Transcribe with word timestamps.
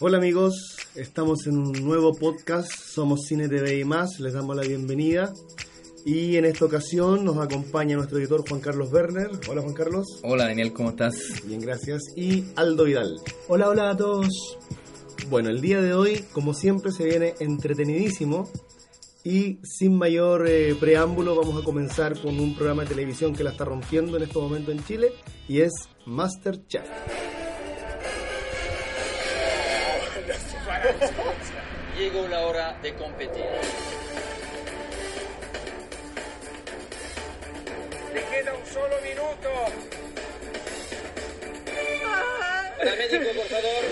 Hola 0.00 0.18
amigos, 0.18 0.76
estamos 0.96 1.46
en 1.46 1.56
un 1.56 1.72
nuevo 1.72 2.16
podcast, 2.16 2.68
somos 2.68 3.20
Cine 3.28 3.48
TV 3.48 3.78
y 3.78 3.84
más, 3.84 4.18
les 4.18 4.32
damos 4.32 4.56
la 4.56 4.62
bienvenida 4.62 5.32
y 6.04 6.36
en 6.36 6.46
esta 6.46 6.64
ocasión 6.64 7.24
nos 7.24 7.38
acompaña 7.38 7.94
nuestro 7.94 8.18
editor 8.18 8.42
Juan 8.48 8.60
Carlos 8.60 8.92
Werner. 8.92 9.30
Hola 9.48 9.62
Juan 9.62 9.72
Carlos. 9.72 10.04
Hola 10.24 10.46
Daniel, 10.46 10.72
¿cómo 10.72 10.90
estás? 10.90 11.14
Bien, 11.44 11.60
gracias. 11.60 12.02
Y 12.16 12.44
Aldo 12.56 12.84
Vidal. 12.84 13.20
Hola, 13.46 13.68
hola 13.68 13.90
a 13.90 13.96
todos. 13.96 14.58
Bueno, 15.30 15.48
el 15.50 15.60
día 15.60 15.80
de 15.80 15.94
hoy, 15.94 16.24
como 16.32 16.54
siempre, 16.54 16.90
se 16.90 17.04
viene 17.04 17.34
entretenidísimo 17.38 18.50
y 19.22 19.60
sin 19.62 19.96
mayor 19.96 20.48
eh, 20.48 20.74
preámbulo 20.74 21.36
vamos 21.36 21.62
a 21.62 21.64
comenzar 21.64 22.20
con 22.20 22.40
un 22.40 22.56
programa 22.56 22.82
de 22.82 22.88
televisión 22.88 23.32
que 23.32 23.44
la 23.44 23.50
está 23.50 23.64
rompiendo 23.64 24.16
en 24.16 24.24
este 24.24 24.40
momento 24.40 24.72
en 24.72 24.84
Chile 24.84 25.12
y 25.46 25.60
es 25.60 25.70
Masterchef. 26.04 26.82
Llegó 31.98 32.28
la 32.28 32.40
hora 32.46 32.76
de 32.82 32.94
competir. 32.94 33.44
Le 38.12 38.22
queda 38.24 38.54
un 38.54 38.66
solo 38.66 38.96
minuto. 39.02 39.50
Paramédico, 42.76 43.32
por 43.34 43.46
favor. 43.46 43.84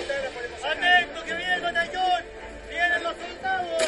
Atento, 0.64 1.24
que 1.24 1.34
viene 1.34 1.54
el 1.54 1.60
batallón. 1.62 2.22
Vienen 2.68 3.02
los 3.02 3.14
soldados. 3.16 3.82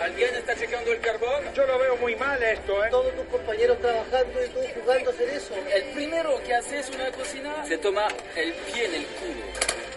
¿Alguien 0.00 0.34
está 0.34 0.56
checando 0.56 0.92
el 0.92 1.00
carbón? 1.00 1.44
Yo 1.54 1.66
lo 1.66 1.78
veo 1.78 1.96
muy 1.96 2.16
mal 2.16 2.42
esto, 2.42 2.84
¿eh? 2.84 2.88
todos 2.90 3.14
tus 3.14 3.26
compañeros 3.26 3.78
trabajando 3.80 4.44
y 4.44 4.48
tú 4.48 4.60
jugando 4.80 5.10
a 5.10 5.12
hacer 5.12 5.28
eso. 5.28 5.54
El 5.74 5.84
primero 5.94 6.40
que 6.44 6.54
hace 6.54 6.78
es 6.78 6.88
una 6.90 7.10
cocina 7.10 7.64
se 7.66 7.78
toma 7.78 8.08
el 8.36 8.52
pie 8.52 8.86
en 8.86 8.94
el 8.94 9.06
culo. 9.06 9.87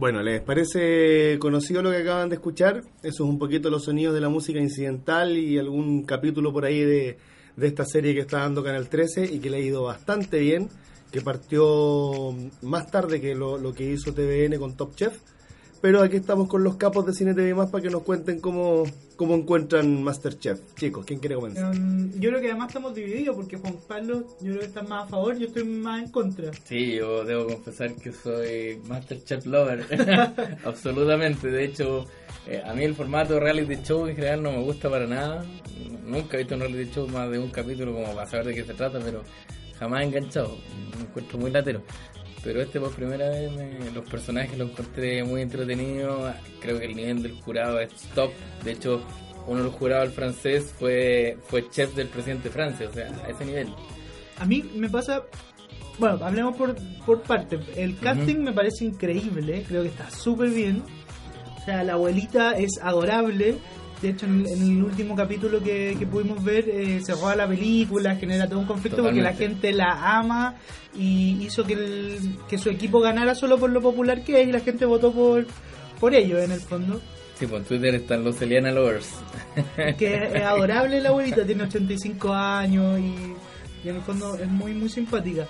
Bueno, 0.00 0.22
¿les 0.22 0.40
parece 0.40 1.36
conocido 1.38 1.82
lo 1.82 1.90
que 1.90 1.98
acaban 1.98 2.30
de 2.30 2.36
escuchar? 2.36 2.78
Eso 3.02 3.24
es 3.24 3.28
un 3.28 3.38
poquito 3.38 3.68
los 3.68 3.84
sonidos 3.84 4.14
de 4.14 4.22
la 4.22 4.30
música 4.30 4.58
incidental 4.58 5.36
y 5.36 5.58
algún 5.58 6.04
capítulo 6.04 6.54
por 6.54 6.64
ahí 6.64 6.80
de, 6.80 7.18
de 7.54 7.66
esta 7.66 7.84
serie 7.84 8.14
que 8.14 8.20
está 8.20 8.38
dando 8.38 8.64
Canal 8.64 8.88
13 8.88 9.26
y 9.26 9.40
que 9.40 9.50
le 9.50 9.58
ha 9.58 9.60
ido 9.60 9.82
bastante 9.82 10.38
bien, 10.38 10.70
que 11.12 11.20
partió 11.20 12.34
más 12.62 12.90
tarde 12.90 13.20
que 13.20 13.34
lo, 13.34 13.58
lo 13.58 13.74
que 13.74 13.90
hizo 13.90 14.14
TVN 14.14 14.58
con 14.58 14.74
Top 14.74 14.94
Chef. 14.94 15.18
Pero 15.80 16.02
aquí 16.02 16.16
estamos 16.16 16.46
con 16.46 16.62
los 16.62 16.76
capos 16.76 17.06
de 17.06 17.14
Cine 17.14 17.32
TV 17.32 17.54
más 17.54 17.70
para 17.70 17.82
que 17.82 17.88
nos 17.88 18.02
cuenten 18.02 18.38
cómo, 18.38 18.84
cómo 19.16 19.34
encuentran 19.34 20.02
Masterchef. 20.02 20.60
Chicos, 20.74 21.06
¿quién 21.06 21.20
quiere 21.20 21.36
comenzar? 21.36 21.74
Um, 21.74 22.12
yo 22.20 22.28
creo 22.28 22.40
que 22.42 22.50
además 22.50 22.68
estamos 22.68 22.94
divididos 22.94 23.34
porque 23.34 23.56
Juan 23.56 23.76
Carlos, 23.88 24.24
yo 24.42 24.50
creo 24.50 24.58
que 24.58 24.66
está 24.66 24.82
más 24.82 25.04
a 25.04 25.08
favor, 25.08 25.38
yo 25.38 25.46
estoy 25.46 25.64
más 25.64 26.02
en 26.02 26.10
contra. 26.10 26.50
Sí, 26.64 26.96
yo 26.96 27.24
debo 27.24 27.46
confesar 27.46 27.94
que 27.94 28.12
soy 28.12 28.78
Masterchef 28.88 29.46
Lover. 29.46 29.86
Absolutamente. 30.66 31.50
De 31.50 31.64
hecho, 31.64 32.04
eh, 32.46 32.62
a 32.62 32.74
mí 32.74 32.84
el 32.84 32.94
formato 32.94 33.34
de 33.34 33.40
reality 33.40 33.82
show 33.82 34.06
en 34.06 34.16
general 34.16 34.42
no 34.42 34.52
me 34.52 34.62
gusta 34.62 34.90
para 34.90 35.06
nada. 35.06 35.46
Nunca 36.04 36.36
he 36.36 36.40
visto 36.40 36.56
un 36.56 36.60
reality 36.60 36.90
show 36.92 37.08
más 37.08 37.30
de 37.30 37.38
un 37.38 37.48
capítulo 37.48 37.94
como 37.94 38.14
para 38.14 38.26
saber 38.26 38.48
de 38.48 38.54
qué 38.54 38.64
se 38.64 38.74
trata, 38.74 38.98
pero 39.02 39.22
jamás 39.78 40.02
he 40.02 40.04
enganchado. 40.04 40.58
Me 40.98 41.04
encuentro 41.04 41.38
muy 41.38 41.50
latero. 41.50 41.82
Pero 42.42 42.62
este 42.62 42.80
por 42.80 42.90
primera 42.92 43.28
vez 43.28 43.50
me- 43.52 43.90
los 43.92 44.08
personajes 44.08 44.56
los 44.58 44.70
encontré 44.70 45.22
muy 45.24 45.42
entretenidos. 45.42 46.34
Creo 46.60 46.78
que 46.78 46.86
el 46.86 46.96
nivel 46.96 47.22
del 47.22 47.32
jurado 47.40 47.80
es 47.80 47.90
top. 48.14 48.30
De 48.64 48.72
hecho, 48.72 49.02
uno 49.46 49.58
de 49.58 49.64
los 49.64 49.74
jurados, 49.74 50.06
el 50.06 50.12
francés, 50.12 50.74
fue, 50.78 51.36
fue 51.48 51.68
chef 51.70 51.94
del 51.94 52.08
presidente 52.08 52.48
de 52.48 52.54
Francia. 52.54 52.88
O 52.88 52.92
sea, 52.92 53.08
a 53.24 53.28
ese 53.30 53.44
nivel. 53.44 53.68
A 54.38 54.46
mí 54.46 54.62
me 54.74 54.88
pasa, 54.88 55.22
bueno, 55.98 56.18
hablemos 56.24 56.56
por, 56.56 56.74
por 57.04 57.20
parte. 57.22 57.58
El 57.76 57.98
casting 57.98 58.36
me 58.38 58.52
parece 58.52 58.86
increíble, 58.86 59.62
creo 59.68 59.82
que 59.82 59.88
está 59.88 60.10
súper 60.10 60.48
bien. 60.50 60.82
O 61.60 61.64
sea, 61.66 61.84
la 61.84 61.92
abuelita 61.92 62.52
es 62.52 62.78
adorable. 62.82 63.56
De 64.02 64.08
hecho, 64.10 64.24
en 64.26 64.40
el, 64.40 64.46
en 64.46 64.62
el 64.62 64.82
último 64.82 65.14
capítulo 65.14 65.62
que, 65.62 65.94
que 65.98 66.06
pudimos 66.06 66.42
ver, 66.42 66.66
eh, 66.68 67.00
se 67.04 67.12
roba 67.14 67.36
la 67.36 67.46
película, 67.46 68.16
genera 68.16 68.48
todo 68.48 68.58
un 68.60 68.64
conflicto 68.66 69.02
porque 69.02 69.20
la 69.20 69.32
gente 69.34 69.72
la 69.72 70.18
ama 70.18 70.54
y 70.96 71.36
hizo 71.44 71.64
que, 71.64 71.74
el- 71.74 72.38
que 72.48 72.56
su 72.56 72.70
equipo 72.70 73.00
ganara 73.00 73.34
solo 73.34 73.58
por 73.58 73.70
lo 73.70 73.80
popular 73.82 74.24
que 74.24 74.40
es 74.40 74.48
y 74.48 74.52
la 74.52 74.60
gente 74.60 74.86
votó 74.86 75.12
por, 75.12 75.46
por 76.00 76.14
ello 76.14 76.38
en 76.38 76.50
el 76.52 76.60
fondo. 76.60 77.00
Sí, 77.38 77.46
pues 77.46 77.60
en 77.62 77.68
Twitter 77.68 77.94
están 77.94 78.24
los 78.24 78.40
Eliana 78.40 78.70
Lovers. 78.70 79.08
que 79.98 80.14
es, 80.14 80.34
es 80.34 80.42
adorable 80.42 81.00
la 81.00 81.10
abuelita, 81.10 81.44
tiene 81.44 81.64
85 81.64 82.32
años 82.32 82.98
y, 83.00 83.84
y 83.84 83.88
en 83.90 83.96
el 83.96 84.02
fondo 84.02 84.34
es 84.36 84.48
muy 84.48 84.72
muy 84.72 84.88
simpática. 84.88 85.46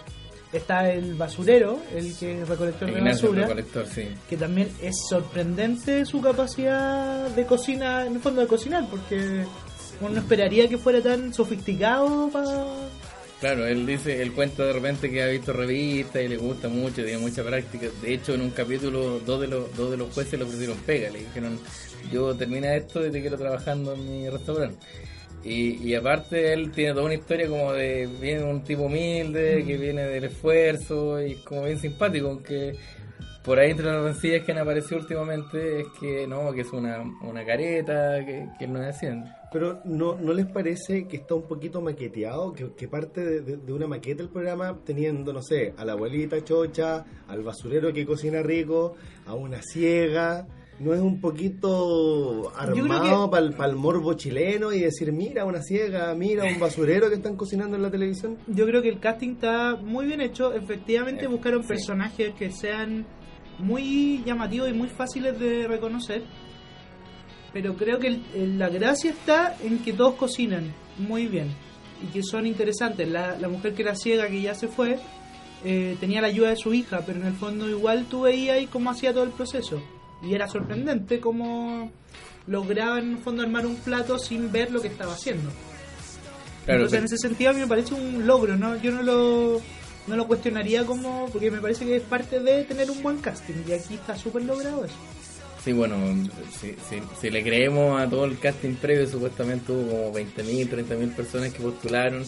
Está 0.53 0.91
el 0.91 1.15
basurero, 1.15 1.79
el 1.95 2.17
que 2.19 2.43
es 2.43 2.49
recolector 2.49 2.91
de 2.91 2.99
el 2.99 3.05
basura, 3.05 3.43
recolector, 3.43 3.87
sí. 3.87 4.09
que 4.29 4.37
también 4.37 4.69
es 4.83 4.97
sorprendente 5.09 6.05
su 6.05 6.21
capacidad 6.21 7.29
de 7.29 7.47
cocina, 7.47 8.05
en 8.05 8.15
el 8.15 8.21
fondo 8.21 8.41
de 8.41 8.49
cocinar, 8.49 8.85
porque 8.91 9.45
uno 10.01 10.11
no 10.11 10.19
esperaría 10.19 10.69
que 10.69 10.77
fuera 10.77 11.01
tan 11.01 11.33
sofisticado 11.33 12.29
para... 12.31 12.65
Claro, 13.39 13.67
él 13.67 13.87
dice, 13.87 14.21
él 14.21 14.33
cuenta 14.33 14.65
de 14.65 14.73
repente 14.73 15.11
que 15.11 15.23
ha 15.23 15.27
visto 15.27 15.53
revistas 15.53 16.23
y 16.23 16.29
le 16.29 16.37
gusta 16.37 16.69
mucho, 16.69 16.97
tiene 16.97 17.19
mucha 17.19 17.43
práctica. 17.43 17.87
De 18.03 18.13
hecho, 18.13 18.35
en 18.35 18.43
un 18.43 18.51
capítulo, 18.51 19.21
dos 19.21 19.41
de 19.41 19.47
los, 19.47 19.75
dos 19.77 19.91
de 19.91 19.97
los 19.97 20.13
jueces 20.13 20.39
le 20.39 20.45
ofrecieron 20.45 20.77
pega, 20.79 21.11
le 21.11 21.21
dijeron, 21.21 21.59
yo 22.13 22.35
termina 22.35 22.75
esto 22.75 23.07
y 23.07 23.11
te 23.11 23.21
quiero 23.21 23.39
trabajando 23.39 23.95
en 23.95 24.05
mi 24.05 24.29
restaurante. 24.29 24.79
Y, 25.43 25.83
y 25.89 25.95
aparte 25.95 26.53
él 26.53 26.71
tiene 26.71 26.93
toda 26.93 27.07
una 27.07 27.15
historia 27.15 27.49
como 27.49 27.73
de, 27.73 28.07
viene 28.21 28.43
un 28.45 28.63
tipo 28.63 28.83
humilde, 28.83 29.65
que 29.67 29.77
viene 29.79 30.03
del 30.05 30.25
esfuerzo 30.25 31.23
y 31.23 31.37
como 31.37 31.65
bien 31.65 31.79
simpático, 31.79 32.29
aunque 32.29 32.75
por 33.43 33.59
ahí 33.59 33.71
entre 33.71 33.87
las 33.87 34.03
rencillas 34.05 34.45
que 34.45 34.53
han 34.53 34.59
aparecido 34.59 35.01
últimamente 35.01 35.81
es 35.81 35.87
que 35.99 36.27
no, 36.27 36.53
que 36.53 36.61
es 36.61 36.71
una, 36.75 37.03
una 37.23 37.45
careta, 37.47 38.23
que, 38.25 38.49
que 38.59 38.67
no 38.67 38.83
es 38.83 38.97
así. 38.97 39.07
Pero 39.51 39.81
¿no, 39.87 40.15
¿no 40.21 40.35
les 40.35 40.45
parece 40.47 41.09
que 41.09 41.17
está 41.17 41.35
un 41.35 41.49
poquito 41.49 41.81
maqueteado? 41.81 42.53
Que, 42.53 42.75
que 42.75 42.87
parte 42.87 43.25
de, 43.25 43.41
de- 43.41 43.57
de 43.57 43.73
una 43.73 43.87
maqueta 43.87 44.23
el 44.23 44.29
programa 44.29 44.79
teniendo, 44.85 45.33
no 45.33 45.41
sé, 45.43 45.73
a 45.79 45.87
la 45.87 45.93
abuelita 45.93 46.45
chocha, 46.45 47.05
al 47.29 47.43
basurero 47.43 47.93
que 47.95 48.05
cocina 48.05 48.43
rico, 48.43 48.95
a 49.27 49.35
una 49.35 49.61
ciega. 49.63 50.47
¿No 50.81 50.95
es 50.95 51.01
un 51.01 51.21
poquito 51.21 52.51
armado 52.57 53.31
para 53.31 53.67
el 53.71 53.77
morbo 53.77 54.15
chileno 54.15 54.73
y 54.73 54.81
decir, 54.81 55.13
mira 55.13 55.45
una 55.45 55.61
ciega, 55.63 56.15
mira 56.15 56.45
un 56.47 56.59
basurero 56.59 57.11
que 57.11 57.17
están 57.17 57.37
cocinando 57.37 57.77
en 57.77 57.83
la 57.83 57.91
televisión? 57.91 58.39
Yo 58.47 58.65
creo 58.65 58.81
que 58.81 58.89
el 58.89 58.99
casting 58.99 59.33
está 59.35 59.77
muy 59.77 60.07
bien 60.07 60.23
hecho, 60.23 60.55
efectivamente 60.55 61.27
Eh, 61.27 61.29
buscaron 61.29 61.61
sí. 61.63 61.69
personajes 61.69 62.33
que 62.35 62.51
sean 62.51 63.05
muy 63.59 64.23
llamativos 64.25 64.71
y 64.71 64.73
muy 64.73 64.89
fáciles 64.89 65.39
de 65.39 65.69
reconocer. 65.69 66.23
Pero 67.53 67.75
creo 67.77 67.99
que 67.99 68.07
el- 68.07 68.23
el- 68.35 68.59
la 68.59 68.71
gracia 68.71 69.11
está 69.11 69.57
en 69.63 69.81
que 69.81 69.93
todos 69.93 70.15
cocinan 70.15 70.73
muy 70.97 71.27
bien 71.27 71.49
y 72.03 72.07
que 72.07 72.23
son 72.23 72.47
interesantes. 72.47 73.07
La, 73.07 73.37
la 73.39 73.49
mujer 73.51 73.75
que 73.75 73.83
era 73.83 73.95
ciega, 73.95 74.29
que 74.29 74.41
ya 74.41 74.55
se 74.55 74.67
fue, 74.69 74.99
eh, 75.63 75.95
tenía 76.01 76.23
la 76.23 76.29
ayuda 76.29 76.49
de 76.49 76.57
su 76.57 76.73
hija, 76.73 77.03
pero 77.05 77.21
en 77.21 77.27
el 77.27 77.35
fondo 77.35 77.69
igual 77.69 78.07
tú 78.09 78.23
veías 78.23 78.57
ahí 78.57 78.67
cómo 78.67 78.89
hacía 78.91 79.13
todo 79.13 79.25
el 79.25 79.31
proceso. 79.31 79.83
Y 80.23 80.35
era 80.35 80.47
sorprendente 80.49 81.21
cómo 81.21 81.91
lograba 82.47 82.99
en 82.99 83.13
el 83.13 83.19
fondo 83.19 83.43
armar 83.43 83.67
un 83.67 83.77
plato 83.77 84.19
sin 84.19 84.51
ver 84.53 84.71
lo 84.71 84.81
que 84.83 84.89
estaba 84.89 85.13
haciendo. 85.15 85.51
Claro, 86.65 86.83
Entonces, 86.85 86.91
pero- 86.91 86.99
en 87.01 87.05
ese 87.07 87.17
sentido, 87.19 87.51
a 87.51 87.53
mí 87.55 87.61
me 87.61 87.67
parece 87.67 87.95
un 87.95 88.27
logro, 88.27 88.57
¿no? 88.57 88.77
Yo 88.83 88.93
no 88.93 89.03
lo, 89.03 89.61
no 90.07 90.17
lo 90.17 90.27
cuestionaría 90.27 90.85
como. 90.85 91.27
porque 91.33 91.51
me 91.51 91.61
parece 91.61 91.85
que 91.87 91.97
es 91.97 92.03
parte 92.03 92.41
de 92.41 92.65
tener 92.65 92.91
un 92.91 93.03
buen 93.03 93.19
casting. 93.19 93.55
Y 93.67 93.73
aquí 93.73 93.95
está 93.95 94.15
súper 94.17 94.43
logrado 94.45 94.85
eso. 94.85 94.95
Sí, 95.65 95.73
bueno, 95.73 95.97
si, 96.59 96.69
si- 96.89 97.03
si 97.21 97.31
le 97.31 97.43
creemos 97.43 98.01
a 98.01 98.09
todo 98.09 98.25
el 98.25 98.39
casting 98.39 98.75
previo, 98.77 99.07
supuestamente 99.07 99.71
hubo 99.73 99.91
como 99.91 100.13
20.000, 100.15 100.69
30.000 100.71 101.15
personas 101.15 101.53
que 101.53 101.61
postularon 101.63 102.25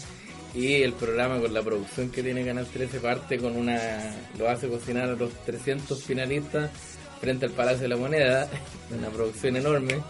y 0.54 0.82
el 0.82 0.92
programa 0.92 1.40
con 1.40 1.54
la 1.54 1.62
producción 1.62 2.10
que 2.10 2.22
tiene 2.22 2.44
Canal 2.44 2.66
13 2.66 3.00
parte 3.00 3.38
con 3.38 3.56
una... 3.56 3.78
lo 4.38 4.50
hace 4.50 4.68
cocinar 4.68 5.08
a 5.08 5.14
los 5.14 5.32
300 5.46 6.02
finalistas 6.04 6.70
frente 7.22 7.46
al 7.46 7.52
Palacio 7.52 7.82
de 7.82 7.88
la 7.88 7.96
Moneda, 7.96 8.48
una 8.90 9.08
producción 9.08 9.56
enorme, 9.56 10.02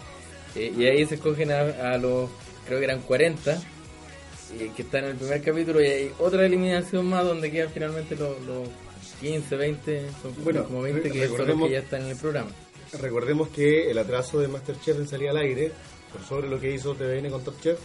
eh, 0.57 0.73
y 0.75 0.87
ahí 0.87 1.05
se 1.05 1.17
escogen 1.17 1.53
a, 1.53 1.93
a 1.93 1.99
los, 1.99 2.31
creo 2.67 2.79
que 2.79 2.87
eran 2.87 3.03
40, 3.03 3.61
y 4.59 4.69
que 4.71 4.83
está 4.83 5.01
en 5.01 5.05
el 5.07 5.17
primer 5.17 5.43
capítulo 5.43 5.83
y 5.83 5.87
hay 5.87 6.13
otra 6.19 6.45
eliminación 6.47 7.07
más 7.07 7.25
donde 7.25 7.51
quedan 7.51 7.71
finalmente 7.71 8.17
los, 8.17 8.41
los 8.47 8.69
15, 9.21 9.57
20, 9.57 10.07
son 10.23 10.45
Bueno, 10.45 10.65
como 10.65 10.83
20 10.83 11.11
que 11.11 11.29
son 11.29 11.47
los 11.47 11.61
que 11.61 11.71
ya 11.71 11.79
están 11.81 12.03
en 12.03 12.09
el 12.09 12.17
programa. 12.17 12.51
Recordemos 13.01 13.49
que 13.49 13.91
el 13.91 13.99
atraso 13.99 14.41
de 14.41 14.49
Masterchef 14.49 14.99
en 14.99 15.09
salir 15.09 15.29
al 15.29 15.37
aire, 15.37 15.71
por 16.13 16.23
sobre 16.23 16.49
lo 16.49 16.59
que 16.59 16.73
hizo 16.73 16.95
TVN 16.95 17.31
con 17.31 17.45
Top 17.45 17.61
Chef, 17.61 17.79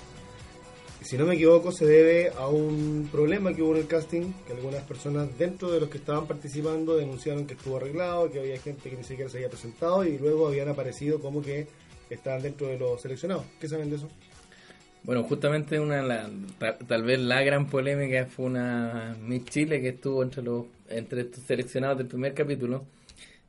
si 1.08 1.18
no 1.18 1.26
me 1.26 1.36
equivoco, 1.36 1.72
se 1.72 1.86
debe 1.86 2.32
a 2.38 2.48
un 2.48 3.08
problema 3.12 3.54
que 3.54 3.62
hubo 3.62 3.74
en 3.76 3.82
el 3.82 3.88
casting, 3.88 4.34
que 4.46 4.54
algunas 4.54 4.84
personas 4.84 5.28
dentro 5.38 5.72
de 5.72 5.80
los 5.80 5.90
que 5.90 5.98
estaban 5.98 6.28
participando 6.28 6.98
denunciaron 6.98 7.46
que 7.48 7.54
estuvo 7.54 7.78
arreglado, 7.78 8.30
que 8.32 8.40
había 8.40 8.60
gente 8.60 8.90
que 8.90 8.98
ni 8.98 9.04
siquiera 9.04 9.30
se 9.30 9.38
había 9.38 9.50
presentado 9.50 10.04
y 10.06 10.18
luego 10.18 10.48
habían 10.48 10.70
aparecido 10.70 11.20
como 11.20 11.42
que 11.42 11.68
estaban 12.10 12.42
dentro 12.42 12.68
de 12.68 12.78
los 12.78 13.02
seleccionados. 13.02 13.44
¿Qué 13.60 13.68
saben 13.68 13.90
de 13.90 13.96
eso? 13.98 14.08
Bueno, 15.04 15.24
justamente 15.24 15.80
una 15.80 16.02
la- 16.02 16.30
ta- 16.60 16.78
tal 16.78 17.04
vez 17.04 17.20
la 17.20 17.42
gran 17.42 17.68
polémica 17.68 18.26
fue 18.26 18.46
una 18.46 19.16
Miss 19.22 19.46
Chile 19.46 19.80
que 19.82 19.90
estuvo 19.90 20.22
entre 20.24 20.44
los 20.44 20.66
entre 20.90 21.22
estos 21.22 21.44
seleccionados 21.44 21.98
del 21.98 22.08
primer 22.08 22.34
capítulo. 22.34 22.84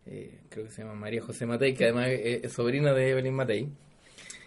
Eh, 0.06 0.38
creo 0.48 0.64
que 0.66 0.70
se 0.70 0.82
llama 0.82 0.94
María 0.94 1.22
José 1.22 1.46
Matei, 1.46 1.74
que 1.74 1.84
además 1.84 2.08
es 2.10 2.52
sobrina 2.52 2.92
de 2.94 3.10
Evelyn 3.10 3.34
Matei. 3.34 3.68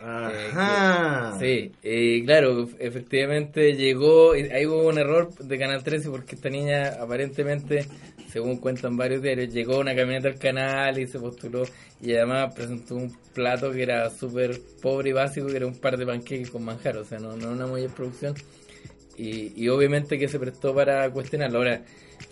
Ajá. 0.03 1.37
Sí, 1.39 1.71
eh, 1.83 2.23
claro, 2.25 2.67
efectivamente 2.79 3.73
llegó, 3.73 4.31
ahí 4.33 4.65
hubo 4.65 4.87
un 4.87 4.97
error 4.97 5.33
de 5.35 5.57
Canal 5.59 5.83
13 5.83 6.09
porque 6.09 6.35
esta 6.35 6.49
niña 6.49 6.95
aparentemente, 6.99 7.85
según 8.31 8.57
cuentan 8.57 8.97
varios 8.97 9.21
diarios, 9.21 9.53
llegó 9.53 9.79
una 9.79 9.95
camioneta 9.95 10.27
al 10.29 10.39
canal 10.39 10.97
y 10.99 11.05
se 11.07 11.19
postuló 11.19 11.63
y 12.01 12.13
además 12.13 12.53
presentó 12.55 12.95
un 12.95 13.15
plato 13.33 13.71
que 13.71 13.83
era 13.83 14.09
súper 14.09 14.59
pobre 14.81 15.11
y 15.11 15.13
básico, 15.13 15.47
que 15.47 15.57
era 15.57 15.67
un 15.67 15.77
par 15.79 15.97
de 15.97 16.05
panqueques 16.05 16.49
con 16.49 16.63
manjar, 16.63 16.97
o 16.97 17.05
sea, 17.05 17.19
no, 17.19 17.33
una 17.35 17.67
mayor 17.67 17.91
producción. 17.93 18.33
Y, 19.17 19.67
obviamente 19.67 20.17
que 20.17 20.27
se 20.27 20.39
prestó 20.39 20.73
para 20.73 21.07
cuestionarlo. 21.11 21.59
Ahora, 21.59 21.81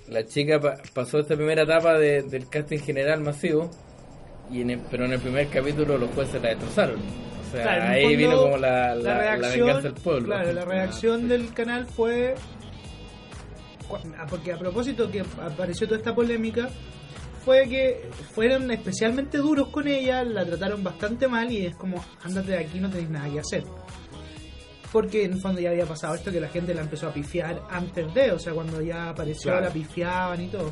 la 0.07 0.25
chica 0.25 0.59
pa- 0.59 0.77
pasó 0.93 1.19
esta 1.19 1.35
primera 1.35 1.61
etapa 1.63 1.99
de- 1.99 2.23
del 2.23 2.49
casting 2.49 2.79
general 2.79 3.21
masivo, 3.21 3.69
y 4.51 4.61
en 4.61 4.71
el- 4.71 4.79
pero 4.89 5.05
en 5.05 5.13
el 5.13 5.19
primer 5.19 5.47
capítulo 5.49 5.99
los 5.99 6.09
jueces 6.11 6.41
la 6.41 6.49
destrozaron. 6.49 6.99
O 7.49 7.51
sea, 7.51 7.63
Claro, 7.63 7.83
ahí 7.93 8.03
fondo, 8.03 8.17
vino 8.17 8.37
como 8.43 8.57
la, 8.57 8.95
la, 8.95 9.01
la 9.01 9.19
reacción, 9.19 9.65
venganza 9.67 9.81
del 9.89 9.93
pueblo. 10.01 10.25
Claro, 10.27 10.53
la 10.53 10.65
reacción 10.65 11.27
del 11.27 11.53
canal 11.53 11.85
fue. 11.87 12.35
Porque 14.29 14.53
a 14.53 14.57
propósito 14.59 15.09
que 15.09 15.21
apareció 15.41 15.87
toda 15.87 15.97
esta 15.97 16.13
polémica, 16.13 16.69
fue 17.43 17.67
que 17.67 18.07
fueron 18.35 18.69
especialmente 18.69 19.39
duros 19.39 19.69
con 19.69 19.87
ella, 19.87 20.23
la 20.23 20.45
trataron 20.45 20.83
bastante 20.83 21.27
mal 21.27 21.51
y 21.51 21.65
es 21.65 21.75
como, 21.75 22.03
ándate 22.23 22.51
de 22.51 22.57
aquí, 22.59 22.79
no 22.79 22.89
tenéis 22.89 23.09
nada 23.09 23.29
que 23.29 23.39
hacer. 23.39 23.63
Porque 24.91 25.23
en 25.25 25.33
el 25.33 25.41
fondo 25.41 25.59
ya 25.61 25.69
había 25.71 25.85
pasado 25.85 26.13
esto 26.15 26.31
que 26.31 26.39
la 26.39 26.49
gente 26.49 26.73
la 26.75 26.81
empezó 26.81 27.07
a 27.07 27.13
pifiar 27.13 27.61
antes 27.71 28.13
de, 28.13 28.31
o 28.31 28.39
sea, 28.39 28.53
cuando 28.53 28.81
ya 28.81 29.09
apareció 29.09 29.51
Claro. 29.51 29.65
la 29.67 29.71
pifiaban 29.71 30.41
y 30.41 30.47
todo. 30.49 30.71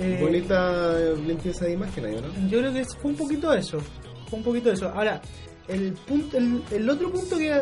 Eh, 0.00 0.18
Bonita 0.20 0.98
eh, 0.98 1.14
limpieza 1.26 1.64
de 1.64 1.72
imagen 1.72 2.04
ahí, 2.06 2.14
¿no? 2.16 2.48
yo 2.48 2.58
creo 2.60 2.72
que 2.72 2.84
fue 2.84 3.10
un 3.10 3.16
poquito 3.16 3.52
eso. 3.54 3.78
Fue 4.28 4.38
un 4.38 4.44
poquito 4.44 4.70
eso. 4.70 4.88
Ahora, 4.88 5.20
el 5.68 5.92
punto, 5.92 6.36
el, 6.38 6.62
el 6.70 6.88
otro 6.90 7.10
punto 7.12 7.36
que, 7.38 7.60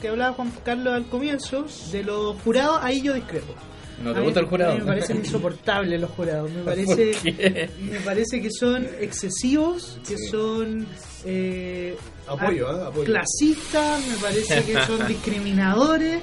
que 0.00 0.08
hablaba 0.08 0.34
Juan 0.34 0.52
Carlos 0.64 0.94
al 0.94 1.06
comienzo, 1.08 1.66
de 1.90 2.02
los 2.04 2.40
jurados, 2.42 2.78
ahí 2.82 3.00
yo 3.02 3.14
discrepo. 3.14 3.54
¿No 4.02 4.12
te 4.12 4.18
A 4.18 4.20
mí- 4.20 4.26
gusta 4.26 4.40
el 4.40 4.46
jurado? 4.46 4.72
a 4.72 4.74
mí 4.74 4.80
me 4.82 4.86
parecen 4.86 5.16
insoportables 5.16 5.98
los 5.98 6.10
jurados. 6.10 6.50
Me 6.50 6.56
¿Por 6.62 6.64
parece, 6.66 7.12
qué? 7.22 7.70
me 7.90 7.98
parece 8.00 8.42
que 8.42 8.50
son 8.50 8.86
excesivos, 9.00 9.98
que 10.06 10.18
Sí. 10.18 10.26
son 10.30 10.86
eh, 11.24 11.96
Apoyo, 12.28 12.70
¿eh? 12.78 12.84
Apoyo. 12.88 13.04
clasistas, 13.06 14.06
me 14.06 14.16
parece 14.16 14.62
que 14.64 14.74
son 14.84 15.06
discriminadores. 15.08 16.20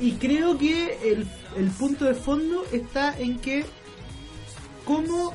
Y 0.00 0.12
creo 0.12 0.56
que 0.56 0.98
el, 1.04 1.26
el 1.56 1.70
punto 1.72 2.04
de 2.04 2.14
fondo 2.14 2.64
está 2.72 3.18
en 3.18 3.38
que, 3.40 3.64
como 4.84 5.32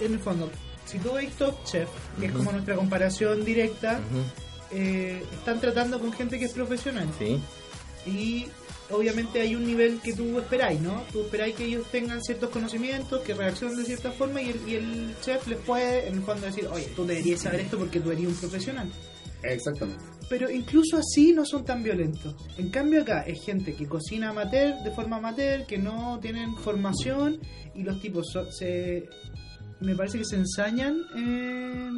en 0.00 0.14
el 0.14 0.18
fondo, 0.18 0.50
si 0.90 0.98
tú 0.98 1.12
veis 1.12 1.30
Top 1.34 1.54
Chef, 1.64 1.88
que 2.18 2.26
es 2.26 2.32
como 2.32 2.52
nuestra 2.52 2.74
comparación 2.76 3.44
directa, 3.44 4.00
eh, 4.72 5.22
están 5.32 5.60
tratando 5.60 5.98
con 6.00 6.12
gente 6.12 6.38
que 6.38 6.44
es 6.46 6.52
profesional. 6.52 7.08
Sí. 7.18 7.40
Y 8.06 8.46
obviamente 8.90 9.40
hay 9.40 9.54
un 9.54 9.66
nivel 9.66 10.00
que 10.00 10.12
tú 10.14 10.38
esperáis, 10.38 10.80
¿no? 10.80 11.02
Tú 11.12 11.20
esperáis 11.22 11.54
que 11.54 11.64
ellos 11.66 11.86
tengan 11.90 12.22
ciertos 12.22 12.50
conocimientos, 12.50 13.20
que 13.22 13.34
reaccionen 13.34 13.76
de 13.78 13.84
cierta 13.84 14.10
forma 14.12 14.40
y 14.42 14.50
el, 14.50 14.68
y 14.68 14.74
el 14.76 15.14
chef 15.22 15.46
les 15.46 15.58
puede 15.58 16.08
en 16.08 16.14
el 16.16 16.22
fondo 16.22 16.46
decir, 16.46 16.66
oye, 16.66 16.88
tú 16.96 17.04
deberías 17.06 17.40
saber 17.40 17.60
esto 17.60 17.78
porque 17.78 18.00
tú 18.00 18.10
eres 18.10 18.26
un 18.26 18.34
profesional. 18.34 18.88
Exactamente. 19.42 20.02
Pero 20.28 20.50
incluso 20.50 20.98
así 20.98 21.32
no 21.32 21.44
son 21.44 21.64
tan 21.64 21.82
violentos. 21.82 22.34
En 22.58 22.70
cambio 22.70 23.02
acá 23.02 23.22
es 23.22 23.42
gente 23.44 23.74
que 23.74 23.86
cocina 23.86 24.30
amateur, 24.30 24.74
de 24.84 24.90
forma 24.92 25.16
amateur, 25.16 25.66
que 25.66 25.78
no 25.78 26.18
tienen 26.20 26.56
formación 26.56 27.40
y 27.74 27.82
los 27.82 28.00
tipos 28.00 28.28
so- 28.32 28.50
se... 28.52 29.08
Me 29.80 29.94
parece 29.94 30.18
que 30.18 30.24
se 30.24 30.36
ensañan 30.36 30.98
eh, 31.16 31.90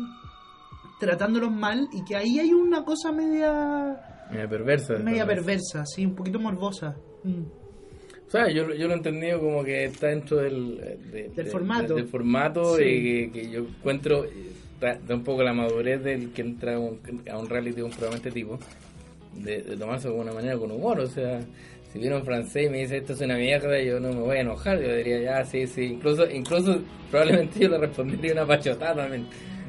tratándolos 1.00 1.50
mal 1.52 1.88
y 1.93 2.05
que 2.05 2.17
ahí 2.17 2.38
hay 2.38 2.52
una 2.52 2.84
cosa 2.84 3.12
media 3.12 3.96
Media 4.31 4.49
perversa. 4.49 4.94
media 4.99 5.26
perversa, 5.26 5.84
sí, 5.87 6.06
un 6.06 6.14
poquito 6.14 6.38
morbosa. 6.38 6.96
Mm. 7.25 7.43
O 8.26 8.31
sea, 8.31 8.49
yo, 8.50 8.73
yo 8.73 8.87
lo 8.87 8.94
he 8.94 8.96
entendido 8.96 9.40
como 9.40 9.62
que 9.62 9.84
está 9.84 10.06
dentro 10.06 10.38
del, 10.38 10.76
de- 11.11 11.29
Del 11.29 11.34
de- 11.34 11.44
formato. 11.50 11.94
del 11.94 12.06
formato 12.08 12.76
Sí. 12.76 12.84
y 12.84 13.02
que, 13.31 13.32
que 13.43 13.50
yo 13.50 13.61
encuentro 13.61 14.25
da, 14.81 14.94
da 15.06 15.14
un 15.14 15.23
poco 15.23 15.43
la 15.43 15.52
madurez 15.52 16.02
del 16.02 16.32
que 16.32 16.40
entra 16.43 16.76
a 16.76 16.78
un, 16.78 17.00
a 17.31 17.37
un 17.38 17.49
reality 17.49 17.76
de 17.76 17.82
un 17.82 17.90
programa 17.90 18.12
de 18.12 18.28
este 18.28 18.31
tipo, 18.31 18.58
de, 19.35 19.62
de 19.62 19.76
tomarse 19.76 20.08
de 20.08 20.14
alguna 20.14 20.32
manera 20.32 20.56
con 20.56 20.70
humor. 20.70 21.00
O 21.00 21.06
sea, 21.08 21.40
si 21.93 21.99
viene 21.99 22.17
un 22.17 22.25
francés 22.25 22.67
y 22.67 22.71
me 22.71 22.79
dice 22.79 22.97
esto 22.97 23.12
es 23.12 23.21
una 23.21 23.37
mierda, 23.37 23.79
yo 23.83 24.00
no 24.00 24.09
me 24.09 24.21
voy 24.21 24.39
a 24.39 24.41
enojar. 24.41 24.81
Yo 24.81 24.97
diría, 24.97 25.21
ya, 25.21 25.44
sí, 25.44 25.67
sí. 25.67 25.85
Incluso, 25.85 26.29
incluso 26.31 26.81
probablemente 27.11 27.59
yo 27.61 27.69
le 27.69 27.79
respondería 27.79 28.33
una 28.33 28.47
pachotada 28.47 29.03
también. 29.03 29.27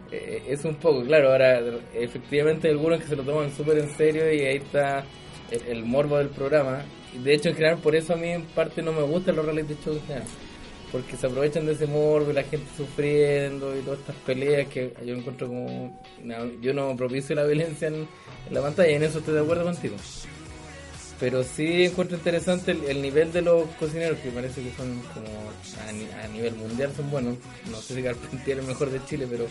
Eh, 0.10 0.44
es 0.48 0.64
un 0.64 0.76
poco, 0.76 1.04
claro, 1.04 1.32
ahora 1.32 1.60
efectivamente 1.94 2.68
hay 2.68 2.74
algunos 2.74 3.02
que 3.02 3.08
se 3.08 3.16
lo 3.16 3.24
toman 3.24 3.52
súper 3.52 3.80
en 3.80 3.90
serio 3.90 4.32
y 4.32 4.42
ahí 4.42 4.58
está 4.58 5.04
el, 5.52 5.84
morbo 5.84 6.18
del 6.18 6.30
programa. 6.30 6.84
De 7.22 7.34
hecho, 7.34 7.50
en 7.50 7.56
general, 7.56 7.80
por 7.80 7.96
eso 7.96 8.14
a 8.14 8.16
mí 8.16 8.30
en 8.30 8.44
parte 8.44 8.82
no 8.82 8.94
me 8.94 9.02
gustan 9.02 9.36
los 9.36 9.46
reality 9.46 9.76
shows 9.84 10.02
en. 10.10 10.24
Porque 10.94 11.18
se 11.18 11.26
aprovechan 11.26 11.66
de 11.66 11.74
ese 11.74 11.88
morbo 11.88 12.30
y 12.30 12.34
la 12.34 12.44
gente 12.44 12.68
sufriendo 12.78 13.76
y 13.76 13.82
todas 13.82 14.00
estas 14.00 14.16
peleas 14.18 14.68
que 14.68 14.94
yo 15.04 15.16
encuentro 15.16 15.48
como... 15.48 16.00
yo 16.62 16.74
no 16.74 16.96
propicio 16.96 17.36
la 17.36 17.46
violencia 17.46 17.88
en, 17.88 17.96
en 17.96 18.54
la 18.54 18.62
pantalla 18.62 18.92
y 18.92 18.96
en 18.96 19.04
eso 19.04 19.18
estoy 19.18 19.34
de 19.34 19.40
acuerdo 19.42 19.64
contigo. 19.64 19.96
Pero 21.24 21.42
sí 21.42 21.86
encuentro 21.86 22.18
interesante 22.18 22.72
el, 22.72 22.84
el 22.84 23.02
nivel 23.02 23.32
de 23.32 23.42
los 23.42 23.66
cocineros, 23.80 24.20
que 24.20 24.30
parece 24.30 24.62
que 24.62 24.72
son 24.76 25.00
como 25.14 25.30
a, 25.88 25.92
ni- 25.94 26.12
a 26.22 26.28
nivel 26.28 26.54
mundial 26.56 26.92
son 26.98 27.10
buenos. 27.10 27.38
No 27.72 27.78
sé 27.82 27.96
si 27.96 28.04
Carpentier 28.04 28.58
es 28.58 28.64
el 28.64 28.68
mejor 28.68 28.90
de 28.90 29.00
Chile, 29.06 29.26
pero 29.30 29.46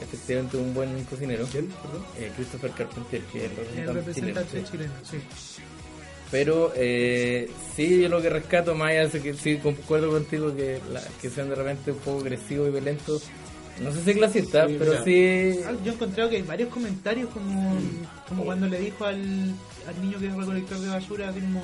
efectivamente 0.00 0.56
un 0.56 0.72
buen 0.72 1.04
cocinero. 1.04 1.46
¿Quién? 1.52 1.66
Perdón. 1.66 2.06
Eh, 2.18 2.32
Christopher 2.34 2.70
Carpentier, 2.70 3.22
que 3.24 3.44
es 3.44 3.50
el 3.76 3.94
representante, 3.94 4.64
chileno, 4.64 4.70
chileno, 4.70 4.92
sí. 5.10 5.18
Pero 6.30 6.72
eh, 6.74 7.50
sí, 7.76 8.00
yo 8.00 8.08
lo 8.08 8.22
que 8.22 8.30
rescato 8.30 8.74
más 8.74 8.90
allá 8.92 9.08
de 9.08 9.20
que 9.20 9.34
sí 9.34 9.56
concuerdo 9.58 10.10
contigo 10.10 10.56
que, 10.56 10.80
la- 10.90 11.02
que 11.20 11.28
sean 11.28 11.50
de 11.50 11.54
repente 11.56 11.90
un 11.92 11.98
poco 11.98 12.20
agresivos 12.20 12.68
y 12.68 12.70
violentos. 12.72 13.24
No 13.82 13.92
sé 13.92 14.02
si 14.04 14.14
clasistas, 14.14 14.68
Sí, 14.68 14.76
pero 14.78 14.92
mira. 14.92 15.04
sí. 15.04 15.60
Ah, 15.66 15.72
Yo 15.84 15.92
he 15.92 15.94
encontrado 15.94 16.28
que 16.30 16.36
hay 16.36 16.42
varios 16.42 16.68
comentarios 16.68 17.30
como, 17.30 17.78
como 18.28 18.44
cuando 18.44 18.68
le 18.68 18.78
dijo 18.78 19.04
al, 19.06 19.54
al 19.90 20.02
niño 20.02 20.18
que 20.18 20.26
es 20.28 20.34
recolector 20.34 20.78
de 20.78 20.88
basura 20.88 21.32
como 21.32 21.62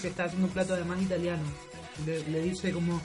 que 0.00 0.08
está 0.08 0.24
haciendo 0.24 0.46
un 0.48 0.52
plato 0.52 0.74
además 0.74 1.00
italiano. 1.02 1.42
Le, 2.06 2.20
le 2.28 2.42
dice 2.42 2.72
como, 2.72 3.00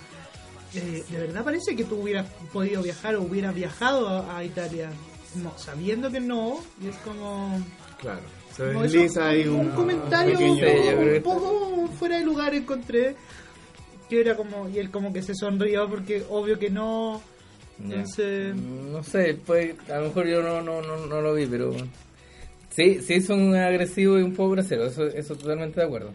eh, 0.74 1.04
¿de 1.10 1.18
verdad 1.20 1.44
parece 1.44 1.76
que 1.76 1.84
tú 1.84 2.02
hubieras 2.02 2.26
podido 2.52 2.82
viajar 2.82 3.16
o 3.16 3.22
hubieras 3.22 3.54
viajado 3.54 4.08
a, 4.08 4.38
a 4.38 4.44
Italia? 4.44 4.90
Como 5.34 5.56
sabiendo 5.58 6.10
que 6.12 6.20
no, 6.20 6.60
y 6.82 6.88
es 6.88 6.96
como... 6.98 7.60
Claro. 8.00 8.22
Se 8.56 8.64
desliza 8.64 9.28
ahí 9.30 9.48
un, 9.48 9.60
un 9.60 9.70
comentario 9.70 10.34
pequeño- 10.38 11.16
un 11.18 11.22
poco 11.24 11.88
fuera 12.00 12.18
de 12.18 12.26
lugar 12.26 12.54
encontré 12.56 13.16
que 14.10 14.22
era 14.22 14.36
como 14.36 14.68
y 14.68 14.80
él 14.80 14.90
como 14.90 15.14
que 15.14 15.22
se 15.22 15.36
sonrió 15.36 15.88
porque 15.88 16.26
obvio 16.30 16.58
que 16.58 16.70
no 16.72 17.22
Ya. 17.78 17.96
entonces 17.98 18.56
No 18.56 19.04
sé, 19.04 19.38
pues 19.46 19.76
a 19.90 20.00
lo 20.00 20.08
mejor 20.08 20.28
yo 20.28 20.42
no, 20.42 20.62
no, 20.62 20.82
no, 20.82 21.06
no 21.06 21.22
lo 21.22 21.36
vi, 21.36 21.46
pero 21.46 21.72
sí, 22.70 23.02
sí 23.02 23.22
son 23.22 23.56
agresivos 23.56 24.20
y 24.20 24.24
un 24.24 24.34
poco 24.34 24.52
groseros, 24.52 24.92
eso, 24.94 25.06
eso 25.08 25.36
totalmente 25.36 25.80
de 25.80 25.86
acuerdo. 25.86 26.12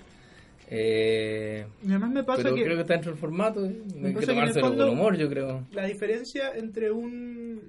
Eh, 0.70 1.66
y 1.82 1.90
además 1.90 2.10
me 2.10 2.24
pasa 2.24 2.42
pero 2.42 2.54
que 2.54 2.64
creo 2.64 2.76
que 2.76 2.80
está 2.82 2.94
dentro 2.94 3.12
del 3.12 3.20
formato, 3.20 3.64
¿eh? 3.64 3.76
Me 3.96 4.08
hay 4.08 4.14
que 4.14 4.26
tomárselo 4.26 4.76
con 4.76 4.88
humor, 4.88 5.16
yo 5.16 5.28
creo. 5.28 5.66
la 5.72 5.86
diferencia 5.86 6.52
entre 6.56 6.90
un 6.90 7.60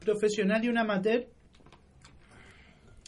profesional 0.00 0.64
y 0.64 0.68
un 0.68 0.78
amateur 0.78 1.26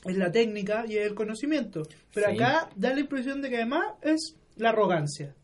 es 0.06 0.16
la 0.16 0.30
técnica 0.32 0.84
y 0.88 0.96
el 0.96 1.14
conocimiento. 1.14 1.82
Pero 2.14 2.28
Sí. 2.30 2.34
acá 2.34 2.68
da 2.74 2.92
la 2.94 3.00
impresión 3.00 3.42
de 3.42 3.50
que 3.50 3.56
además 3.56 3.84
es 4.02 4.34
la 4.56 4.70
arrogancia. 4.70 5.34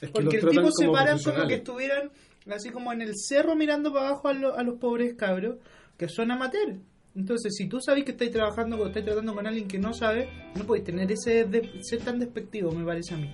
Es 0.00 0.10
que 0.10 0.22
los 0.22 0.34
Porque 0.34 0.36
el 0.38 0.48
tipo 0.48 0.70
se 0.72 0.88
paran 0.88 1.18
como 1.22 1.46
que 1.46 1.54
estuvieran 1.54 2.10
así 2.50 2.70
como 2.70 2.92
en 2.92 3.02
el 3.02 3.12
cerro 3.16 3.54
mirando 3.54 3.92
para 3.92 4.08
abajo 4.08 4.28
a, 4.28 4.32
lo- 4.32 4.56
a 4.56 4.62
los 4.62 4.78
pobres 4.78 5.14
cabros 5.14 5.56
que 5.98 6.08
son 6.08 6.30
amateurs. 6.30 6.78
Entonces, 7.18 7.54
si 7.56 7.66
tú 7.66 7.80
sabes 7.80 8.04
que 8.04 8.12
estáis 8.12 8.30
trabajando 8.30 8.76
o 8.78 8.86
estáis 8.86 9.04
tratando 9.04 9.34
con 9.34 9.44
alguien 9.46 9.66
que 9.66 9.78
no 9.78 9.92
sabe, 9.92 10.28
no 10.56 10.64
podéis 10.64 10.84
tener 10.84 11.10
ese 11.10 11.44
de- 11.44 11.82
ser 11.82 11.98
tan 12.00 12.18
despectivo, 12.20 12.70
me 12.70 12.84
parece 12.84 13.14
a 13.14 13.16
mí. 13.16 13.28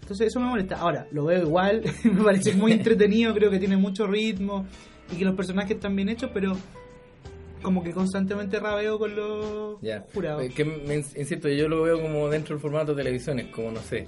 Entonces, 0.00 0.28
eso 0.28 0.40
me 0.40 0.46
molesta. 0.46 0.76
Ahora, 0.76 1.06
lo 1.12 1.26
veo 1.26 1.42
igual, 1.42 1.82
me 2.04 2.22
parece 2.24 2.54
muy 2.54 2.72
entretenido, 2.80 3.34
creo 3.34 3.50
que 3.50 3.58
tiene 3.58 3.76
mucho 3.76 4.06
ritmo 4.06 4.66
y 5.12 5.16
que 5.16 5.24
los 5.24 5.36
personajes 5.36 5.72
están 5.72 5.94
bien 5.94 6.08
hechos, 6.08 6.30
pero 6.32 6.56
como 7.64 7.82
que 7.82 7.90
constantemente 7.90 8.60
rabeo 8.60 8.96
con 8.98 9.16
los 9.16 9.80
Ya. 9.82 10.04
jurados. 10.14 10.44
Que 10.54 10.64
me, 10.64 10.94
insisto, 10.94 11.48
yo 11.48 11.68
lo 11.68 11.82
veo 11.82 12.00
como 12.00 12.28
dentro 12.28 12.54
del 12.54 12.62
formato 12.62 12.94
de 12.94 13.02
televisiones, 13.02 13.46
como 13.46 13.72
no 13.72 13.80
sé, 13.80 14.06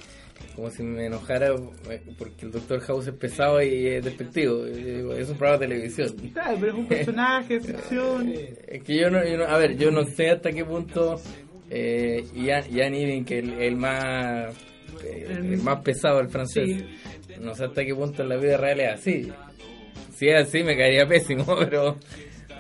como 0.54 0.70
si 0.70 0.84
me 0.84 1.06
enojara 1.06 1.48
eh, 1.90 2.02
porque 2.16 2.46
el 2.46 2.52
Doctor 2.52 2.78
House 2.82 3.08
es 3.08 3.14
pesado 3.14 3.60
y 3.60 3.86
es 3.88 4.04
despectivo. 4.04 4.64
Es 4.66 5.28
un 5.28 5.36
programa 5.36 5.58
de 5.58 5.66
televisión. 5.66 6.14
Claro, 6.32 6.56
pero 6.60 6.72
es 6.72 6.78
un 6.78 6.86
personaje, 6.86 7.60
ficción. 7.60 8.32
Es 8.68 8.82
que 8.84 8.96
yo 8.96 9.10
no, 9.10 9.26
yo 9.26 9.38
no- 9.38 9.44
a 9.46 9.58
ver, 9.58 9.76
yo 9.76 9.90
no 9.90 10.04
sé 10.04 10.30
hasta 10.30 10.52
qué 10.52 10.64
punto 10.64 11.20
eh, 11.70 12.25
Ian, 12.36 12.64
Ian 12.70 12.94
Iving, 12.94 13.25
que 13.25 13.38
el, 13.40 13.52
el 13.54 13.76
más 13.76 14.54
eh, 15.04 15.26
el 15.30 15.58
más 15.58 15.80
pesado, 15.80 16.20
el 16.20 16.28
francés, 16.28 16.84
no 17.40 17.54
sé 17.54 17.64
hasta 17.64 17.84
qué 17.84 17.94
punto 17.94 18.22
en 18.22 18.28
la 18.28 18.36
vida 18.36 18.56
real 18.56 18.80
es 18.80 18.92
así. 18.92 19.32
Si 20.14 20.28
es 20.28 20.46
así 20.48 20.62
me 20.62 20.76
caería 20.76 21.06
pésimo, 21.06 21.44
pero 21.58 21.96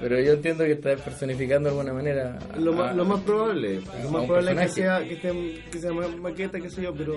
pero 0.00 0.20
yo 0.20 0.32
entiendo 0.34 0.64
que 0.64 0.72
está 0.72 0.96
personificando 0.96 1.68
de 1.70 1.74
alguna 1.76 1.92
manera. 1.94 2.38
a- 2.52 2.58
Lo, 2.58 2.72
más, 2.72 2.94
lo 2.94 3.04
más 3.04 3.20
probable, 3.22 3.80
lo 4.02 4.10
más 4.10 4.24
probable 4.26 4.52
es 4.52 4.58
que 4.58 4.68
sea, 4.68 4.98
que, 5.04 5.14
esté- 5.20 5.64
que 5.70 5.78
sea 5.78 5.92
ma- 5.92 6.08
maqueta, 6.08 6.60
qué 6.60 6.70
sé 6.70 6.82
yo, 6.82 6.94
pero 6.94 7.14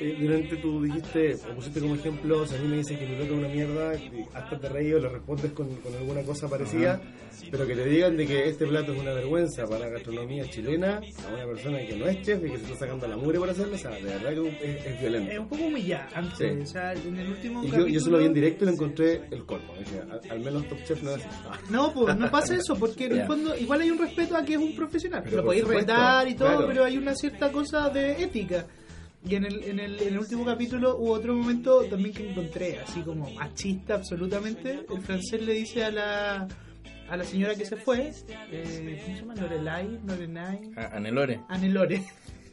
eh, 0.00 0.16
durante 0.20 0.56
tú 0.56 0.82
dijiste, 0.82 1.34
o 1.50 1.54
pusiste 1.54 1.80
como 1.80 1.94
ejemplo, 1.94 2.46
si 2.46 2.54
a 2.54 2.58
mí 2.58 2.68
me 2.68 2.76
dicen 2.78 2.98
que 2.98 3.06
mi 3.06 3.16
plato 3.16 3.32
es 3.32 3.38
una 3.38 3.48
mierda, 3.48 3.94
y 3.96 4.24
hasta 4.34 4.58
te 4.58 4.68
reí 4.68 4.92
o 4.92 4.98
le 4.98 5.08
respondes 5.08 5.52
con, 5.52 5.68
con 5.76 5.94
alguna 5.94 6.22
cosa 6.22 6.48
parecida, 6.48 7.00
pero 7.50 7.66
que 7.66 7.74
te 7.74 7.84
digan 7.84 8.16
de 8.16 8.26
que 8.26 8.48
este 8.48 8.66
plato 8.66 8.92
es 8.92 9.00
una 9.00 9.12
vergüenza 9.14 9.64
para 9.66 9.80
la 9.80 9.88
gastronomía 9.90 10.48
chilena, 10.50 11.00
a 11.28 11.34
una 11.34 11.46
persona 11.46 11.78
que 11.86 11.96
no 11.96 12.06
es 12.06 12.22
chef 12.22 12.44
y 12.44 12.50
que 12.50 12.58
se 12.58 12.64
está 12.64 12.78
sacando 12.80 13.06
la 13.08 13.16
mugre 13.16 13.38
por 13.38 13.48
hacerlo, 13.50 13.74
o 13.74 13.78
sea, 13.78 13.90
de 13.92 14.02
verdad 14.02 14.30
que 14.34 14.48
es, 14.48 14.86
es 14.86 15.00
violento. 15.00 15.30
Es 15.32 15.38
un 15.38 15.48
poco 15.48 15.64
humillante. 15.64 16.54
Sí. 16.56 16.62
O 16.62 16.66
sea, 16.66 16.92
en 16.92 17.16
el 17.18 17.28
último 17.28 17.64
Y 17.64 17.70
yo, 17.70 17.86
yo 17.86 18.00
se 18.00 18.10
lo 18.10 18.18
vi 18.18 18.24
en 18.26 18.32
capítulo- 18.32 18.34
directo 18.34 18.64
y 18.64 18.66
lo 18.66 18.72
encontré 18.72 19.20
el 19.30 19.44
colmo. 19.46 19.74
Dije, 19.78 20.00
al, 20.00 20.20
al 20.30 20.40
menos 20.40 20.68
Top 20.68 20.78
Chef 20.84 21.02
no 21.02 21.10
es 21.12 21.22
No, 21.70 21.92
pues 21.92 22.16
no 22.16 22.30
pasa 22.30 22.56
eso, 22.56 22.76
porque 22.76 23.06
en 23.06 23.18
el 23.20 23.26
fondo 23.26 23.56
igual 23.56 23.80
hay 23.82 23.90
un 23.90 23.98
respeto 23.98 24.36
a 24.36 24.44
que 24.44 24.54
es 24.54 24.58
un 24.58 24.74
profesional. 24.74 25.22
Pero 25.24 25.38
lo 25.38 25.44
podéis 25.44 25.66
retar 25.66 26.28
y 26.28 26.34
todo, 26.34 26.48
claro. 26.48 26.66
pero 26.66 26.84
hay 26.84 26.96
una 26.98 27.14
cierta 27.14 27.50
cosa 27.52 27.88
de 27.90 28.22
ética. 28.22 28.66
Y 29.26 29.34
en 29.34 29.44
el, 29.44 29.62
en, 29.64 29.80
el, 29.80 30.00
en 30.00 30.08
el 30.14 30.18
último 30.18 30.44
capítulo 30.44 30.96
hubo 30.96 31.12
otro 31.12 31.34
momento 31.34 31.82
también 31.84 32.14
que 32.14 32.30
encontré, 32.30 32.78
así 32.78 33.00
como 33.00 33.28
machista 33.30 33.94
absolutamente. 33.94 34.86
El 34.88 35.00
francés 35.02 35.42
le 35.42 35.54
dice 35.54 35.84
a 35.84 35.90
la, 35.90 36.48
a 37.10 37.16
la 37.16 37.24
señora 37.24 37.54
que 37.54 37.64
se 37.66 37.76
fue, 37.76 38.12
eh, 38.52 39.00
¿cómo 39.04 39.14
se 39.16 39.20
llama? 39.22 39.34
Lorelai, 39.34 39.98
Lorelai, 40.06 40.70
A- 40.76 40.96
Anelore. 40.96 41.40
Anelore. 41.48 42.02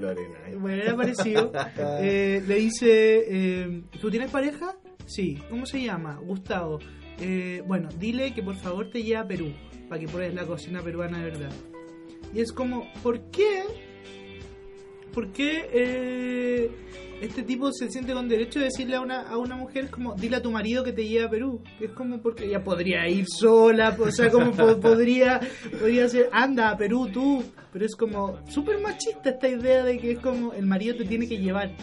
Lorena. 0.00 0.38
eh. 0.48 0.54
Bueno, 0.56 0.82
era 0.82 0.96
parecido. 0.96 1.50
Eh, 2.00 2.42
le 2.46 2.54
dice, 2.56 3.24
eh, 3.28 3.82
¿tú 4.00 4.10
tienes 4.10 4.30
pareja? 4.30 4.76
Sí. 5.06 5.38
¿Cómo 5.50 5.66
se 5.66 5.82
llama? 5.82 6.20
Gustavo. 6.22 6.78
Eh, 7.20 7.62
bueno, 7.66 7.88
dile 7.98 8.32
que 8.34 8.42
por 8.42 8.54
favor 8.56 8.90
te 8.90 9.02
lleve 9.02 9.16
a 9.16 9.26
Perú, 9.26 9.52
para 9.88 10.00
que 10.00 10.06
pruebes 10.08 10.34
la 10.34 10.44
cocina 10.46 10.82
peruana 10.82 11.18
de 11.18 11.24
verdad. 11.24 11.52
Y 12.34 12.40
es 12.40 12.52
como, 12.52 12.86
¿por 13.02 13.30
qué? 13.30 13.62
¿Por 15.12 15.28
qué 15.28 15.68
eh, 15.72 16.70
este 17.22 17.42
tipo 17.42 17.72
se 17.72 17.88
siente 17.90 18.12
con 18.12 18.28
derecho 18.28 18.58
de 18.58 18.66
decirle 18.66 18.96
a 18.96 19.00
una, 19.00 19.22
a 19.22 19.36
una 19.38 19.56
mujer 19.56 19.88
como, 19.90 20.14
dile 20.14 20.36
a 20.36 20.42
tu 20.42 20.50
marido 20.50 20.84
que 20.84 20.92
te 20.92 21.06
lleve 21.06 21.24
a 21.26 21.30
Perú? 21.30 21.62
Que 21.78 21.86
es 21.86 21.92
como 21.92 22.20
porque 22.20 22.44
ella 22.46 22.62
podría 22.62 23.08
ir 23.08 23.26
sola, 23.28 23.96
o 23.98 24.10
sea, 24.10 24.30
como 24.30 24.52
po- 24.52 24.76
podría, 24.80 25.40
podría 25.78 26.08
ser, 26.08 26.28
anda 26.32 26.70
a 26.70 26.76
Perú 26.76 27.08
tú. 27.12 27.42
Pero 27.72 27.86
es 27.86 27.96
como 27.96 28.38
súper 28.50 28.78
machista 28.80 29.30
esta 29.30 29.48
idea 29.48 29.82
de 29.82 29.98
que 29.98 30.12
es 30.12 30.18
como 30.18 30.52
el 30.52 30.66
marido 30.66 30.94
te 30.96 31.04
tiene 31.06 31.26
que 31.26 31.38
llevar. 31.38 31.74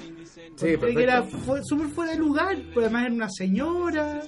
Sí, 0.56 0.76
que 0.78 1.02
era 1.04 1.24
fu- 1.24 1.58
súper 1.64 1.88
fuera 1.88 2.12
de 2.12 2.18
lugar, 2.20 2.58
pues 2.74 2.86
además 2.86 3.06
era 3.06 3.14
una 3.16 3.30
señora. 3.30 4.22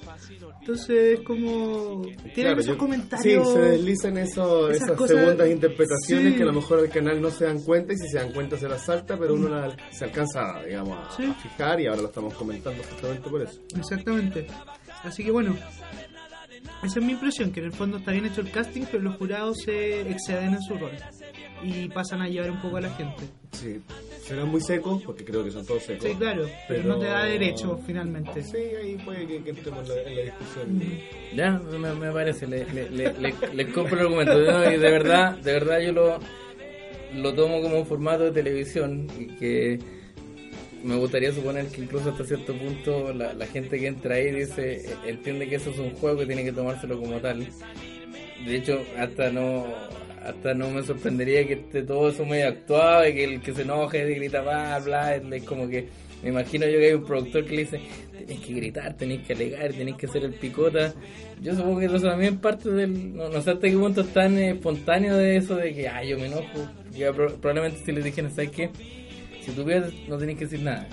Entonces, 0.60 1.20
como. 1.20 2.02
Tienen 2.02 2.32
Claro, 2.34 2.60
esos 2.60 2.66
yo- 2.74 2.78
comentarios. 2.78 3.46
Sí, 3.48 3.54
se 3.54 3.60
deslizan 3.60 4.16
eso, 4.18 4.70
esas 4.70 4.82
esas, 4.84 4.96
cosas- 4.96 5.18
segundas 5.18 5.48
interpretaciones 5.50 6.32
sí. 6.32 6.36
que 6.36 6.42
a 6.42 6.46
lo 6.46 6.52
mejor 6.52 6.78
al 6.80 6.88
canal 6.88 7.20
no 7.20 7.30
se 7.30 7.44
dan 7.44 7.60
cuenta 7.62 7.92
y 7.92 7.96
si 7.96 8.08
se 8.08 8.18
dan 8.18 8.32
cuenta 8.32 8.56
se 8.56 8.68
las 8.68 8.84
salta, 8.84 9.16
pero 9.18 9.34
uno 9.34 9.48
la- 9.48 9.76
se 9.90 10.04
alcanza 10.04 10.62
digamos, 10.66 10.98
Sí. 11.16 11.24
a 11.24 11.34
fijar 11.34 11.80
y 11.80 11.86
ahora 11.86 12.02
lo 12.02 12.08
estamos 12.08 12.34
comentando 12.34 12.82
justamente 12.84 13.28
por 13.28 13.42
eso. 13.42 13.60
Exactamente. 13.76 14.46
Así 15.02 15.24
que 15.24 15.30
bueno, 15.30 15.56
esa 16.82 16.98
es 17.00 17.04
mi 17.04 17.12
impresión, 17.12 17.52
que 17.52 17.60
en 17.60 17.66
el 17.66 17.72
fondo 17.72 17.98
está 17.98 18.12
bien 18.12 18.26
hecho 18.26 18.40
el 18.40 18.50
casting, 18.50 18.82
pero 18.90 19.02
los 19.02 19.16
jurados 19.16 19.58
se 19.64 20.00
exceden 20.10 20.54
en 20.54 20.62
su 20.62 20.74
rol 20.76 20.92
y 21.62 21.88
pasan 21.88 22.20
a 22.22 22.28
llevar 22.28 22.50
un 22.50 22.60
poco 22.60 22.76
a 22.78 22.80
la 22.80 22.90
gente. 22.94 23.22
Sí, 23.52 23.80
serán 24.26 24.48
muy 24.48 24.60
secos 24.60 25.02
porque 25.04 25.24
creo 25.24 25.44
que 25.44 25.50
son 25.52 25.64
todos 25.64 25.82
secos. 25.84 26.08
Sí, 26.08 26.14
claro, 26.16 26.48
pero, 26.66 26.82
no 26.84 26.98
te 26.98 27.06
da 27.06 27.24
derecho 27.24 27.78
finalmente. 27.86 28.42
Sí, 28.42 28.56
ahí 28.56 28.96
puede 29.04 29.26
que, 29.26 29.42
que 29.44 29.50
entremos 29.50 29.88
en 29.88 29.94
la, 29.94 30.02
en 30.02 30.16
la 30.16 30.22
discusión. 30.22 30.82
Ya, 31.36 31.50
me, 31.78 31.94
me 31.94 32.10
parece, 32.12 32.46
le, 32.46 32.64
le, 32.72 32.90
le, 32.90 33.12
le- 33.12 33.34
le 33.54 33.72
compro 33.72 33.94
el 34.00 34.06
argumento. 34.06 34.38
¿no? 34.38 34.64
Y 34.72 34.76
de 34.76 34.90
verdad, 34.90 35.36
de 35.38 35.52
verdad 35.52 35.78
yo 35.80 35.92
lo, 35.92 36.18
lo 37.14 37.34
tomo 37.34 37.60
como 37.62 37.78
un 37.78 37.86
formato 37.86 38.24
de 38.24 38.32
televisión 38.32 39.06
y 39.18 39.26
que 39.36 39.78
me 40.84 40.96
gustaría 40.96 41.32
suponer 41.32 41.66
que 41.66 41.82
incluso 41.82 42.10
hasta 42.10 42.24
cierto 42.24 42.54
punto 42.54 43.12
la, 43.12 43.32
la 43.34 43.46
gente 43.46 43.78
que 43.78 43.86
entra 43.86 44.16
ahí 44.16 44.30
dice, 44.32 44.76
eh, 44.76 44.96
entiende 45.06 45.48
que 45.48 45.56
eso 45.56 45.70
es 45.70 45.78
un 45.78 45.90
juego 45.92 46.22
y 46.22 46.26
tiene 46.26 46.44
que 46.44 46.52
tomárselo 46.52 46.98
como 47.00 47.18
tal. 47.20 47.46
De 48.46 48.56
hecho, 48.56 48.82
hasta 48.98 49.30
no 49.30 49.66
hasta 50.24 50.54
no 50.54 50.70
me 50.70 50.82
sorprendería 50.82 51.46
que 51.46 51.54
esté 51.54 51.82
todo 51.82 52.08
eso 52.08 52.24
medio 52.24 52.48
actuado 52.48 53.08
y 53.08 53.14
que 53.14 53.24
el 53.24 53.40
que 53.40 53.52
se 53.52 53.62
enoje 53.62 54.08
y 54.08 54.14
grita 54.14 54.40
bla 54.40 54.78
bla, 54.78 55.16
es 55.16 55.42
como 55.44 55.68
que 55.68 55.88
me 56.22 56.28
imagino 56.28 56.66
yo 56.66 56.78
que 56.78 56.86
hay 56.86 56.92
un 56.92 57.04
productor 57.04 57.44
que 57.44 57.56
le 57.56 57.62
dice 57.62 57.80
tenéis 58.12 58.40
que 58.40 58.54
gritar, 58.54 58.94
tenéis 58.96 59.22
que 59.22 59.32
alegar, 59.32 59.72
tenéis 59.72 59.96
que 59.96 60.06
ser 60.06 60.24
el 60.24 60.34
picota. 60.34 60.94
Yo 61.40 61.56
supongo 61.56 61.80
que 61.80 61.86
eso 61.86 61.98
también 61.98 62.38
parte 62.38 62.70
del, 62.70 63.16
no, 63.16 63.30
sé 63.42 63.50
hasta 63.50 63.68
qué 63.68 63.76
punto 63.76 64.02
es 64.02 64.12
tan 64.12 64.38
espontáneo 64.38 65.16
de 65.16 65.36
eso 65.36 65.56
de 65.56 65.74
que 65.74 65.88
ah 65.88 66.04
yo 66.04 66.16
me 66.18 66.26
enojo, 66.26 66.68
probablemente 67.40 67.84
si 67.84 67.90
les 67.90 68.04
dijeran, 68.04 68.30
¿sabes 68.30 68.50
qué? 68.50 68.70
Si 69.44 69.50
tú 69.52 69.64
pierdes 69.64 69.92
no 70.08 70.16
tenés 70.18 70.36
que 70.38 70.44
decir 70.44 70.60
nada, 70.62 70.86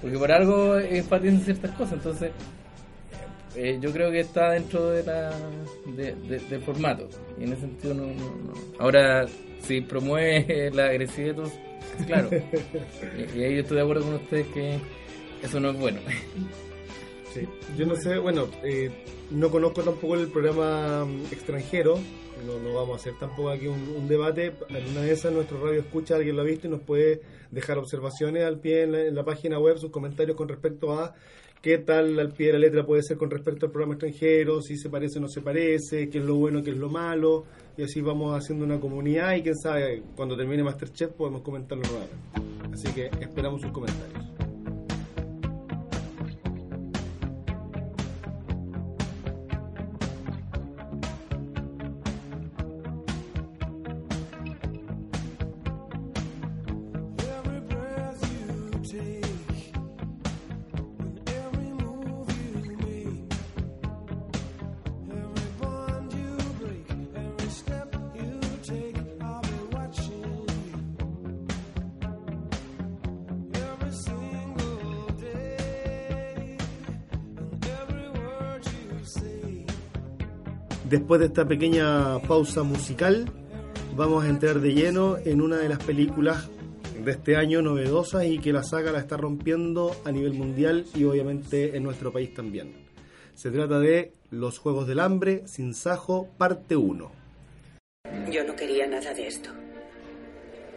porque 0.00 0.18
por 0.18 0.30
algo 0.32 0.78
enfatizan 0.78 1.40
ciertas 1.40 1.70
cosas, 1.72 1.94
entonces 1.94 2.30
eh, 3.56 3.78
yo 3.80 3.92
creo 3.92 4.10
que 4.10 4.20
está 4.20 4.50
dentro 4.52 4.90
de 4.90 5.02
la 5.04 5.30
de, 5.96 6.14
de- 6.14 6.38
del 6.38 6.62
formato 6.62 7.08
y 7.38 7.44
en 7.44 7.52
ese 7.52 7.60
sentido 7.62 7.94
no, 7.94 8.06
no- 8.06 8.14
no. 8.14 8.52
ahora 8.78 9.26
si 9.62 9.80
promueve 9.82 10.70
la 10.74 10.86
agresividad 10.86 11.34
pues, 11.36 11.52
claro 12.06 12.28
y, 13.36 13.38
y 13.38 13.44
ahí 13.44 13.58
estoy 13.58 13.76
de 13.76 13.82
acuerdo 13.82 14.04
con 14.04 14.14
ustedes 14.14 14.46
que 14.48 14.78
eso 15.42 15.60
no 15.60 15.70
es 15.70 15.78
bueno 15.78 16.00
Sí. 17.34 17.48
Yo 17.78 17.86
no 17.86 17.96
sé, 17.96 18.18
bueno, 18.18 18.46
eh, 18.62 18.90
no 19.30 19.50
conozco 19.50 19.80
tampoco 19.82 20.16
el 20.16 20.28
programa 20.28 21.06
mm, 21.06 21.32
extranjero, 21.32 21.98
no, 22.46 22.74
vamos 22.74 22.92
a 22.92 22.96
hacer 22.96 23.18
tampoco 23.18 23.50
aquí 23.50 23.66
un, 23.66 23.80
un 23.96 24.08
debate. 24.08 24.52
En 24.68 24.88
una 24.88 25.02
de 25.02 25.12
esas, 25.12 25.32
nuestro 25.32 25.64
radio 25.64 25.80
escucha, 25.80 26.16
alguien 26.16 26.36
lo 26.36 26.42
ha 26.42 26.44
visto 26.44 26.66
y 26.66 26.70
nos 26.70 26.80
puede 26.80 27.20
dejar 27.50 27.78
observaciones 27.78 28.44
al 28.44 28.58
pie 28.58 28.82
en 28.82 28.92
la, 28.92 29.00
en 29.02 29.14
la 29.14 29.24
página 29.24 29.58
web, 29.58 29.78
sus 29.78 29.90
comentarios 29.90 30.36
con 30.36 30.48
respecto 30.48 30.92
a 30.92 31.14
qué 31.62 31.78
tal 31.78 32.18
al 32.18 32.32
pie 32.32 32.48
de 32.48 32.52
la 32.54 32.58
letra 32.58 32.84
puede 32.84 33.02
ser 33.02 33.16
con 33.16 33.30
respecto 33.30 33.66
al 33.66 33.72
programa 33.72 33.94
extranjero, 33.94 34.60
si 34.60 34.76
se 34.76 34.90
parece 34.90 35.18
o 35.18 35.22
no 35.22 35.28
se 35.28 35.40
parece, 35.40 36.10
qué 36.10 36.18
es 36.18 36.24
lo 36.24 36.34
bueno, 36.34 36.62
qué 36.62 36.70
es 36.70 36.76
lo 36.76 36.90
malo, 36.90 37.44
y 37.76 37.84
así 37.84 38.00
vamos 38.00 38.36
haciendo 38.36 38.64
una 38.64 38.80
comunidad 38.80 39.36
y 39.36 39.42
quién 39.42 39.56
sabe, 39.56 40.02
cuando 40.16 40.36
termine 40.36 40.64
Masterchef 40.64 41.12
podemos 41.12 41.42
comentarlo 41.42 41.84
nuevamente. 41.84 42.72
Así 42.72 42.92
que 42.92 43.10
esperamos 43.20 43.60
sus 43.60 43.70
comentarios. 43.70 44.31
Después 81.12 81.28
de 81.28 81.34
esta 81.34 81.46
pequeña 81.46 82.20
pausa 82.20 82.62
musical, 82.62 83.30
vamos 83.94 84.24
a 84.24 84.30
entrar 84.30 84.60
de 84.60 84.72
lleno 84.72 85.18
en 85.22 85.42
una 85.42 85.58
de 85.58 85.68
las 85.68 85.78
películas 85.84 86.48
de 87.04 87.10
este 87.10 87.36
año 87.36 87.60
novedosas 87.60 88.24
y 88.24 88.38
que 88.38 88.50
la 88.50 88.62
saga 88.62 88.92
la 88.92 89.00
está 89.00 89.18
rompiendo 89.18 89.94
a 90.06 90.10
nivel 90.10 90.32
mundial 90.32 90.86
y 90.94 91.04
obviamente 91.04 91.76
en 91.76 91.82
nuestro 91.82 92.14
país 92.14 92.32
también. 92.32 92.86
Se 93.34 93.50
trata 93.50 93.78
de 93.78 94.14
Los 94.30 94.58
Juegos 94.58 94.86
del 94.86 95.00
Hambre, 95.00 95.42
Sin 95.46 95.74
Sajo, 95.74 96.30
parte 96.38 96.76
1. 96.76 97.12
Yo 98.30 98.44
no 98.44 98.56
quería 98.56 98.86
nada 98.86 99.12
de 99.12 99.26
esto. 99.26 99.50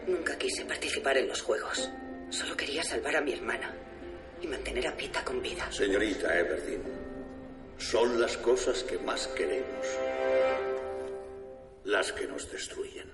Nunca 0.06 0.38
quise 0.38 0.66
participar 0.66 1.18
en 1.18 1.30
los 1.30 1.42
juegos. 1.42 1.90
Solo 2.30 2.58
quería 2.58 2.84
salvar 2.84 3.16
a 3.16 3.22
mi 3.22 3.32
hermana 3.32 3.74
y 4.42 4.48
mantener 4.48 4.86
a 4.86 4.98
Pita 4.98 5.24
con 5.24 5.42
vida. 5.42 5.72
Señorita 5.72 6.38
Everdeen, 6.38 6.82
son 7.78 8.20
las 8.20 8.36
cosas 8.36 8.84
que 8.84 8.98
más 8.98 9.28
queremos 9.28 10.15
las 11.86 12.12
que 12.12 12.28
nos 12.28 12.52
destruyen. 12.52 13.10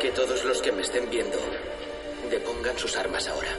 Que 0.00 0.10
todos 0.10 0.44
los 0.44 0.60
que 0.60 0.72
me 0.72 0.82
estén 0.82 1.08
viendo 1.10 1.38
depongan 2.30 2.76
sus 2.76 2.96
armas 2.96 3.28
ahora. 3.28 3.50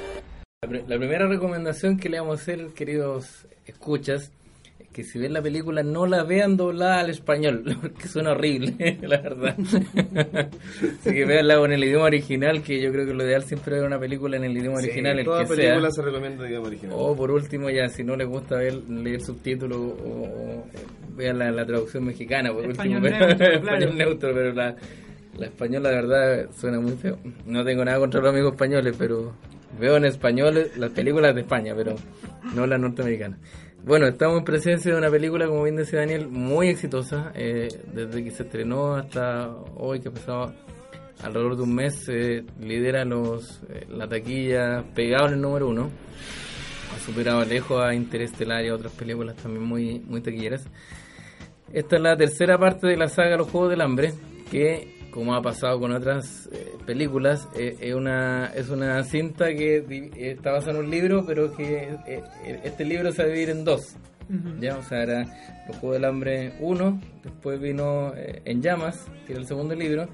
La, 0.61 0.67
pri- 0.69 0.83
la 0.87 0.97
primera 0.97 1.27
recomendación 1.27 1.97
que 1.97 2.09
le 2.09 2.19
vamos 2.19 2.39
a 2.39 2.41
hacer, 2.41 2.67
queridos 2.73 3.45
escuchas, 3.65 4.23
es 4.23 4.31
que 4.93 5.03
si 5.03 5.17
ven 5.19 5.33
la 5.33 5.41
película 5.41 5.81
no 5.83 6.05
la 6.05 6.23
vean 6.23 6.55
doblada 6.55 6.99
al 6.99 7.09
español, 7.09 7.63
porque 7.81 8.07
suena 8.07 8.31
horrible, 8.31 8.97
la 9.01 9.17
verdad. 9.21 9.55
Así 10.99 11.13
que 11.13 11.25
veanla 11.25 11.57
con 11.57 11.71
el 11.71 11.83
idioma 11.83 12.05
original, 12.05 12.61
que 12.61 12.81
yo 12.81 12.91
creo 12.91 13.05
que 13.05 13.13
lo 13.13 13.23
ideal 13.23 13.43
siempre 13.43 13.75
es 13.75 13.81
ver 13.81 13.87
una 13.87 13.99
película 13.99 14.37
en 14.37 14.43
el 14.45 14.57
idioma 14.57 14.79
Sí, 14.79 14.85
original, 14.87 15.19
el 15.19 15.25
toda 15.25 15.41
que 15.43 15.55
película 15.55 15.91
sea. 15.91 15.91
se 15.91 16.01
recomienda 16.03 16.43
en 16.43 16.49
idioma 16.51 16.67
original. 16.67 16.95
O 16.99 17.15
por 17.15 17.31
último, 17.31 17.69
ya 17.69 17.89
si 17.89 18.03
no 18.03 18.15
les 18.15 18.27
gusta 18.27 18.55
ver, 18.57 18.75
leer 18.89 19.21
subtítulos, 19.21 19.77
o, 19.77 19.83
o, 19.83 20.65
vean 21.15 21.39
la, 21.39 21.51
la 21.51 21.65
traducción 21.65 22.05
mexicana, 22.05 22.51
por 22.53 22.63
Español 22.65 23.03
último, 23.03 23.17
pero- 23.19 23.27
neutro, 23.27 23.47
español 23.47 23.79
claro. 23.89 23.93
neutro, 23.95 24.33
pero 24.33 24.53
la, 24.53 24.75
la 25.37 25.45
española, 25.47 25.89
la 25.91 25.95
verdad, 25.95 26.49
suena 26.55 26.79
muy 26.79 26.93
feo. 26.93 27.17
No 27.45 27.63
tengo 27.65 27.83
nada 27.83 27.97
contra 27.99 28.21
los 28.21 28.29
amigos 28.31 28.53
españoles, 28.53 28.95
pero 28.97 29.33
veo 29.79 29.97
en 29.97 30.05
español 30.05 30.67
las 30.77 30.91
películas 30.91 31.33
de 31.33 31.41
España, 31.41 31.73
pero 31.75 31.95
no 32.55 32.67
las 32.67 32.79
norteamericanas. 32.79 33.39
Bueno, 33.85 34.07
estamos 34.07 34.37
en 34.37 34.45
presencia 34.45 34.93
de 34.93 34.97
una 34.97 35.11
película, 35.11 35.45
como 35.45 35.63
bien 35.63 35.75
decía 35.75 35.99
Daniel, 35.99 36.29
muy 36.29 36.69
exitosa. 36.69 37.33
eh, 37.35 37.67
desde 37.93 38.23
que 38.23 38.31
se 38.31 38.43
estrenó 38.43 38.95
hasta 38.95 39.49
hoy, 39.75 39.99
que 39.99 40.07
ha 40.07 40.11
pasado 40.11 40.53
alrededor 41.21 41.57
de 41.57 41.63
un 41.63 41.75
mes, 41.75 42.07
lidera 42.61 43.03
los 43.03 43.61
eh, 43.69 43.85
la 43.89 44.07
taquilla 44.07 44.85
pegado 44.95 45.27
en 45.27 45.33
el 45.33 45.41
número 45.41 45.67
uno. 45.67 45.89
Ha 46.95 46.99
superado 47.05 47.43
lejos 47.43 47.83
a 47.83 47.93
Interestelar 47.93 48.63
y 48.63 48.69
a 48.69 48.75
otras 48.75 48.93
películas 48.93 49.35
también 49.35 49.65
muy, 49.65 49.99
muy 49.99 50.21
taquilleras. 50.21 50.65
Esta 51.73 51.97
es 51.97 52.01
la 52.01 52.15
tercera 52.15 52.57
parte 52.57 52.87
de 52.87 52.95
la 52.95 53.09
saga 53.09 53.35
Los 53.35 53.49
Juegos 53.49 53.71
del 53.71 53.81
Hambre, 53.81 54.13
que 54.49 55.09
como 55.11 55.35
ha 55.35 55.41
pasado 55.41 55.77
con 55.81 55.91
otras 55.91 56.49
eh, 56.53 56.72
películas, 56.83 57.47
eh, 57.57 57.75
es, 57.79 57.93
una, 57.93 58.51
es 58.55 58.69
una 58.69 59.03
cinta 59.03 59.47
que 59.53 59.81
di- 59.81 60.11
está 60.15 60.51
basada 60.51 60.73
en 60.79 60.85
un 60.85 60.89
libro, 60.91 61.25
pero 61.25 61.53
que 61.55 61.89
eh, 62.07 62.23
eh, 62.45 62.61
este 62.63 62.85
libro 62.85 63.11
se 63.11 63.23
va 63.23 63.23
a 63.23 63.27
dividir 63.31 63.49
en 63.49 63.63
dos. 63.65 63.95
Ya, 64.59 64.77
o 64.77 64.83
sea, 64.83 65.03
era 65.03 65.25
Los 65.67 65.77
Juegos 65.77 65.97
del 65.97 66.05
Hambre 66.05 66.53
1, 66.59 67.01
después 67.23 67.59
vino 67.59 68.13
eh, 68.15 68.41
En 68.45 68.61
Llamas, 68.61 69.05
que 69.27 69.33
era 69.33 69.41
el 69.41 69.47
segundo 69.47 69.75
libro, 69.75 70.07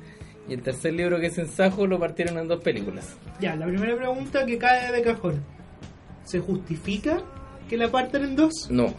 y 0.48 0.54
el 0.56 0.62
tercer 0.64 0.94
libro, 0.94 1.20
que 1.20 1.28
es 1.28 1.38
En 1.38 1.48
Sajo, 1.48 1.86
lo 1.88 2.00
partieron 2.00 2.38
en 2.40 2.48
dos 2.48 2.62
películas. 2.62 3.16
Ya, 3.40 3.56
la 3.56 3.68
primera 3.68 3.96
pregunta 3.96 4.46
que 4.46 4.58
cae 4.58 4.92
de 4.92 5.02
cajón. 5.04 5.42
¿Se 6.26 6.40
justifica 6.40 7.22
que 7.70 7.78
la 7.78 7.88
partan 7.90 8.24
en 8.26 8.36
dos? 8.36 8.68
No. 8.70 8.94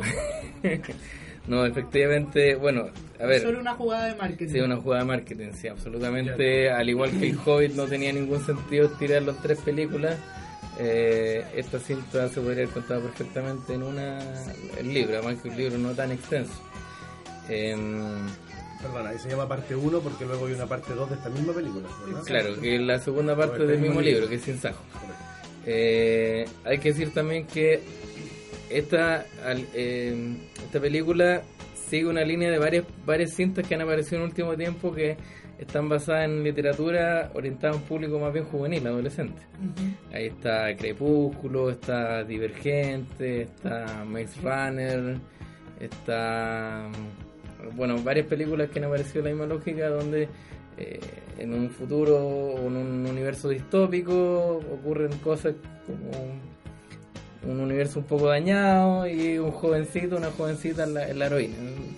no, 1.49 1.67
efectivamente, 1.67 2.55
bueno, 2.55 2.87
a 3.21 3.27
ver. 3.27 3.43
Solo 3.43 3.61
una 3.61 3.75
jugada 3.75 4.07
de 4.07 4.15
marketing. 4.15 4.53
Sí, 4.53 4.61
una 4.61 4.77
jugada 4.77 5.03
de 5.03 5.09
marketing, 5.09 5.51
sí, 5.53 5.69
absolutamente. 5.69 6.71
Al 6.71 6.89
igual 6.89 7.11
que 7.11 7.31
el 7.31 7.39
Hobbit 7.45 7.73
no 7.75 7.87
tenía 7.87 8.13
ningún 8.13 8.45
sentido 8.45 8.89
tirar 8.91 9.23
las 9.23 9.41
tres 9.43 9.59
películas, 9.59 10.17
eh, 10.79 11.45
esta 11.55 11.79
cinta 11.79 12.29
se 12.29 12.41
podría 12.41 12.63
haber 12.65 12.69
contado 12.71 13.03
perfectamente 13.03 13.75
en 13.75 13.83
una 13.83 14.19
el 14.79 14.93
libro, 14.95 15.19
además 15.19 15.43
que 15.43 15.49
un 15.51 15.57
libro 15.57 15.79
no 15.79 15.93
tan 15.93 16.13
extenso. 16.13 16.55
Em, 17.49 18.27
Perdona, 18.81 19.11
ahí 19.11 19.19
se 19.19 19.29
llama 19.29 19.47
parte 19.47 19.77
1 19.77 20.01
porque 20.01 20.25
luego 20.25 20.47
hay 20.47 20.55
una 20.55 20.67
parte 20.67 20.95
2 20.95 21.11
de 21.11 21.17
esta 21.17 21.29
misma 21.29 21.53
película. 21.53 21.87
¿verdad? 22.07 22.23
Claro, 22.25 22.61
que 22.61 22.77
es 22.77 22.81
la 22.81 22.99
segunda 22.99 23.37
parte 23.37 23.57
Sobre 23.59 23.67
del 23.67 23.77
el 23.77 23.83
mismo 23.83 24.01
libro, 24.01 24.21
libro. 24.21 24.29
que 24.31 24.37
es 24.37 24.43
Sin 24.43 24.59
Sajo. 24.59 24.83
Eh, 25.67 26.47
hay 26.65 26.79
que 26.79 26.93
decir 26.93 27.13
también 27.13 27.47
que 27.47 27.83
esta, 28.71 29.27
eh, 29.75 30.35
esta 30.65 30.81
película 30.81 31.43
sigue 31.91 32.07
una 32.07 32.23
línea 32.23 32.51
de 32.51 32.59
varias, 32.59 32.85
varias 33.05 33.35
cintas 33.35 33.67
que 33.67 33.75
han 33.75 33.81
aparecido 33.81 34.19
en 34.19 34.23
el 34.23 34.29
último 34.29 34.57
tiempo 34.57 34.93
que 34.93 35.17
están 35.59 35.89
basadas 35.89 36.25
en 36.25 36.45
literatura 36.45 37.33
orientada 37.35 37.75
a 37.75 37.77
un 37.77 37.83
público 37.83 38.19
más 38.21 38.33
bien 38.33 38.45
juvenil, 38.45 38.87
adolescente. 38.87 39.43
Ahí 40.13 40.27
está 40.27 40.75
Crepúsculo, 40.77 41.69
está 41.69 42.23
Divergente, 42.23 43.43
está 43.43 44.05
Maze 44.07 44.41
Runner, 44.41 45.17
está 45.81 46.89
bueno, 47.75 48.01
varias 48.03 48.27
películas 48.27 48.71
que 48.71 48.79
han 48.79 48.85
aparecido 48.87 49.19
en 49.19 49.25
la 49.25 49.31
misma 49.31 49.55
lógica 49.55 49.89
donde 49.89 50.29
eh, 50.79 51.01
en 51.39 51.53
un 51.53 51.71
futuro 51.71 52.17
o 52.17 52.67
en 52.69 52.77
un 52.77 53.07
universo 53.07 53.49
distópico 53.49 54.63
ocurren 54.73 55.19
cosas 55.19 55.55
como 55.87 56.50
un 57.47 57.59
universo 57.61 58.01
un 58.01 58.05
poco 58.05 58.29
dañado 58.29 59.07
y 59.09 59.39
un 59.39 59.51
jovencito, 59.51 60.17
una 60.17 60.31
jovencita 60.31 60.85
en 60.85 60.95
la, 60.95 61.09
en 61.09 61.19
la 61.19 61.27
heroína. 61.27 61.55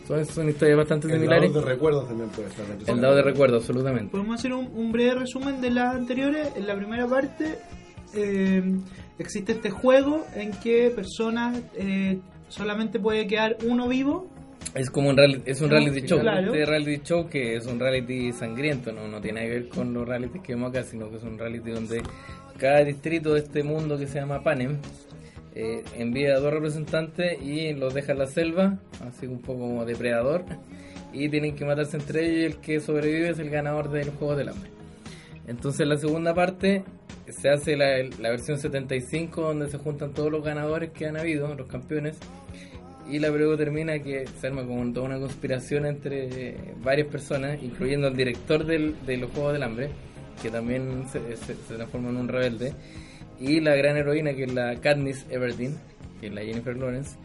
Son, 0.06 0.24
son 0.24 0.48
historias 0.48 0.76
bastante 0.78 1.08
El 1.08 1.14
similares. 1.14 1.50
lado 1.50 1.64
de 1.64 1.72
recuerdos 1.72 2.08
también 2.08 2.30
puede 2.30 2.48
estar. 2.48 2.64
El 2.86 3.00
dado 3.00 3.16
de 3.16 3.22
recuerdo, 3.22 3.56
absolutamente. 3.56 4.10
Podemos 4.12 4.36
hacer 4.38 4.52
un, 4.52 4.66
un 4.74 4.92
breve 4.92 5.14
resumen 5.14 5.60
de 5.60 5.70
las 5.70 5.94
anteriores. 5.96 6.48
En 6.56 6.66
la 6.66 6.76
primera 6.76 7.06
parte 7.08 7.58
eh, 8.14 8.62
existe 9.18 9.52
este 9.52 9.70
juego 9.70 10.24
en 10.36 10.52
que 10.52 10.90
personas 10.94 11.60
eh, 11.76 12.18
solamente 12.48 13.00
puede 13.00 13.26
quedar 13.26 13.56
uno 13.66 13.88
vivo. 13.88 14.28
Es 14.74 14.90
como 14.90 15.10
un 15.10 15.16
reality, 15.16 15.42
es 15.50 15.60
un 15.60 15.70
reality 15.70 16.06
show. 16.06 16.20
claro. 16.20 16.52
Este 16.52 16.64
reality 16.64 17.02
show 17.02 17.28
que 17.28 17.56
es 17.56 17.66
un 17.66 17.80
reality 17.80 18.32
sangriento, 18.32 18.92
no, 18.92 19.08
no 19.08 19.20
tiene 19.20 19.40
nada 19.40 19.52
que 19.52 19.60
ver 19.60 19.68
con 19.68 19.92
los 19.92 20.06
realities 20.06 20.40
que 20.40 20.54
vemos 20.54 20.70
acá, 20.70 20.84
sino 20.84 21.10
que 21.10 21.16
es 21.16 21.22
un 21.24 21.36
reality 21.36 21.72
donde 21.72 22.02
cada 22.58 22.84
distrito 22.84 23.34
de 23.34 23.40
este 23.40 23.64
mundo 23.64 23.98
que 23.98 24.06
se 24.06 24.20
llama 24.20 24.42
Panem 24.42 24.78
eh, 25.54 25.82
envía 25.96 26.34
a 26.34 26.38
dos 26.40 26.52
representantes 26.52 27.40
y 27.42 27.72
los 27.74 27.92
deja 27.94 28.12
en 28.12 28.18
la 28.18 28.26
selva, 28.26 28.78
así 29.06 29.26
un 29.26 29.40
poco 29.40 29.60
como 29.60 29.84
depredador, 29.84 30.44
y 31.12 31.28
tienen 31.28 31.54
que 31.54 31.64
matarse 31.64 31.96
entre 31.96 32.24
ellos 32.26 32.38
y 32.40 32.44
el 32.44 32.56
que 32.60 32.80
sobrevive 32.80 33.30
es 33.30 33.38
el 33.38 33.50
ganador 33.50 33.90
del 33.90 34.10
juego 34.10 34.34
del 34.36 34.48
hambre. 34.50 34.70
Entonces 35.46 35.86
la 35.86 35.96
segunda 35.96 36.34
parte 36.34 36.84
se 37.28 37.48
hace 37.48 37.76
la, 37.76 37.98
la 38.20 38.30
versión 38.30 38.58
75 38.58 39.40
donde 39.42 39.68
se 39.68 39.78
juntan 39.78 40.12
todos 40.12 40.30
los 40.30 40.44
ganadores 40.44 40.90
que 40.90 41.06
han 41.06 41.16
habido, 41.16 41.54
los 41.54 41.66
campeones, 41.66 42.16
y 43.10 43.18
la 43.18 43.28
luego 43.30 43.56
termina 43.56 43.98
que 43.98 44.24
se 44.40 44.46
arma 44.46 44.64
como 44.64 44.90
toda 44.92 45.06
una 45.06 45.18
conspiración 45.18 45.86
entre 45.86 46.54
varias 46.82 47.08
personas, 47.08 47.60
incluyendo 47.62 48.06
al 48.06 48.16
director 48.16 48.64
del, 48.64 48.94
de 49.04 49.16
los 49.16 49.30
Juegos 49.32 49.52
del 49.54 49.64
Hambre, 49.64 49.90
que 50.40 50.50
también 50.50 51.04
se- 51.10 51.36
se 51.36 51.54
transforma 51.74 52.10
en 52.10 52.16
un 52.16 52.28
rebelde, 52.28 52.72
y 53.42 53.60
la 53.60 53.74
gran 53.74 53.96
heroína 53.96 54.34
que 54.34 54.44
es 54.44 54.52
la 54.54 54.76
Katniss 54.80 55.26
Everdeen, 55.30 55.76
que 56.20 56.28
es 56.28 56.32
la 56.32 56.42
Jennifer 56.42 56.76
Lawrence, 56.76 57.16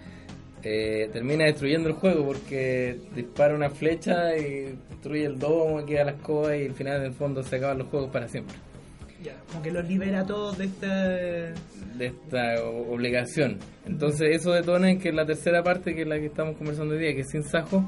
eh, 0.64 1.10
termina 1.14 1.46
destruyendo 1.46 1.88
el 1.90 1.96
juego 1.96 2.26
porque 2.26 2.98
dispara 3.16 3.54
una 3.56 3.70
flecha 3.70 4.36
y 4.36 4.76
destruye 4.90 5.26
el 5.26 5.38
domo, 5.40 5.86
queda 5.86 6.06
la 6.06 6.12
escoba 6.12 6.58
y 6.58 6.66
al 6.66 6.74
final 6.74 6.98
en 6.98 7.04
el 7.06 7.14
fondo 7.14 7.44
se 7.44 7.58
acaban 7.58 7.78
los 7.78 7.88
juegos 7.88 8.10
para 8.10 8.28
siempre 8.28 8.56
Como 9.52 9.62
que 9.62 9.72
los 9.72 9.88
libera 9.88 10.22
a 10.22 10.26
todos 10.26 10.58
de 10.58 10.66
este... 10.66 10.88
de 10.88 12.06
esta 12.08 12.64
obligación. 12.64 13.60
Entonces 13.86 14.36
eso 14.36 14.52
detona 14.52 14.90
en 14.92 15.00
que 15.00 15.12
la 15.12 15.26
tercera 15.26 15.64
parte, 15.64 15.94
que 15.96 16.02
es 16.02 16.08
la 16.08 16.18
que 16.20 16.26
estamos 16.26 16.58
conversando 16.58 16.96
hoy 16.96 17.00
día, 17.02 17.14
que 17.14 17.22
es 17.22 17.30
sin 17.30 17.44
Sajo, 17.44 17.84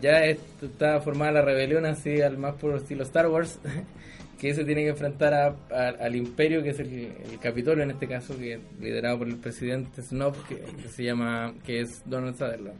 ya 0.00 0.24
es- 0.24 0.38
está 0.62 1.00
formada 1.00 1.32
la 1.32 1.42
rebelión 1.42 1.84
así 1.86 2.20
al 2.20 2.38
más 2.38 2.54
puro 2.56 2.76
estilo 2.76 3.02
Star 3.04 3.26
Wars, 3.28 3.58
que 4.38 4.54
se 4.54 4.64
tiene 4.64 4.82
que 4.84 4.90
enfrentar 4.90 5.34
a- 5.34 5.88
al 5.88 6.14
imperio, 6.14 6.62
que 6.62 6.70
es 6.70 6.78
el, 6.78 7.12
Capitolio 7.42 7.82
en 7.82 7.90
este 7.90 8.06
caso, 8.06 8.38
que 8.38 8.54
es 8.54 8.60
liderado 8.80 9.18
por 9.18 9.28
el 9.28 9.36
presidente 9.36 10.00
Snob, 10.02 10.34
que, 10.46 10.62
se 10.88 11.04
llama, 11.04 11.54
que 11.64 11.80
es 11.80 12.02
Donald 12.06 12.36
Sutherland. 12.36 12.78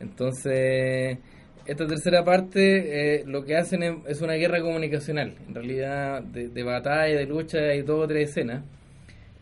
Entonces, 0.00 1.18
esta 1.66 1.86
tercera 1.86 2.24
parte 2.24 3.20
eh, 3.20 3.24
lo 3.26 3.44
que 3.44 3.56
hacen 3.56 4.02
es, 4.06 4.20
una 4.20 4.34
guerra 4.34 4.60
comunicacional, 4.60 5.34
en 5.46 5.54
realidad 5.54 6.22
de, 6.22 6.48
de 6.48 6.62
batalla, 6.62 7.18
de 7.18 7.26
lucha, 7.26 7.58
hay 7.58 7.82
dos 7.82 8.04
o 8.04 8.08
tres 8.08 8.30
escenas. 8.30 8.64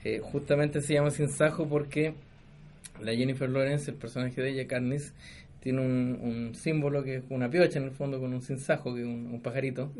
Eh, 0.04 0.20
justamente 0.22 0.80
se 0.80 0.94
llama 0.94 1.10
Sin 1.10 1.28
Sajo 1.28 1.66
porque 1.68 2.14
la 3.02 3.14
Jennifer 3.14 3.48
Lawrence, 3.48 3.90
el 3.90 3.96
personaje 3.96 4.40
de 4.40 4.50
ella, 4.50 4.66
Carnis, 4.66 5.14
tiene 5.60 5.80
un, 5.80 6.54
símbolo 6.54 7.02
que 7.02 7.16
es 7.16 7.24
una 7.30 7.50
piocha 7.50 7.78
en 7.78 7.86
el 7.86 7.90
fondo 7.92 8.20
con 8.20 8.32
un 8.32 8.42
sinsajo, 8.42 8.94
que 8.94 9.00
es 9.00 9.06
un 9.06 9.40
pajarito. 9.42 9.92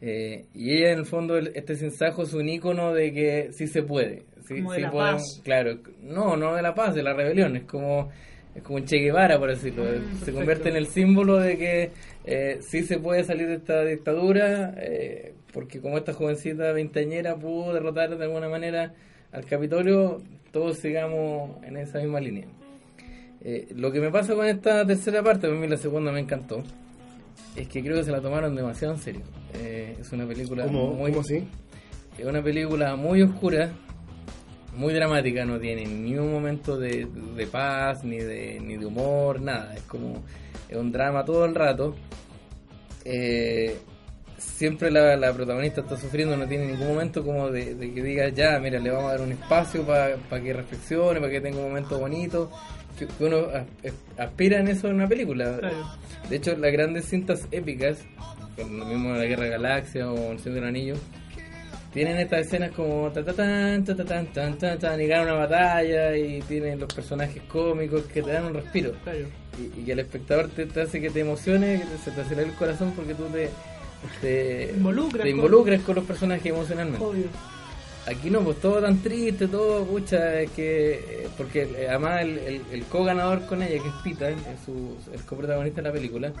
Eh, 0.00 0.44
y 0.54 0.72
ella 0.74 0.92
en 0.92 0.98
el 0.98 1.06
fondo, 1.06 1.36
el- 1.38 1.52
este 1.54 1.74
sinsajo 1.76 2.22
es 2.24 2.34
un 2.34 2.48
icono 2.48 2.92
de 2.92 3.12
que 3.12 3.48
sí 3.52 3.66
se 3.66 3.82
puede. 3.82 4.24
Sí, 4.46 4.56
Como 4.56 4.72
de 4.72 4.76
sí 4.78 4.82
la 4.82 4.90
podemos- 4.90 5.22
paz. 5.22 5.40
Claro, 5.42 5.78
no, 6.02 6.36
no 6.36 6.54
de 6.54 6.62
la 6.62 6.74
paz, 6.74 6.94
de 6.94 7.02
la 7.02 7.14
rebelión. 7.14 7.56
Es 7.56 7.64
como 7.64 8.10
es 8.54 8.62
como 8.62 8.76
un 8.78 8.86
Che 8.86 8.96
Guevara, 8.96 9.38
por 9.38 9.50
decirlo. 9.50 9.84
Mm, 9.84 9.86
se 9.86 9.92
perfecto. 10.00 10.32
convierte 10.34 10.68
en 10.70 10.76
el 10.76 10.86
símbolo 10.86 11.38
de 11.38 11.58
que 11.58 11.90
eh, 12.24 12.58
sí 12.62 12.82
se 12.84 12.98
puede 12.98 13.22
salir 13.24 13.48
de 13.48 13.56
esta 13.56 13.84
dictadura, 13.84 14.74
eh, 14.78 15.34
porque 15.52 15.80
como 15.80 15.98
esta 15.98 16.14
jovencita 16.14 16.72
veinteañera 16.72 17.36
pudo 17.36 17.74
derrotar 17.74 18.16
de 18.16 18.24
alguna 18.24 18.48
manera 18.48 18.94
al 19.32 19.44
Capitolio, 19.44 20.22
todos 20.52 20.78
sigamos 20.78 21.62
en 21.64 21.76
esa 21.76 21.98
misma 21.98 22.18
línea. 22.20 22.46
Eh, 23.42 23.68
lo 23.76 23.92
que 23.92 24.00
me 24.00 24.10
pasa 24.10 24.34
con 24.34 24.46
esta 24.46 24.86
tercera 24.86 25.22
parte, 25.22 25.46
a 25.46 25.50
mí 25.50 25.68
la 25.68 25.76
segunda 25.76 26.10
me 26.10 26.20
encantó, 26.20 26.62
es 27.54 27.68
que 27.68 27.82
creo 27.82 27.96
que 27.96 28.04
se 28.04 28.10
la 28.10 28.20
tomaron 28.20 28.54
demasiado 28.54 28.94
en 28.94 29.00
serio. 29.00 29.22
Eh, 29.54 29.96
es 30.00 30.12
una 30.12 30.26
película 30.26 30.64
¿Cómo, 30.64 30.92
muy... 30.92 31.12
cómo? 31.12 31.24
Es 31.26 32.24
una 32.24 32.42
película 32.42 32.96
muy 32.96 33.22
oscura, 33.22 33.70
muy 34.76 34.94
dramática, 34.94 35.44
no 35.44 35.58
tiene 35.58 35.84
ni 35.86 36.16
un 36.16 36.32
momento 36.32 36.78
de, 36.78 37.06
de 37.36 37.46
paz, 37.46 38.04
ni 38.04 38.18
de, 38.18 38.58
ni 38.60 38.76
de 38.76 38.86
humor, 38.86 39.40
nada. 39.40 39.74
Es 39.74 39.82
como 39.82 40.24
es 40.68 40.76
un 40.76 40.92
drama 40.92 41.24
todo 41.24 41.44
el 41.44 41.54
rato. 41.54 41.94
Eh, 43.04 43.76
siempre 44.38 44.90
la, 44.90 45.16
la 45.16 45.32
protagonista 45.32 45.82
está 45.82 45.96
sufriendo, 45.96 46.36
no 46.36 46.46
tiene 46.46 46.66
ningún 46.66 46.88
momento 46.88 47.24
como 47.24 47.50
de, 47.50 47.74
de 47.74 47.92
que 47.92 48.02
diga, 48.02 48.28
ya, 48.30 48.58
mira, 48.58 48.78
le 48.78 48.90
vamos 48.90 49.10
a 49.10 49.12
dar 49.12 49.20
un 49.22 49.32
espacio 49.32 49.84
para 49.84 50.16
que 50.42 50.52
reflexione, 50.52 51.20
para 51.20 51.32
que 51.32 51.40
tenga 51.40 51.58
un 51.58 51.68
momento 51.68 51.98
bonito. 51.98 52.50
Que, 52.98 53.06
uno 53.20 53.46
as- 53.52 53.66
as- 53.84 54.20
aspira 54.26 54.58
en 54.60 54.68
eso 54.68 54.88
en 54.88 54.94
una 54.96 55.08
película. 55.08 55.58
Claro. 55.58 55.76
De 56.30 56.36
hecho, 56.36 56.56
las 56.56 56.72
grandes 56.72 57.04
cintas 57.06 57.46
épicas, 57.50 57.98
como 58.56 58.78
lo 58.78 58.84
mismo 58.86 59.12
La 59.14 59.24
Guerra 59.24 59.44
de 59.44 59.50
Galaxia 59.50 60.10
o 60.10 60.32
El 60.32 60.38
Señor 60.38 60.56
del 60.56 60.64
Anillo, 60.68 60.94
tienen 61.92 62.18
estas 62.18 62.46
escenas 62.46 62.72
como 62.72 63.10
ta 63.10 63.24
ta 63.24 63.32
tan, 63.32 63.84
ta 63.84 63.94
ta 63.96 64.04
tan, 64.04 64.26
tan, 64.32 64.58
tan, 64.58 64.78
tan, 64.78 65.00
y 65.00 65.06
ganan 65.06 65.28
una 65.28 65.46
batalla 65.46 66.14
y 66.16 66.40
tienen 66.42 66.78
los 66.80 66.92
personajes 66.92 67.42
cómicos 67.44 68.02
que 68.04 68.22
te 68.22 68.32
dan 68.32 68.44
un 68.46 68.54
respiro. 68.54 68.92
Claro. 69.04 69.20
Y, 69.58 69.80
y 69.80 69.84
que 69.84 69.92
el 69.92 70.00
espectador 70.00 70.48
te, 70.48 70.66
te 70.66 70.82
hace 70.82 71.00
que 71.00 71.08
te 71.10 71.20
emocione, 71.20 71.78
que 71.80 71.86
te- 71.86 71.98
se 71.98 72.10
te 72.10 72.20
acelera 72.20 72.48
el 72.48 72.54
corazón 72.54 72.92
porque 72.94 73.14
tú 73.14 73.24
te, 73.32 73.48
te, 74.20 74.72
Involucras 74.76 75.22
te 75.24 75.30
con- 75.30 75.38
involucras 75.38 75.80
con 75.82 75.94
los 75.94 76.04
personajes 76.04 76.46
emocionalmente. 76.46 77.02
Obvio. 77.04 77.24
Aquí 78.06 78.30
no, 78.30 78.40
pues 78.42 78.60
todo 78.60 78.80
tan 78.80 78.98
triste, 79.02 79.48
todo, 79.48 79.84
pucha, 79.84 80.40
es 80.42 80.50
que. 80.52 80.92
eh, 80.94 81.28
Porque 81.36 81.62
eh, 81.62 81.86
además 81.88 82.22
el, 82.22 82.38
el, 82.38 82.62
el 82.72 82.84
co-ganador 82.84 83.46
con 83.46 83.62
ella, 83.62 83.82
que 83.82 83.88
es 83.88 83.94
Pita, 84.04 84.30
es 84.30 84.38
su, 84.64 84.96
el 85.12 85.20
coprotagonista 85.22 85.82
de 85.82 85.88
la 85.88 85.92
película, 85.92 86.32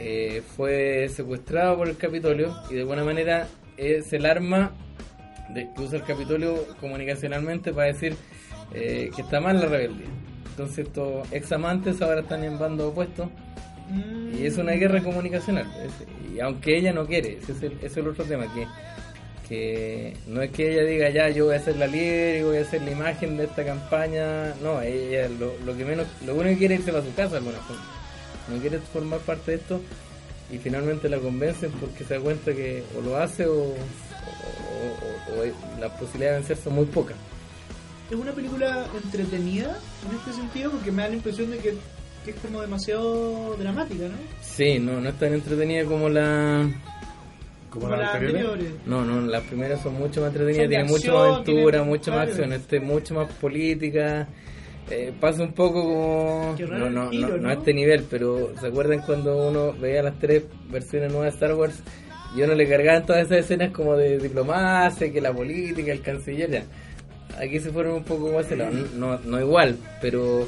eh, 0.00 0.42
fue 0.56 1.08
secuestrado 1.08 1.76
por 1.76 1.88
el 1.88 1.96
Capitolio 1.96 2.52
y 2.68 2.74
de 2.74 2.80
alguna 2.80 3.04
manera 3.04 3.46
es 3.76 4.12
el 4.12 4.26
arma 4.26 4.72
de, 5.54 5.68
que 5.74 5.82
usa 5.82 5.98
el 5.98 6.04
Capitolio 6.04 6.66
comunicacionalmente 6.80 7.72
para 7.72 7.86
decir 7.86 8.16
eh, 8.74 9.10
que 9.14 9.22
está 9.22 9.40
mal 9.40 9.60
la 9.60 9.66
rebeldía. 9.66 10.06
Entonces 10.50 10.86
estos 10.86 11.32
ex 11.32 11.52
amantes 11.52 12.02
ahora 12.02 12.20
están 12.22 12.42
en 12.42 12.58
bandos 12.58 12.90
opuestos 12.90 13.28
y 14.36 14.46
es 14.46 14.56
una 14.58 14.72
guerra 14.72 15.00
comunicacional. 15.02 15.66
Es- 15.84 16.34
y 16.34 16.40
aunque 16.40 16.76
ella 16.78 16.92
no 16.92 17.06
quiere, 17.06 17.38
ese 17.38 17.52
es 17.52 17.62
el, 17.62 17.72
ese 17.74 17.86
es 17.86 17.96
el 17.98 18.08
otro 18.08 18.24
tema, 18.24 18.52
que, 18.52 18.66
que 19.52 20.16
no 20.28 20.40
es 20.40 20.50
que 20.50 20.72
ella 20.72 20.84
diga 20.84 21.10
ya 21.10 21.28
yo 21.28 21.44
voy 21.46 21.56
a 21.56 21.60
ser 21.62 21.76
la 21.76 21.86
líder 21.86 22.40
y 22.40 22.42
voy 22.44 22.56
a 22.56 22.64
ser 22.64 22.80
la 22.82 22.90
imagen 22.90 23.36
de 23.36 23.44
esta 23.44 23.62
campaña, 23.64 24.54
no, 24.62 24.80
ella 24.80 25.28
lo, 25.28 25.52
lo 25.66 25.76
que 25.76 25.84
menos, 25.84 26.06
lo 26.24 26.32
único 26.34 26.50
que 26.54 26.58
quiere 26.58 26.74
es 26.76 26.80
irse 26.80 26.92
para 26.92 27.04
su 27.04 27.14
casa 27.14 27.32
de 27.32 27.36
alguna 27.38 27.58
forma. 27.58 27.82
No 28.48 28.58
quiere 28.60 28.78
formar 28.78 29.18
parte 29.20 29.50
de 29.50 29.56
esto 29.58 29.80
y 30.50 30.56
finalmente 30.58 31.08
la 31.10 31.18
convencen 31.18 31.70
porque 31.72 32.02
se 32.04 32.14
da 32.14 32.20
cuenta 32.20 32.52
que 32.54 32.82
o 32.96 33.02
lo 33.02 33.16
hace 33.18 33.46
o, 33.46 33.52
o- 33.54 33.66
o- 33.66 35.34
o- 35.36 35.42
o 35.42 35.80
las 35.80 35.90
posibilidades 35.92 36.18
de 36.48 36.48
vencer 36.48 36.56
son 36.64 36.74
muy 36.74 36.86
pocas. 36.86 37.16
Es 38.10 38.16
una 38.16 38.32
película 38.32 38.86
entretenida 39.04 39.78
en 40.10 40.16
este 40.16 40.32
sentido 40.32 40.70
porque 40.70 40.90
me 40.90 41.02
da 41.02 41.08
la 41.08 41.14
impresión 41.16 41.50
de 41.50 41.58
que, 41.58 41.74
que 42.24 42.30
es 42.30 42.36
como 42.42 42.60
demasiado 42.62 43.54
dramática, 43.58 44.04
¿no? 44.08 44.14
Sí, 44.42 44.78
no, 44.78 45.00
no 45.00 45.08
es 45.10 45.18
tan 45.18 45.34
entretenida 45.34 45.84
como 45.84 46.08
la... 46.08 46.68
Como 47.72 47.86
Como 47.86 47.96
las 47.96 48.14
anteriores. 48.14 48.44
anteriores. 48.46 48.74
No, 48.86 49.04
no, 49.04 49.20
las 49.22 49.42
primeras 49.44 49.82
son 49.82 49.94
mucho 49.94 50.20
más 50.20 50.28
entretenidas, 50.28 50.64
de 50.64 50.68
tienen 50.68 50.86
mucho 50.88 51.14
más 51.14 51.32
aventura, 51.32 51.82
mucho 51.84 52.10
más 52.12 52.28
acción, 52.28 52.52
este 52.52 52.80
mucho 52.80 53.14
más 53.14 53.32
política. 53.34 54.28
Eh, 54.90 55.12
pasa 55.18 55.42
un 55.42 55.52
poco 55.52 55.82
como... 55.84 56.54
No, 56.58 56.90
no, 56.90 57.10
no, 57.10 57.10
no 57.12 57.36
¿no? 57.38 57.48
a 57.48 57.52
este 57.54 57.72
nivel, 57.72 58.04
pero 58.10 58.52
¿se 58.60 58.66
acuerdan 58.66 59.00
cuando 59.06 59.48
uno 59.48 59.72
veía 59.72 60.02
las 60.02 60.18
tres 60.18 60.42
versiones 60.70 61.10
nuevas 61.12 61.30
de 61.32 61.34
Star 61.36 61.54
Wars? 61.54 61.82
Y 62.36 62.42
uno 62.42 62.54
le 62.54 62.68
cargaban 62.68 63.06
todas 63.06 63.24
esas 63.26 63.38
escenas 63.38 63.70
como 63.72 63.96
de 63.96 64.18
diplomacia, 64.18 65.10
que 65.10 65.20
la 65.20 65.32
política, 65.32 65.92
el 65.92 66.02
canciller, 66.02 66.50
ya. 66.50 66.64
Aquí 67.38 67.58
se 67.60 67.70
fueron 67.70 67.94
un 67.94 68.04
poco 68.04 68.32
más 68.32 68.50
lado. 68.50 68.72
No, 68.96 69.18
no 69.24 69.40
igual, 69.40 69.76
pero 70.02 70.42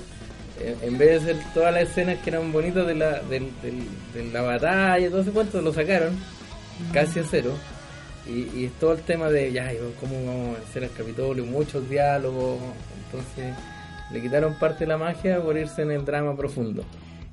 eh, 0.60 0.74
en 0.82 0.98
vez 0.98 1.24
de 1.24 1.32
ser 1.34 1.42
todas 1.54 1.72
las 1.72 1.84
escenas 1.84 2.18
que 2.18 2.28
eran 2.30 2.52
bonitas 2.52 2.86
de 2.86 2.94
la, 2.96 3.20
del- 3.22 3.48
del- 3.62 4.24
de 4.26 4.32
la 4.32 4.42
batalla, 4.42 5.08
todo 5.08 5.20
ese 5.22 5.30
cuento, 5.30 5.62
lo 5.62 5.72
sacaron 5.72 6.12
casi 6.92 7.20
a 7.20 7.24
cero. 7.24 7.52
Y, 8.26 8.58
y 8.58 8.64
es 8.66 8.72
todo 8.72 8.92
el 8.92 9.02
tema 9.02 9.28
de, 9.28 9.52
ya, 9.52 9.70
cómo 10.00 10.24
vamos 10.24 10.56
a 10.56 10.60
vencer 10.60 10.84
al 10.84 10.92
Capitolio, 10.92 11.44
muchos 11.44 11.88
diálogos. 11.88 12.58
Entonces, 13.06 13.54
le 14.10 14.20
quitaron 14.20 14.54
parte 14.54 14.80
de 14.80 14.88
la 14.88 14.96
magia 14.96 15.40
por 15.42 15.56
irse 15.56 15.82
en 15.82 15.90
el 15.90 16.04
drama 16.04 16.36
profundo. 16.36 16.84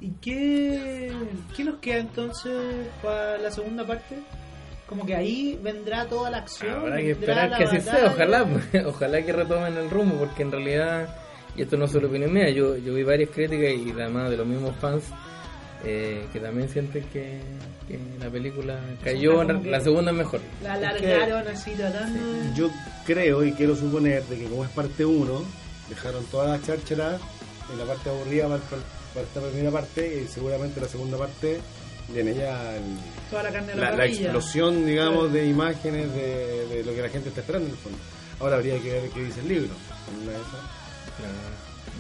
¿Y 0.02 0.10
qué, 0.22 1.12
qué 1.56 1.64
nos 1.64 1.80
queda 1.80 2.00
entonces 2.00 2.88
para 3.04 3.38
la 3.38 3.52
segunda 3.52 3.86
parte? 3.86 4.18
Como 4.88 5.06
que 5.06 5.16
ahí 5.16 5.60
vendrá 5.62 6.06
toda 6.06 6.30
la 6.30 6.40
acción. 6.40 6.82
Habrá 6.82 6.98
que 6.98 7.12
esperar 7.12 7.56
que 7.56 7.64
así 7.64 7.80
sea, 7.80 8.08
ojalá, 8.08 8.46
ojalá 8.86 9.22
que 9.24 9.32
retomen 9.32 9.78
el 9.78 9.90
rumbo, 9.90 10.16
porque 10.16 10.42
en 10.42 10.52
realidad, 10.52 11.16
y 11.56 11.62
esto 11.62 11.78
no 11.78 11.86
es 11.86 11.92
solo 11.92 12.08
opinión 12.08 12.34
mía, 12.34 12.50
yo, 12.50 12.76
yo 12.78 12.94
vi 12.96 13.04
varias 13.04 13.30
críticas 13.30 13.74
y 13.74 13.92
además 13.92 14.32
de 14.32 14.38
los 14.38 14.48
mismos 14.48 14.76
fans 14.78 15.04
eh, 15.86 16.26
que 16.34 16.40
también 16.40 16.68
sienten 16.68 17.04
que, 17.06 17.40
que 17.92 18.00
la 18.20 18.30
película 18.30 18.80
cayó, 19.04 19.46
que- 19.46 19.70
la 19.70 19.82
segunda 19.82 20.12
es 20.12 20.18
mejor. 20.18 20.40
La 20.64 20.74
alargaron 20.74 21.48
así 21.48 21.72
tratando. 21.72 22.20
Yo 22.56 22.70
creo 23.06 23.44
y 23.46 23.52
quiero 23.54 23.76
suponer 23.76 24.24
de 24.26 24.38
que 24.38 24.46
como 24.46 24.64
es 24.66 24.72
parte 24.72 25.06
1, 25.06 25.44
dejaron 25.90 26.24
toda 26.26 26.58
la 26.58 26.62
cháchara 26.62 27.18
en 27.72 27.78
la 27.80 27.86
parte 27.86 28.10
aburrida 28.10 28.48
para, 28.48 28.62
esta 29.24 29.42
primera 29.42 29.72
parte 29.72 30.24
y 30.24 30.28
seguramente 30.28 30.80
la 30.82 30.88
segunda 30.88 31.18
parte 31.18 31.60
viene 32.14 32.34
ya 32.36 32.76
el- 32.78 32.84
Toda 33.30 33.44
la 33.44 33.52
carne 33.52 33.68
de 33.74 33.76
la, 33.78 33.92
la, 33.92 33.98
la 33.98 34.06
explosión, 34.06 34.86
digamos, 34.86 35.14
Claro. 35.30 35.30
de 35.34 35.48
imágenes 35.48 36.14
de, 36.16 36.66
de 36.68 36.84
lo 36.84 36.94
que 36.94 37.02
la 37.02 37.10
gente 37.10 37.30
está 37.30 37.42
esperando 37.42 37.68
en 37.68 37.74
el 37.74 37.80
fondo. 37.80 37.98
Ahora 38.40 38.56
habría 38.58 38.80
que 38.80 38.92
ver 38.92 39.10
qué 39.10 39.24
dice 39.24 39.40
el 39.42 39.48
libro. 39.48 39.70
En 40.10 40.24
una 40.24 40.32
de 40.32 40.38
esas. 40.38 40.82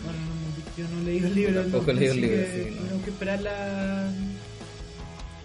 Bueno, 0.03 0.19
no, 0.19 0.77
yo 0.77 0.95
no 0.95 1.03
leí 1.03 1.17
el 1.19 1.35
libro. 1.35 1.61
Tampoco 1.61 1.91
entonces, 1.91 2.15
leí 2.15 2.23
el 2.23 2.31
libro, 2.31 2.45
que 2.45 2.51
sí, 2.63 2.69
no. 2.75 2.81
Tenemos 2.81 3.03
que 3.03 3.09
esperar 3.11 3.41
la, 3.41 4.11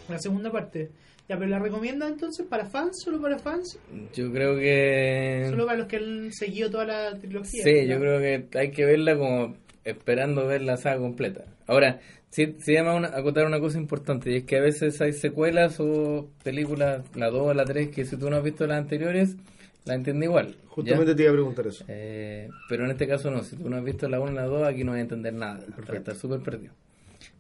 la 0.09 0.19
segunda 0.19 0.51
parte. 0.51 0.91
Ya, 1.29 1.37
pero 1.37 1.51
¿la 1.51 1.59
recomienda 1.59 2.07
entonces 2.07 2.47
para 2.47 2.67
fans? 2.67 3.03
¿Solo 3.03 3.21
para 3.21 3.39
fans? 3.39 3.79
Yo 4.15 4.33
creo 4.33 4.57
que... 4.57 5.47
¿Solo 5.51 5.67
para 5.67 5.79
los 5.79 5.89
que 5.89 5.97
han 5.97 6.33
seguido 6.33 6.71
toda 6.71 6.85
la 6.85 7.19
trilogía? 7.19 7.65
Sí, 7.65 7.83
¿no? 7.83 7.95
yo 7.95 7.99
creo 7.99 8.21
que 8.21 8.59
hay 8.59 8.71
que 8.71 8.85
verla 8.85 9.17
como 9.17 9.57
esperando 9.85 10.47
ver 10.47 10.63
la 10.63 10.77
saga 10.77 10.99
completa. 10.99 11.45
Ahora, 11.67 12.01
sí, 12.31 12.55
sí 12.59 12.75
llama 12.75 12.95
una, 12.95 13.09
acotar 13.09 13.45
una 13.47 13.59
cosa 13.59 13.79
importante, 13.79 14.31
y 14.31 14.37
es 14.37 14.45
que 14.45 14.57
a 14.57 14.61
veces 14.61 15.01
hay 15.01 15.13
secuelas 15.13 15.81
o 15.81 16.29
películas, 16.45 17.03
la 17.17 17.31
2 17.31 17.57
la 17.57 17.65
3, 17.65 17.89
que 17.89 18.05
si 18.05 18.17
tú 18.17 18.31
no 18.31 18.37
has 18.37 18.45
visto 18.45 18.67
las 18.67 18.79
anteriores, 18.79 19.37
la 19.85 19.95
entiendes 19.95 20.29
igual. 20.29 20.49
¿ya? 20.49 20.57
Justamente 20.69 21.15
te 21.17 21.23
iba 21.23 21.31
a 21.31 21.35
preguntar 21.35 21.67
eso. 21.67 21.85
Eh, 21.89 22.49
pero 22.69 22.85
en 22.85 22.91
este 22.93 23.09
caso 23.09 23.31
no, 23.31 23.43
si 23.43 23.57
tú 23.57 23.69
no 23.69 23.77
has 23.77 23.85
visto 23.85 24.09
la 24.09 24.21
1 24.21 24.31
y 24.31 24.35
la 24.35 24.45
2, 24.45 24.69
aquí 24.69 24.85
no 24.85 24.93
vas 24.93 24.99
a 24.99 25.03
entender 25.03 25.35
nada. 25.35 25.65
Vas 25.77 25.91
a 25.91 25.97
estar 25.97 26.15
súper 26.15 26.41
perdido. 26.41 26.73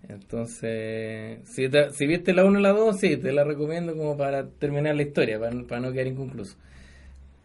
Entonces, 0.08 1.40
si, 1.48 1.68
te- 1.68 1.90
si 1.92 2.06
viste 2.06 2.32
la 2.32 2.44
1 2.44 2.58
y 2.58 2.62
la 2.62 2.72
2, 2.72 2.98
sí, 2.98 3.16
te 3.16 3.32
la 3.32 3.44
recomiendo 3.44 3.96
como 3.96 4.16
para 4.16 4.46
terminar 4.46 4.94
la 4.96 5.02
historia, 5.02 5.38
para, 5.38 5.60
para 5.62 5.80
no 5.80 5.92
quedar 5.92 6.06
inconcluso. 6.06 6.56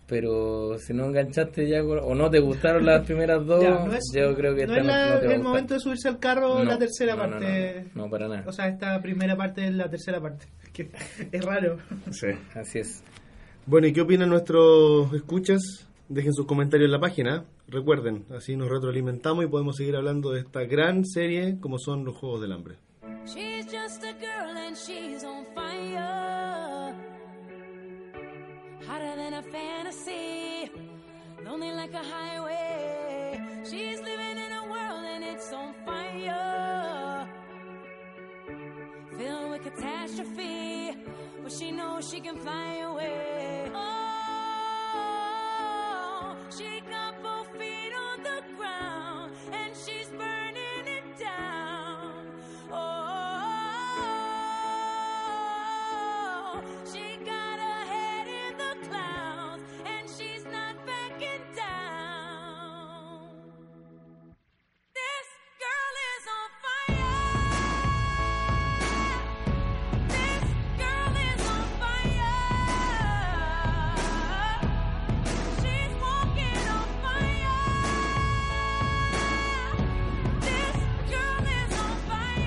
Pero 0.08 0.78
si 0.78 0.94
no 0.94 1.06
enganchaste 1.06 1.68
ya 1.70 1.82
o 1.84 2.14
no 2.16 2.30
te 2.30 2.40
gustaron 2.40 2.86
las 2.86 3.02
primeras 3.06 3.46
dos, 3.46 3.64
Ya, 3.64 3.70
no 3.86 3.94
es, 3.94 4.04
yo 4.14 4.36
creo 4.36 4.54
que 4.56 4.68
no 4.68 4.74
esta 4.76 4.80
es 4.82 4.86
la- 4.86 5.06
no, 5.08 5.14
no 5.16 5.20
te 5.22 5.28
va 5.28 5.34
el 5.34 5.42
momento 5.44 5.74
de 5.74 5.80
subirse 5.80 6.08
al 6.10 6.20
carro 6.20 6.60
No, 6.60 6.64
la 6.66 6.78
tercera 6.78 7.16
no, 7.16 7.24
no, 7.28 7.32
parte. 7.32 7.86
No, 7.96 8.04
no, 8.04 8.10
para 8.10 8.28
nada. 8.28 8.44
O 8.46 8.52
sea, 8.52 8.68
esta 8.68 9.02
primera 9.02 9.36
parte 9.38 9.66
es 9.66 9.74
la 9.74 9.90
tercera 9.90 10.20
parte. 10.20 10.46
Que 10.74 10.90
es 11.34 11.44
raro. 11.46 11.78
Sí. 12.12 12.28
Así 12.56 12.80
es. 12.80 13.04
Bueno, 13.66 13.88
¿y 13.88 13.94
qué 13.94 14.02
opinan 14.02 14.30
nuestros 14.30 15.14
escuchas? 15.14 15.88
Dejen 16.12 16.34
sus 16.34 16.46
comentarios 16.46 16.88
en 16.88 16.92
la 16.92 17.00
página. 17.00 17.46
Recuerden, 17.70 18.26
así 18.36 18.58
nos 18.58 18.68
retroalimentamos 18.68 19.46
y 19.46 19.48
podemos 19.48 19.78
seguir 19.78 19.96
hablando 19.96 20.32
de 20.32 20.42
esta 20.42 20.66
gran 20.66 21.06
serie 21.06 21.58
como 21.62 21.80
son 21.80 22.04
los 22.04 22.18
Juegos 22.18 22.42
del 22.42 22.52
Hambre. 22.52 22.76
She's 23.26 23.66
just 23.72 24.04
a 24.04 24.12
girl 24.20 24.58
and 24.58 24.76
she's 24.76 25.24
on 25.24 25.46
fire. 25.56 26.94
Hotter 28.86 29.16
than 29.16 29.36
a 29.36 29.42
fantasy. 29.42 30.70
Lonely 31.46 31.72
like 31.72 31.94
a 31.94 32.04
highway. 32.04 33.40
She's 33.64 34.02
living 34.02 34.38
in 34.38 34.52
a 34.52 34.64
world 34.70 35.06
and 35.06 35.24
it's 35.24 35.54
on 35.54 35.74
fire. 35.86 37.26
Filled 39.18 39.52
with 39.52 39.64
catastrophe. 39.64 40.92
But 41.42 41.54
she 41.54 41.72
knows 41.72 42.10
she 42.12 42.20
can 42.20 42.36
fly 42.36 42.80
away. 42.80 43.61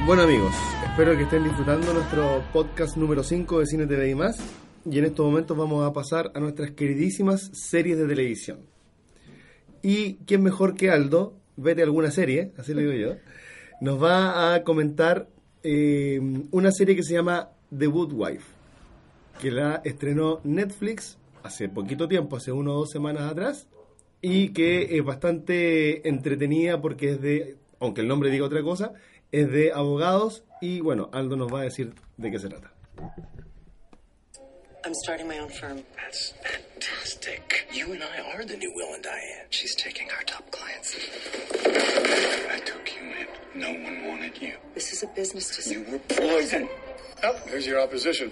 Bueno 0.06 0.24
amigos, 0.24 0.54
espero 0.84 1.16
que 1.16 1.22
estén 1.22 1.44
disfrutando 1.44 1.94
nuestro 1.94 2.44
podcast 2.52 2.94
número 2.98 3.22
5 3.22 3.60
de 3.60 3.66
Cine 3.66 3.86
TV 3.86 4.10
y 4.10 4.14
más. 4.14 4.36
Y 4.84 4.98
en 4.98 5.06
estos 5.06 5.24
momentos 5.24 5.56
vamos 5.56 5.82
a 5.82 5.94
pasar 5.94 6.30
a 6.34 6.40
nuestras 6.40 6.72
queridísimas 6.72 7.50
series 7.54 7.96
de 7.96 8.06
televisión. 8.06 8.58
Y 9.80 10.16
quién 10.26 10.42
mejor 10.42 10.74
que 10.74 10.90
Aldo, 10.90 11.38
vete 11.56 11.80
a 11.80 11.86
alguna 11.86 12.10
serie, 12.10 12.52
así 12.58 12.74
lo 12.74 12.80
digo 12.80 12.92
yo, 12.92 13.16
nos 13.80 14.02
va 14.02 14.54
a 14.54 14.62
comentar 14.62 15.26
eh, 15.62 16.20
una 16.50 16.70
serie 16.70 16.96
que 16.96 17.02
se 17.02 17.14
llama 17.14 17.48
The 17.74 17.86
Good 17.86 18.12
Wife, 18.12 18.44
que 19.40 19.50
la 19.50 19.80
estrenó 19.86 20.38
Netflix 20.44 21.16
hace 21.42 21.70
poquito 21.70 22.08
tiempo, 22.08 22.36
hace 22.36 22.52
una 22.52 22.72
o 22.72 22.80
dos 22.80 22.90
semanas 22.90 23.32
atrás, 23.32 23.68
y 24.20 24.50
que 24.50 24.98
es 24.98 25.02
bastante 25.02 26.06
entretenida 26.06 26.82
porque 26.82 27.12
es 27.12 27.22
de, 27.22 27.56
aunque 27.80 28.02
el 28.02 28.08
nombre 28.08 28.30
diga 28.30 28.44
otra 28.44 28.62
cosa, 28.62 28.92
es 29.34 29.50
de 29.50 29.72
abogados 29.72 30.44
y 30.60 30.80
bueno, 30.80 31.10
Aldo 31.12 31.36
nos 31.36 31.52
va 31.52 31.60
a 31.60 31.64
decir 31.64 31.92
de 32.16 32.30
qué 32.30 32.38
se 32.38 32.48
trata. 32.48 32.70
I'm 34.84 34.94
starting 35.02 35.26
my 35.26 35.38
own 35.38 35.48
firm. 35.48 35.82
That's 35.96 36.34
fantastic. 36.42 37.66
You 37.72 37.92
and 37.92 38.02
I 38.02 38.20
are 38.32 38.44
the 38.44 38.56
new 38.56 38.70
Will 38.76 38.94
and 38.94 39.02
Diane. 39.02 39.46
She's 39.50 39.74
taking 39.74 40.08
our 40.10 40.22
top 40.24 40.48
clients. 40.50 40.94
I 42.52 42.60
took 42.60 42.92
you 42.94 43.02
in. 43.02 43.60
No 43.60 43.72
one 43.72 44.06
wanted 44.06 44.40
you. 44.40 44.54
This 44.74 44.92
is 44.92 45.02
a 45.02 45.06
business 45.08 45.48
decision. 45.48 45.86
You 45.86 45.92
were 45.92 45.98
poison. 45.98 46.68
Oh, 47.24 47.40
there's 47.46 47.66
your 47.66 47.80
opposition. 47.80 48.30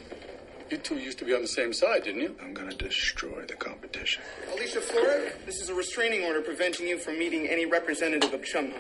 You 0.70 0.76
two 0.76 0.98
used 0.98 1.18
to 1.18 1.24
be 1.24 1.34
on 1.34 1.42
the 1.42 1.48
same 1.48 1.72
side, 1.72 2.04
didn't 2.04 2.20
you? 2.20 2.36
I'm 2.42 2.54
gonna 2.54 2.74
destroy 2.74 3.44
the 3.46 3.54
competition. 3.54 4.22
Alicia 4.52 4.80
Flora, 4.80 5.32
this 5.46 5.60
is 5.60 5.68
a 5.68 5.74
restraining 5.74 6.24
order 6.24 6.42
preventing 6.42 6.86
you 6.86 6.98
from 6.98 7.18
meeting 7.18 7.48
any 7.48 7.66
representative 7.66 8.32
of 8.32 8.44
Chum. 8.44 8.72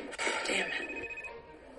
Damn 0.46 0.66
it. 0.68 1.01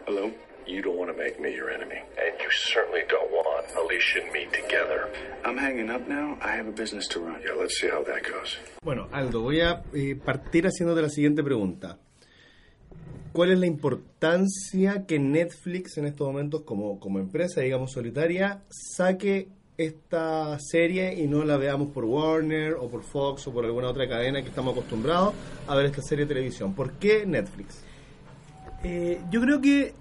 Hello? 0.06 0.30
You 0.68 0.82
don't 0.82 0.98
want 0.98 1.12
to 1.12 1.18
make 1.18 1.40
me 1.40 1.56
your 1.56 1.70
enemy. 1.70 1.96
And 2.18 2.34
you 2.42 2.50
certainly 2.52 3.04
don't 3.08 3.32
want 3.32 3.66
Alicia 3.74 4.20
and 4.22 4.32
me 4.34 4.48
together. 4.52 5.08
I'm 5.46 5.58
hanging 5.58 5.90
up 5.90 6.06
now. 6.10 6.38
I 6.42 6.58
have 6.58 6.68
a 6.68 6.74
business 6.74 7.08
to 7.10 7.22
run. 7.22 7.42
Yeah, 7.42 7.54
let's 7.58 7.80
see 7.80 7.88
how 7.88 8.04
that 8.04 8.22
goes. 8.24 8.58
Bueno, 8.84 9.08
Aldo, 9.14 9.42
voy 9.42 9.62
a 9.62 9.82
eh, 9.94 10.16
partir 10.16 10.66
haciéndote 10.66 11.02
la 11.02 11.10
siguiente 11.10 11.42
pregunta. 11.42 12.00
¿Cuál 13.32 13.52
es 13.54 13.60
la 13.60 13.66
importancia 13.66 15.06
que 15.08 15.20
Netflix 15.20 15.98
en 15.98 16.06
estos 16.06 16.28
momentos 16.28 16.64
como, 16.64 17.00
como 17.00 17.20
empresa, 17.20 17.62
digamos, 17.62 17.94
solitaria, 17.94 18.62
saque 18.70 19.48
esta 19.78 20.60
serie 20.60 21.14
y 21.14 21.28
no 21.28 21.46
la 21.46 21.56
veamos 21.56 21.94
por 21.94 22.04
Warner 22.04 22.74
o 22.74 22.90
por 22.90 23.04
Fox 23.04 23.48
o 23.48 23.54
por 23.54 23.64
alguna 23.64 23.88
otra 23.90 24.08
cadena 24.08 24.42
que 24.42 24.50
estamos 24.50 24.74
acostumbrados 24.74 25.34
a 25.66 25.76
ver 25.76 25.86
esta 25.86 26.02
serie 26.02 26.26
de 26.26 26.34
televisión? 26.34 26.76
¿Por 26.76 26.92
qué 26.94 27.26
Netflix? 27.26 27.84
Eh, 28.84 29.22
yo 29.32 29.42
creo 29.42 29.62
que 29.62 29.94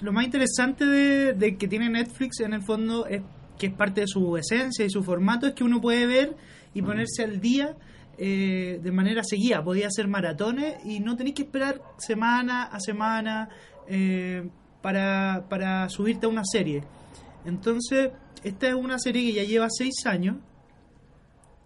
lo 0.00 0.12
más 0.12 0.24
interesante 0.24 0.86
de, 0.86 1.32
de 1.34 1.56
que 1.56 1.66
tiene 1.66 1.88
Netflix 1.90 2.40
en 2.40 2.52
el 2.54 2.62
fondo 2.62 3.06
es 3.06 3.22
que 3.58 3.66
es 3.66 3.72
parte 3.72 4.02
de 4.02 4.06
su 4.06 4.36
esencia 4.36 4.84
y 4.84 4.90
su 4.90 5.02
formato 5.02 5.46
es 5.48 5.54
que 5.54 5.64
uno 5.64 5.80
puede 5.80 6.06
ver 6.06 6.36
y 6.74 6.82
ponerse 6.82 7.24
al 7.24 7.40
día 7.40 7.76
eh, 8.16 8.78
de 8.82 8.92
manera 8.92 9.24
seguida. 9.24 9.64
Podía 9.64 9.88
hacer 9.88 10.06
maratones 10.06 10.76
y 10.84 11.00
no 11.00 11.16
tenéis 11.16 11.34
que 11.34 11.42
esperar 11.42 11.82
semana 11.98 12.64
a 12.64 12.78
semana 12.78 13.48
eh, 13.88 14.48
para, 14.82 15.46
para 15.48 15.88
subirte 15.88 16.26
a 16.26 16.28
una 16.28 16.44
serie. 16.44 16.84
Entonces, 17.44 18.10
esta 18.44 18.68
es 18.68 18.74
una 18.74 18.98
serie 19.00 19.24
que 19.24 19.32
ya 19.32 19.42
lleva 19.42 19.66
seis 19.70 20.06
años 20.06 20.36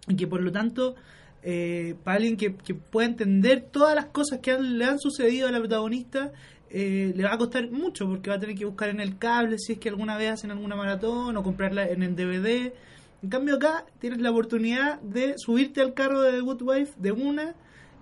y 0.07 0.15
que 0.15 0.25
por 0.25 0.41
lo 0.41 0.51
tanto, 0.51 0.95
eh, 1.43 1.95
para 2.03 2.17
alguien 2.17 2.37
que, 2.37 2.55
que 2.55 2.73
pueda 2.73 3.07
entender 3.07 3.67
todas 3.71 3.93
las 3.93 4.07
cosas 4.07 4.39
que 4.39 4.51
han- 4.51 4.77
le 4.79 4.85
han 4.85 4.97
sucedido 4.99 5.47
a 5.47 5.51
la 5.51 5.59
protagonista, 5.59 6.31
eh, 6.75 7.13
le 7.15 7.23
va 7.23 7.33
a 7.33 7.37
costar 7.37 7.69
mucho 7.69 8.07
porque 8.07 8.31
va 8.31 8.37
a 8.37 8.39
tener 8.39 8.57
que 8.57 8.65
buscar 8.65 8.89
en 8.89 8.99
el 8.99 9.19
cable 9.19 9.59
si 9.59 9.73
es 9.73 9.79
que 9.79 9.89
alguna 9.89 10.17
vez 10.17 10.31
hacen 10.31 10.49
alguna 10.49 10.75
maratón 10.75 11.37
o 11.37 11.43
comprarla 11.43 11.87
en 11.87 12.01
el 12.01 12.15
DVD. 12.15 12.73
En 13.21 13.29
cambio 13.29 13.57
acá 13.57 13.85
tienes 13.99 14.19
la 14.19 14.31
oportunidad 14.31 14.99
de 15.01 15.35
subirte 15.37 15.81
al 15.81 15.93
carro 15.93 16.21
de 16.23 16.31
The 16.31 16.39
Good 16.39 16.61
Wife 16.63 16.93
de 16.97 17.11
una. 17.11 17.53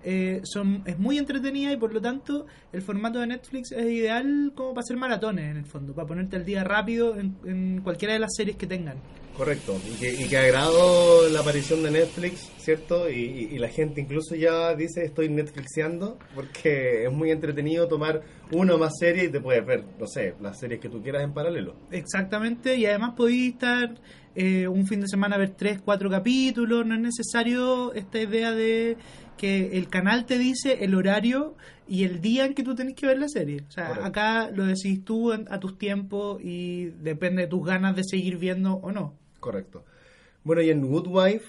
Eh, 0.04 0.40
son, 0.44 0.82
es 0.86 0.98
muy 0.98 1.18
entretenida 1.18 1.72
y 1.72 1.76
por 1.76 1.92
lo 1.92 2.00
tanto 2.00 2.46
el 2.72 2.82
formato 2.82 3.20
de 3.20 3.26
Netflix 3.28 3.72
es 3.72 3.84
ideal 3.86 4.52
como 4.54 4.70
para 4.74 4.82
hacer 4.84 4.96
maratones 4.96 5.50
en 5.50 5.56
el 5.58 5.66
fondo, 5.66 5.94
para 5.94 6.06
ponerte 6.08 6.36
al 6.36 6.44
día 6.44 6.64
rápido 6.64 7.16
en, 7.18 7.36
en 7.44 7.80
cualquiera 7.82 8.14
de 8.14 8.20
las 8.20 8.30
series 8.36 8.56
que 8.56 8.66
tengan. 8.66 8.96
Correcto, 9.36 9.80
y 9.90 9.98
que, 9.98 10.12
y 10.12 10.28
que 10.28 10.36
agradó 10.36 11.26
la 11.30 11.40
aparición 11.40 11.82
de 11.82 11.90
Netflix, 11.90 12.50
¿cierto? 12.58 13.08
Y, 13.08 13.14
y- 13.14 13.48
y 13.54 13.58
la 13.58 13.68
gente 13.68 14.02
incluso 14.02 14.34
ya 14.34 14.74
dice 14.74 15.04
estoy 15.06 15.30
Netflixeando, 15.30 16.18
porque 16.34 17.04
es 17.04 17.10
muy 17.12 17.30
entretenido 17.30 17.88
tomar 17.88 18.20
una 18.52 18.74
o 18.74 18.78
más 18.78 18.92
series 18.98 19.28
y 19.30 19.32
te 19.32 19.40
puedes 19.40 19.64
ver, 19.64 19.84
no 19.98 20.06
sé, 20.06 20.34
las 20.42 20.58
series 20.60 20.80
que 20.80 20.90
tú 20.90 21.02
quieras 21.02 21.24
en 21.24 21.32
paralelo. 21.32 21.74
Exactamente, 21.90 22.76
y 22.76 22.84
además 22.84 23.14
podéis 23.16 23.54
estar 23.54 23.94
eh, 24.34 24.66
un 24.68 24.86
fin 24.86 25.00
de 25.00 25.08
semana 25.08 25.36
ver 25.36 25.50
tres, 25.50 25.80
cuatro 25.84 26.08
capítulos, 26.10 26.86
no 26.86 26.94
es 26.94 27.00
necesario 27.00 27.92
esta 27.94 28.20
idea 28.20 28.52
de 28.52 28.96
que 29.36 29.76
el 29.78 29.88
canal 29.88 30.24
te 30.26 30.38
dice 30.38 30.84
el 30.84 30.94
horario 30.94 31.56
y 31.88 32.04
el 32.04 32.20
día 32.20 32.46
en 32.46 32.54
que 32.54 32.62
tú 32.62 32.74
tenés 32.74 32.94
que 32.94 33.06
ver 33.06 33.18
la 33.18 33.28
serie. 33.28 33.62
O 33.68 33.70
sea, 33.70 33.88
Correcto. 33.88 34.06
acá 34.08 34.50
lo 34.50 34.64
decidís 34.66 35.04
tú 35.04 35.32
en- 35.32 35.46
a 35.50 35.58
tus 35.58 35.76
tiempos 35.78 36.40
y 36.42 36.86
depende 37.02 37.42
de 37.42 37.48
tus 37.48 37.66
ganas 37.66 37.96
de 37.96 38.02
seguir 38.04 38.38
viendo 38.38 38.74
o 38.74 38.92
no. 38.92 39.14
Correcto. 39.40 39.84
Bueno, 40.44 40.62
y 40.62 40.70
en 40.70 40.86
Good 40.86 41.06
Wife 41.08 41.44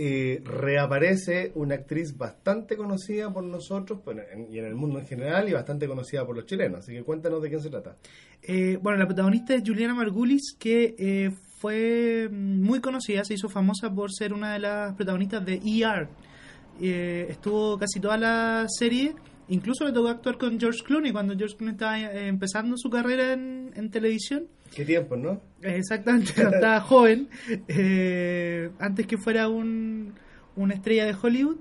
eh, 0.00 0.40
reaparece 0.44 1.50
una 1.56 1.74
actriz 1.74 2.16
bastante 2.16 2.76
conocida 2.76 3.32
por 3.32 3.42
nosotros 3.42 3.98
bueno, 4.04 4.22
en- 4.32 4.46
y 4.52 4.58
en 4.58 4.64
el 4.64 4.76
mundo 4.76 5.00
en 5.00 5.06
general 5.06 5.48
y 5.48 5.52
bastante 5.52 5.88
conocida 5.88 6.24
por 6.24 6.36
los 6.36 6.46
chilenos. 6.46 6.80
Así 6.80 6.92
que 6.92 7.02
cuéntanos 7.02 7.42
de 7.42 7.48
quién 7.48 7.60
se 7.60 7.68
trata. 7.68 7.96
Eh, 8.42 8.78
bueno, 8.80 8.96
la 8.98 9.06
protagonista 9.06 9.54
es 9.56 9.62
Juliana 9.66 9.94
Margulis, 9.94 10.54
que 10.56 10.94
eh, 10.98 11.30
fue 11.58 12.28
muy 12.30 12.80
conocida, 12.80 13.24
se 13.24 13.34
hizo 13.34 13.48
famosa 13.48 13.92
por 13.92 14.12
ser 14.12 14.32
una 14.32 14.52
de 14.52 14.60
las 14.60 14.94
protagonistas 14.94 15.44
de 15.44 15.60
ER. 15.64 16.08
Eh, 16.80 17.26
estuvo 17.30 17.76
casi 17.78 17.98
toda 18.00 18.16
la 18.16 18.66
serie, 18.68 19.14
incluso 19.48 19.84
le 19.84 19.92
tocó 19.92 20.08
actuar 20.08 20.38
con 20.38 20.58
George 20.58 20.82
Clooney 20.84 21.12
cuando 21.12 21.36
George 21.36 21.56
Clooney 21.56 21.74
estaba 21.74 22.00
eh, 22.00 22.28
empezando 22.28 22.76
su 22.76 22.88
carrera 22.88 23.32
en, 23.32 23.72
en 23.74 23.90
televisión. 23.90 24.46
¿Qué 24.72 24.84
tiempo, 24.84 25.16
no? 25.16 25.40
Exactamente, 25.62 26.32
cuando 26.34 26.56
estaba 26.56 26.80
joven, 26.82 27.28
eh, 27.66 28.70
antes 28.78 29.06
que 29.06 29.18
fuera 29.18 29.48
un, 29.48 30.14
una 30.54 30.74
estrella 30.74 31.06
de 31.06 31.16
Hollywood. 31.20 31.56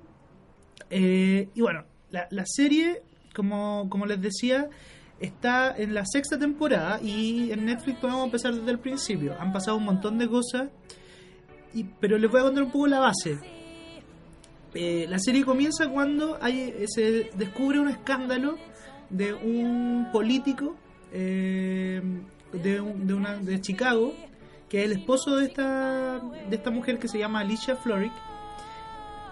Y 0.90 1.62
bueno, 1.62 1.86
la, 2.12 2.28
la 2.30 2.44
serie, 2.46 3.02
como, 3.34 3.88
como 3.90 4.06
les 4.06 4.22
decía, 4.22 4.70
está 5.20 5.76
en 5.76 5.94
la 5.94 6.06
sexta 6.06 6.38
temporada 6.38 7.00
y 7.02 7.52
en 7.52 7.66
Netflix 7.66 8.00
podemos 8.00 8.26
empezar 8.26 8.54
desde 8.54 8.72
el 8.72 8.80
principio. 8.80 9.36
Han 9.40 9.52
pasado 9.52 9.78
un 9.78 9.86
montón 9.86 10.18
de 10.18 10.28
cosas, 10.28 10.70
y, 11.74 11.84
pero 11.84 12.18
les 12.18 12.30
voy 12.30 12.42
a 12.42 12.44
contar 12.44 12.64
un 12.64 12.72
poco 12.72 12.88
la 12.88 13.00
base. 13.00 13.38
Eh, 14.74 15.06
la 15.10 15.18
serie 15.20 15.44
comienza 15.44 15.90
cuando 15.90 16.38
hay, 16.42 16.86
se 16.88 17.30
descubre 17.36 17.80
un 17.80 17.90
escándalo 17.90 18.58
de 19.10 19.34
un 19.34 20.10
político 20.12 20.76
eh, 21.12 22.02
de, 22.52 22.82
de 23.42 23.62
Chicago, 23.62 24.14
que 24.70 24.80
es 24.80 24.92
el 24.92 25.00
esposo 25.00 25.38
de 25.38 25.46
esta, 25.46 26.20
de 26.50 26.56
esta 26.56 26.72
mujer 26.72 27.00
que 27.00 27.08
se 27.08 27.18
llama 27.18 27.40
Alicia 27.40 27.76
Florrick, 27.76 28.14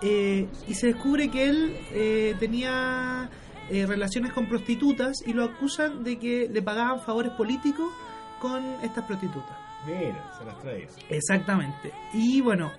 eh, 0.02 0.48
y 0.68 0.74
se 0.74 0.88
descubre 0.88 1.30
que 1.30 1.50
él 1.50 1.78
eh, 1.92 2.36
tenía 2.40 3.30
eh, 3.70 3.86
relaciones 3.86 4.34
con 4.34 4.48
prostitutas 4.48 5.24
y 5.26 5.34
lo 5.34 5.44
acusan 5.44 6.04
de 6.04 6.18
que 6.20 6.48
le 6.52 6.62
pagaban 6.62 7.02
favores 7.02 7.32
políticos 7.34 7.92
con 8.40 8.64
estas 8.84 9.06
prostitutas. 9.06 9.58
Mira, 9.86 10.32
se 10.38 10.46
las 10.46 10.60
traía. 10.62 10.88
Exactamente. 11.10 11.92
Y 12.14 12.42
bueno, 12.42 12.72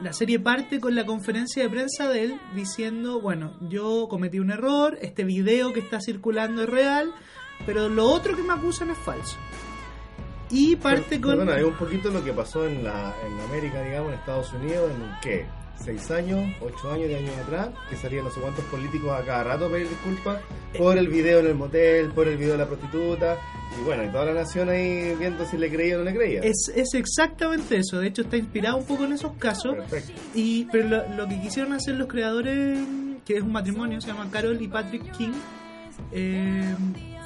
la 0.00 0.12
serie 0.12 0.40
parte 0.40 0.80
con 0.80 0.94
la 0.94 1.06
conferencia 1.06 1.62
de 1.62 1.70
prensa 1.70 2.08
de 2.08 2.24
él 2.24 2.40
diciendo, 2.54 3.20
bueno, 3.20 3.52
yo 3.60 4.08
cometí 4.08 4.38
un 4.38 4.50
error, 4.50 4.98
este 5.00 5.24
video 5.24 5.72
que 5.72 5.80
está 5.80 6.00
circulando 6.00 6.62
es 6.62 6.68
real, 6.68 7.12
pero 7.66 7.88
lo 7.88 8.06
otro 8.06 8.36
que 8.36 8.42
me 8.42 8.54
acusan 8.54 8.90
es 8.90 8.98
falso. 8.98 9.36
Y 10.50 10.76
parte 10.76 11.20
con... 11.20 11.38
Perdona, 11.38 11.58
es 11.58 11.64
un 11.64 11.74
poquito 11.74 12.10
lo 12.10 12.22
que 12.22 12.32
pasó 12.32 12.66
en 12.66 12.84
la 12.84 13.14
en 13.24 13.40
América, 13.40 13.82
digamos, 13.82 14.12
en 14.12 14.18
Estados 14.18 14.52
Unidos, 14.52 14.90
en 14.90 15.20
¿qué? 15.22 15.46
¿Seis 15.82 16.10
años? 16.10 16.40
¿Ocho 16.60 16.92
años? 16.92 17.08
¿De 17.08 17.16
años 17.16 17.36
atrás? 17.36 17.68
Que 17.90 17.96
salían 17.96 18.24
no 18.24 18.30
sé 18.30 18.40
cuántos 18.40 18.64
políticos 18.66 19.10
a 19.12 19.24
cada 19.24 19.44
rato 19.44 19.66
a 19.66 19.70
pedir 19.70 19.88
disculpas 19.88 20.42
por 20.78 20.96
el 20.96 21.08
video 21.08 21.40
en 21.40 21.46
el 21.46 21.54
motel, 21.54 22.10
por 22.12 22.26
el 22.26 22.36
video 22.36 22.52
de 22.52 22.58
la 22.58 22.66
prostituta. 22.66 23.36
Y 23.78 23.84
bueno, 23.84 24.04
y 24.04 24.08
toda 24.08 24.26
la 24.26 24.34
nación 24.34 24.68
ahí 24.68 25.14
viendo 25.18 25.44
si 25.44 25.58
le 25.58 25.70
creía 25.70 25.96
o 25.96 25.98
no 25.98 26.04
le 26.04 26.14
creía. 26.14 26.40
Es, 26.40 26.72
es 26.74 26.94
exactamente 26.94 27.76
eso, 27.76 27.98
de 27.98 28.06
hecho 28.06 28.22
está 28.22 28.36
inspirado 28.36 28.76
un 28.78 28.84
poco 28.84 29.04
en 29.04 29.12
esos 29.12 29.32
casos. 29.32 29.74
Perfecto. 29.74 30.12
Y, 30.34 30.66
pero 30.72 30.88
lo, 30.88 31.08
lo 31.16 31.28
que 31.28 31.40
quisieron 31.40 31.72
hacer 31.72 31.96
los 31.96 32.08
creadores, 32.08 32.78
que 33.26 33.36
es 33.36 33.42
un 33.42 33.52
matrimonio, 33.52 34.00
se 34.00 34.06
llama 34.08 34.30
Carol 34.30 34.60
y 34.62 34.68
Patrick 34.68 35.10
King, 35.12 35.32
eh, 36.12 36.74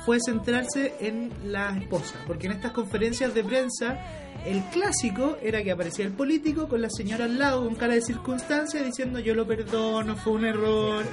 fue 0.05 0.19
centrarse 0.25 0.95
en 1.01 1.31
la 1.45 1.77
esposa. 1.79 2.15
Porque 2.27 2.47
en 2.47 2.55
estas 2.55 2.73
conferencias 2.73 3.35
de 3.35 3.45
prensa, 3.45 3.99
el 4.47 4.63
clásico 4.65 5.37
era 5.43 5.63
que 5.63 5.73
aparecía 5.73 6.07
el 6.07 6.13
político 6.13 6.69
con 6.69 6.81
la 6.81 6.91
señora 6.91 7.25
al 7.25 7.39
lado, 7.39 7.65
con 7.65 7.75
cara 7.75 7.95
de 7.95 8.03
circunstancia, 8.03 8.83
diciendo 8.83 9.19
yo 9.19 9.35
lo 9.35 9.47
perdono, 9.47 10.17
fue 10.17 10.33
un 10.35 10.45
error. 10.45 11.05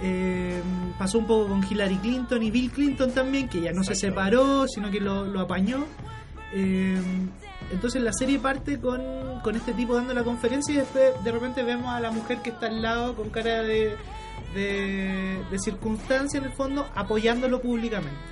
Eh, 0.00 0.60
pasó 0.98 1.18
un 1.18 1.26
poco 1.26 1.48
con 1.48 1.64
Hillary 1.68 1.96
Clinton 1.96 2.42
y 2.42 2.50
Bill 2.50 2.70
Clinton 2.70 3.12
también, 3.12 3.48
que 3.48 3.60
ya 3.60 3.72
no 3.72 3.84
se 3.84 3.94
separó, 3.94 4.66
sino 4.66 4.90
que 4.90 5.00
lo, 5.00 5.26
lo 5.26 5.40
apañó. 5.40 5.84
Eh, 6.54 7.00
entonces 7.70 8.02
la 8.02 8.12
serie 8.12 8.38
parte 8.38 8.78
con, 8.78 9.00
con 9.42 9.56
este 9.56 9.72
tipo 9.72 9.94
dando 9.94 10.12
la 10.12 10.24
conferencia 10.24 10.74
y 10.74 10.76
después 10.78 11.12
de 11.24 11.32
repente 11.32 11.62
vemos 11.62 11.88
a 11.88 12.00
la 12.00 12.10
mujer 12.10 12.42
que 12.42 12.50
está 12.50 12.66
al 12.66 12.82
lado 12.82 13.16
con 13.16 13.30
cara 13.30 13.62
de, 13.62 13.96
de, 14.54 15.42
de 15.50 15.58
circunstancia 15.58 16.38
en 16.38 16.44
el 16.44 16.52
fondo 16.52 16.86
apoyándolo 16.94 17.60
públicamente. 17.60 18.31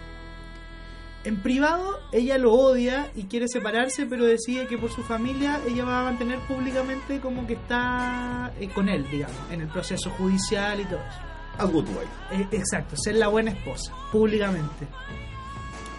En 1.23 1.43
privado 1.43 2.01
ella 2.13 2.39
lo 2.39 2.55
odia 2.55 3.11
y 3.15 3.25
quiere 3.25 3.47
separarse, 3.47 4.07
pero 4.07 4.25
decide 4.25 4.67
que 4.67 4.79
por 4.79 4.91
su 4.91 5.03
familia 5.03 5.61
ella 5.69 5.85
va 5.85 6.01
a 6.01 6.05
mantener 6.05 6.39
públicamente 6.41 7.21
como 7.21 7.47
que 7.47 7.55
está 7.55 8.53
eh, 8.59 8.69
con 8.71 8.89
él, 8.89 9.07
digamos, 9.11 9.37
en 9.51 9.61
el 9.61 9.69
proceso 9.69 10.11
judicial 10.11 10.81
y 10.81 10.85
todo 10.85 10.99
eso. 10.99 11.19
A 11.59 11.65
good 11.67 11.87
wife. 11.89 12.43
Eh, 12.43 12.49
exacto, 12.53 12.97
ser 12.97 13.17
la 13.17 13.29
buena 13.29 13.51
esposa, 13.51 13.93
públicamente. 14.11 14.89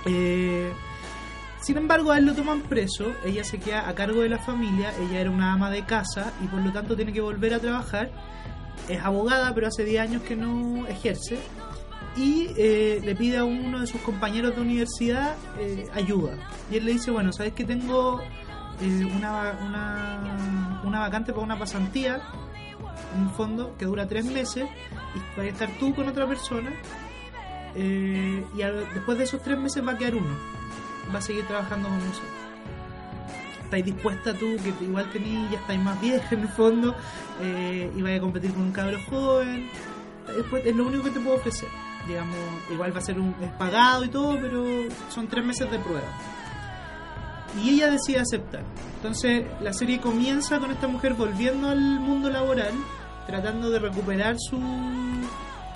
Eh, 0.08 0.72
sin 1.62 1.78
embargo, 1.78 2.12
a 2.12 2.18
él 2.18 2.26
lo 2.26 2.34
toman 2.34 2.62
preso, 2.62 3.14
ella 3.24 3.44
se 3.44 3.60
queda 3.60 3.88
a 3.88 3.94
cargo 3.94 4.22
de 4.22 4.30
la 4.30 4.40
familia, 4.40 4.92
ella 5.00 5.20
era 5.22 5.30
una 5.30 5.54
ama 5.54 5.70
de 5.70 5.86
casa 5.86 6.34
y 6.44 6.48
por 6.48 6.60
lo 6.62 6.72
tanto 6.72 6.96
tiene 6.96 7.14
que 7.14 7.22
volver 7.22 7.54
a 7.54 7.60
trabajar. 7.60 8.10
Es 8.90 9.00
abogada, 9.00 9.54
pero 9.54 9.68
hace 9.68 9.86
10 9.86 10.02
años 10.02 10.24
que 10.24 10.36
no 10.36 10.88
ejerce. 10.88 11.38
Y 12.15 12.50
eh, 12.58 13.00
le 13.04 13.15
pide 13.15 13.38
a 13.38 13.45
uno 13.45 13.80
de 13.80 13.88
sus 13.88 14.02
compañeros 14.02 14.54
de 14.56 14.62
universidad 14.62 15.36
eh, 15.60 15.88
ayuda. 15.93 16.34
Y 16.69 16.76
él 16.78 16.86
le 16.86 16.91
dice, 16.93 17.10
bueno, 17.12 17.32
¿sabes 17.32 17.54
que 17.54 17.63
tengo 17.63 18.19
eh, 18.82 19.06
una, 19.15 19.58
una, 19.65 20.82
una 20.84 21.00
vacante 21.00 21.32
para 21.32 21.43
una 21.45 21.58
pasantía? 21.58 22.21
Un 23.17 23.30
fondo 23.32 23.76
que 23.78 23.86
dura 23.86 24.08
tres 24.08 24.26
meses 24.26 24.65
y 25.15 25.19
vas 25.38 25.45
a 25.45 25.50
estar 25.50 25.69
tú 25.80 25.93
con 25.95 26.08
otra 26.10 26.28
persona. 26.28 26.71
eh, 27.76 28.43
y 28.58 28.62
al- 28.62 28.86
después 28.93 29.17
de 29.17 29.24
esos 29.24 29.41
tres 29.41 29.58
meses 29.58 29.86
va 29.88 29.93
a 29.93 29.97
quedar 29.97 30.15
uno. 30.15 30.36
Va 31.13 31.19
a 31.19 31.21
seguir 31.21 31.45
trabajando 31.47 31.88
con 31.88 31.97
nosotros. 32.00 32.30
¿Estáis 33.63 33.86
dispuesta 33.86 34.34
tú, 34.34 34.58
que 34.62 34.84
igual 34.84 35.10
tenés, 35.12 35.50
ya 35.50 35.58
estáis 35.60 35.80
más 35.80 36.00
vieja 36.02 36.36
en 36.36 36.41
el 36.41 36.50
fondo, 36.50 36.93
eh, 37.41 37.89
y 37.95 38.02
vais 38.02 38.17
a 38.17 38.21
competir 38.21 38.52
con 38.52 38.63
un 38.63 38.71
cabro 38.74 38.97
joven? 39.10 39.69
Después, 40.28 40.65
es 40.65 40.76
lo 40.76 40.86
único 40.88 41.04
que 41.06 41.12
te 41.12 41.19
puedo 41.21 41.38
ofrecer. 41.38 41.69
Digamos, 42.08 42.38
igual 42.72 42.94
va 42.94 43.00
a 43.00 43.04
ser 43.04 43.20
un, 43.20 43.36
es 43.42 43.52
pagado 43.52 44.04
y 44.04 44.10
todo, 44.10 44.38
pero 44.42 44.66
son 45.10 45.28
tres 45.28 45.46
meses 45.46 45.70
de 45.70 45.80
prueba. 45.80 46.08
Y 47.62 47.72
ella 47.72 47.90
decide 47.90 48.20
aceptar. 48.20 48.64
Entonces 48.96 49.46
la 49.62 49.74
serie 49.74 50.00
comienza 50.00 50.60
con 50.60 50.72
esta 50.72 50.88
mujer 50.88 51.14
volviendo 51.14 51.70
al 51.70 52.00
mundo 52.00 52.30
laboral, 52.30 52.74
tratando 53.28 53.70
de 53.70 53.80
recuperar 53.80 54.38
su, 54.40 54.60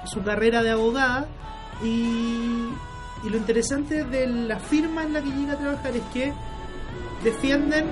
su 0.05 0.23
carrera 0.23 0.63
de 0.63 0.71
abogada. 0.71 1.27
Y, 1.83 2.69
y 3.23 3.29
lo 3.29 3.37
interesante 3.37 4.05
de 4.05 4.27
la 4.27 4.59
firma 4.59 5.03
en 5.03 5.13
la 5.13 5.21
que 5.21 5.29
llega 5.29 5.53
a 5.53 5.57
trabajar 5.57 5.95
es 5.95 6.03
que 6.13 6.33
defienden 7.23 7.85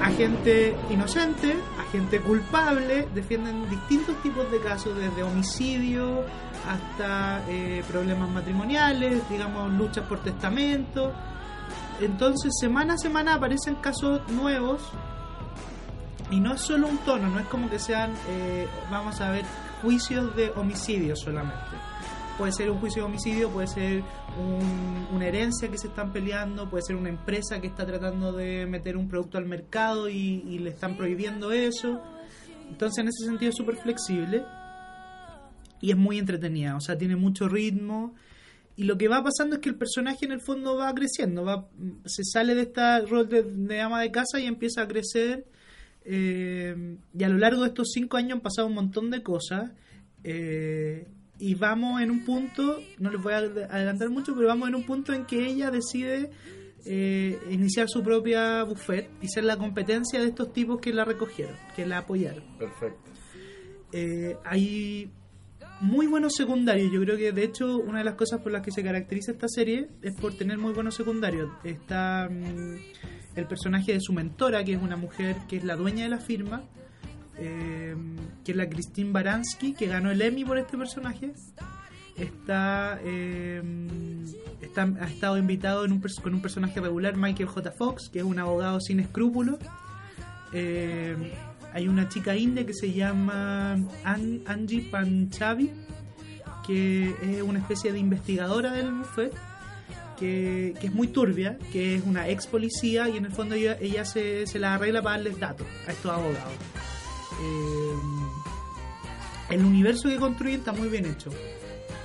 a 0.00 0.10
gente 0.10 0.76
inocente, 0.90 1.56
a 1.78 1.90
gente 1.90 2.20
culpable, 2.20 3.08
defienden 3.14 3.68
distintos 3.70 4.20
tipos 4.22 4.50
de 4.50 4.60
casos, 4.60 4.96
desde 4.96 5.22
homicidio 5.22 6.24
hasta 6.68 7.42
eh, 7.48 7.82
problemas 7.90 8.28
matrimoniales, 8.30 9.28
digamos, 9.28 9.72
luchas 9.72 10.06
por 10.06 10.20
testamento. 10.20 11.12
Entonces, 12.00 12.52
semana 12.58 12.94
a 12.94 12.98
semana 12.98 13.34
aparecen 13.34 13.76
casos 13.76 14.20
nuevos 14.30 14.80
y 16.30 16.40
no 16.40 16.54
es 16.54 16.60
solo 16.60 16.88
un 16.88 16.98
tono, 16.98 17.28
no 17.28 17.38
es 17.38 17.46
como 17.46 17.68
que 17.70 17.78
sean, 17.78 18.12
eh, 18.28 18.66
vamos 18.90 19.20
a 19.20 19.30
ver, 19.30 19.44
juicios 19.82 20.34
de 20.34 20.50
homicidio 20.56 21.14
solamente. 21.16 21.76
Puede 22.38 22.50
ser 22.52 22.70
un 22.70 22.80
juicio 22.80 23.02
de 23.02 23.06
homicidio, 23.08 23.50
puede 23.50 23.68
ser 23.68 24.02
un- 24.38 25.06
una 25.14 25.26
herencia 25.26 25.70
que 25.70 25.78
se 25.78 25.86
están 25.86 26.12
peleando, 26.12 26.68
puede 26.68 26.82
ser 26.82 26.96
una 26.96 27.10
empresa 27.10 27.60
que 27.60 27.68
está 27.68 27.86
tratando 27.86 28.32
de 28.32 28.66
meter 28.66 28.96
un 28.96 29.08
producto 29.08 29.38
al 29.38 29.44
mercado 29.46 30.08
y, 30.08 30.42
y 30.48 30.58
le 30.58 30.70
están 30.70 30.96
prohibiendo 30.96 31.52
eso. 31.52 32.00
Entonces, 32.68 32.98
en 32.98 33.08
ese 33.08 33.26
sentido 33.26 33.50
es 33.50 33.56
súper 33.56 33.76
flexible 33.76 34.44
y 35.84 35.90
es 35.90 35.96
muy 35.96 36.18
entretenida, 36.18 36.76
o 36.76 36.80
sea, 36.80 36.96
tiene 36.96 37.16
mucho 37.16 37.48
ritmo. 37.48 38.14
Y 38.76 38.84
lo 38.84 38.96
que 38.96 39.06
va 39.06 39.22
pasando 39.22 39.56
es 39.56 39.60
que 39.62 39.68
el 39.68 39.74
personaje 39.76 40.24
en 40.24 40.32
el 40.32 40.40
fondo 40.40 40.76
va 40.76 40.92
creciendo, 40.94 41.44
va 41.44 41.68
se 42.06 42.22
sale 42.24 42.54
de 42.54 42.62
este 42.62 43.00
rol 43.02 43.28
de, 43.28 43.42
de 43.42 43.80
ama 43.80 44.00
de 44.00 44.10
casa 44.10 44.40
y 44.40 44.46
empieza 44.46 44.82
a 44.82 44.88
crecer. 44.88 45.44
eh, 46.06 46.96
y 47.18 47.22
a 47.24 47.28
lo 47.28 47.38
largo 47.38 47.62
de 47.62 47.68
estos 47.68 47.88
cinco 47.92 48.16
años 48.16 48.32
han 48.32 48.40
pasado 48.40 48.66
un 48.68 48.74
montón 48.74 49.10
de 49.10 49.22
cosas. 49.22 49.72
eh, 50.24 51.06
y 51.38 51.54
vamos 51.56 52.00
en 52.00 52.10
un 52.10 52.24
punto, 52.24 52.80
no 53.00 53.10
les 53.10 53.20
voy 53.20 53.32
a 53.34 53.38
ad- 53.38 53.58
adelantar 53.70 54.08
mucho, 54.08 54.34
pero 54.36 54.46
vamos 54.48 54.68
en 54.68 54.76
un 54.76 54.84
punto 54.84 55.12
en 55.12 55.24
que 55.26 55.44
ella 55.46 55.70
decide 55.70 56.30
eh, 56.86 57.38
iniciar 57.50 57.88
su 57.88 58.02
propia 58.02 58.62
buffet 58.62 59.10
y 59.20 59.28
ser 59.28 59.44
la 59.44 59.56
competencia 59.56 60.20
de 60.20 60.28
estos 60.28 60.52
tipos 60.52 60.80
que 60.80 60.92
la 60.94 61.04
recogieron, 61.04 61.56
que 61.76 61.84
la 61.86 61.98
apoyaron. 61.98 62.44
Perfecto. 62.58 63.10
Eh, 63.92 64.36
hay 64.44 65.10
muy 65.80 66.06
buenos 66.06 66.34
secundarios. 66.34 66.90
Yo 66.92 67.00
creo 67.00 67.16
que 67.16 67.32
de 67.32 67.44
hecho 67.44 67.78
una 67.78 67.98
de 67.98 68.04
las 68.04 68.14
cosas 68.14 68.40
por 68.40 68.52
las 68.52 68.62
que 68.62 68.70
se 68.70 68.82
caracteriza 68.82 69.32
esta 69.32 69.48
serie 69.48 69.88
es 70.02 70.14
por 70.14 70.34
tener 70.34 70.58
muy 70.58 70.72
buenos 70.72 70.94
secundarios. 70.94 71.50
Está 71.64 72.28
mm, 72.30 72.76
el 73.36 73.46
personaje 73.46 73.92
de 73.92 74.00
su 74.00 74.12
mentora, 74.12 74.64
que 74.64 74.74
es 74.74 74.82
una 74.82 74.96
mujer 74.96 75.36
que 75.48 75.56
es 75.56 75.64
la 75.64 75.76
dueña 75.76 76.04
de 76.04 76.10
la 76.10 76.18
firma, 76.18 76.62
eh, 77.36 77.96
que 78.44 78.52
es 78.52 78.56
la 78.56 78.68
Christine 78.68 79.12
Baranski, 79.12 79.74
que 79.74 79.86
ganó 79.86 80.10
el 80.10 80.22
Emmy 80.22 80.44
por 80.44 80.58
este 80.58 80.78
personaje. 80.78 81.32
Está, 82.16 83.00
eh, 83.02 83.60
está 84.60 84.82
ha 85.00 85.06
estado 85.06 85.36
invitado 85.36 85.84
en 85.84 85.92
un 85.92 86.00
con 86.22 86.34
un 86.34 86.40
personaje 86.40 86.80
regular, 86.80 87.16
Michael 87.16 87.48
J. 87.48 87.72
Fox, 87.72 88.08
que 88.08 88.20
es 88.20 88.24
un 88.24 88.38
abogado 88.38 88.80
sin 88.80 89.00
escrúpulos. 89.00 89.58
Eh, 90.52 91.16
hay 91.74 91.88
una 91.88 92.08
chica 92.08 92.36
india 92.36 92.64
que 92.64 92.72
se 92.72 92.92
llama 92.92 93.72
An- 94.04 94.42
Angie 94.46 94.88
Panchavi, 94.90 95.70
que 96.66 97.14
es 97.22 97.42
una 97.42 97.58
especie 97.58 97.92
de 97.92 97.98
investigadora 97.98 98.72
del 98.72 98.92
buffet, 98.92 99.34
que, 100.16 100.74
que 100.80 100.86
es 100.86 100.94
muy 100.94 101.08
turbia, 101.08 101.58
que 101.72 101.96
es 101.96 102.04
una 102.04 102.28
ex 102.28 102.46
policía 102.46 103.08
y 103.08 103.16
en 103.16 103.24
el 103.24 103.32
fondo 103.32 103.56
ella, 103.56 104.04
se, 104.04 104.46
la 104.58 104.74
arregla 104.74 105.02
para 105.02 105.16
darles 105.16 105.38
datos 105.38 105.66
a 105.88 105.90
estos 105.90 106.12
abogados. 106.12 106.54
Eh, 107.42 107.94
el 109.50 109.64
universo 109.64 110.08
que 110.08 110.16
construyen 110.16 110.60
está 110.60 110.72
muy 110.72 110.88
bien 110.88 111.06
hecho. 111.06 111.30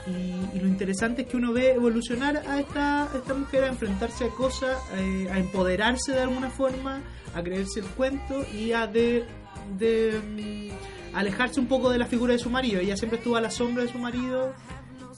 Y, 0.07 0.59
lo 0.59 0.67
interesante 0.67 1.21
es 1.21 1.27
que 1.27 1.37
uno 1.37 1.53
ve 1.53 1.73
evolucionar 1.73 2.37
a 2.47 2.59
esta, 2.59 3.07
esta 3.13 3.33
mujer, 3.35 3.65
a 3.65 3.67
enfrentarse 3.67 4.25
a 4.25 4.29
cosas, 4.29 4.77
eh, 4.95 5.29
a 5.31 5.37
empoderarse 5.37 6.13
de 6.13 6.21
alguna 6.21 6.49
forma, 6.49 7.03
a 7.35 7.43
creerse 7.43 7.81
el 7.81 7.85
cuento 7.85 8.43
y 8.51 8.71
a 8.71 8.87
de, 8.87 9.25
de, 9.77 10.71
alejarse 11.13 11.59
un 11.59 11.67
poco 11.67 11.89
de 11.89 11.97
la 11.97 12.05
figura 12.05 12.33
de 12.33 12.39
su 12.39 12.49
marido. 12.49 12.79
Ella 12.79 12.95
siempre 12.95 13.17
estuvo 13.17 13.35
a 13.35 13.41
la 13.41 13.51
sombra 13.51 13.83
de 13.83 13.89
su 13.91 13.97
marido 13.97 14.53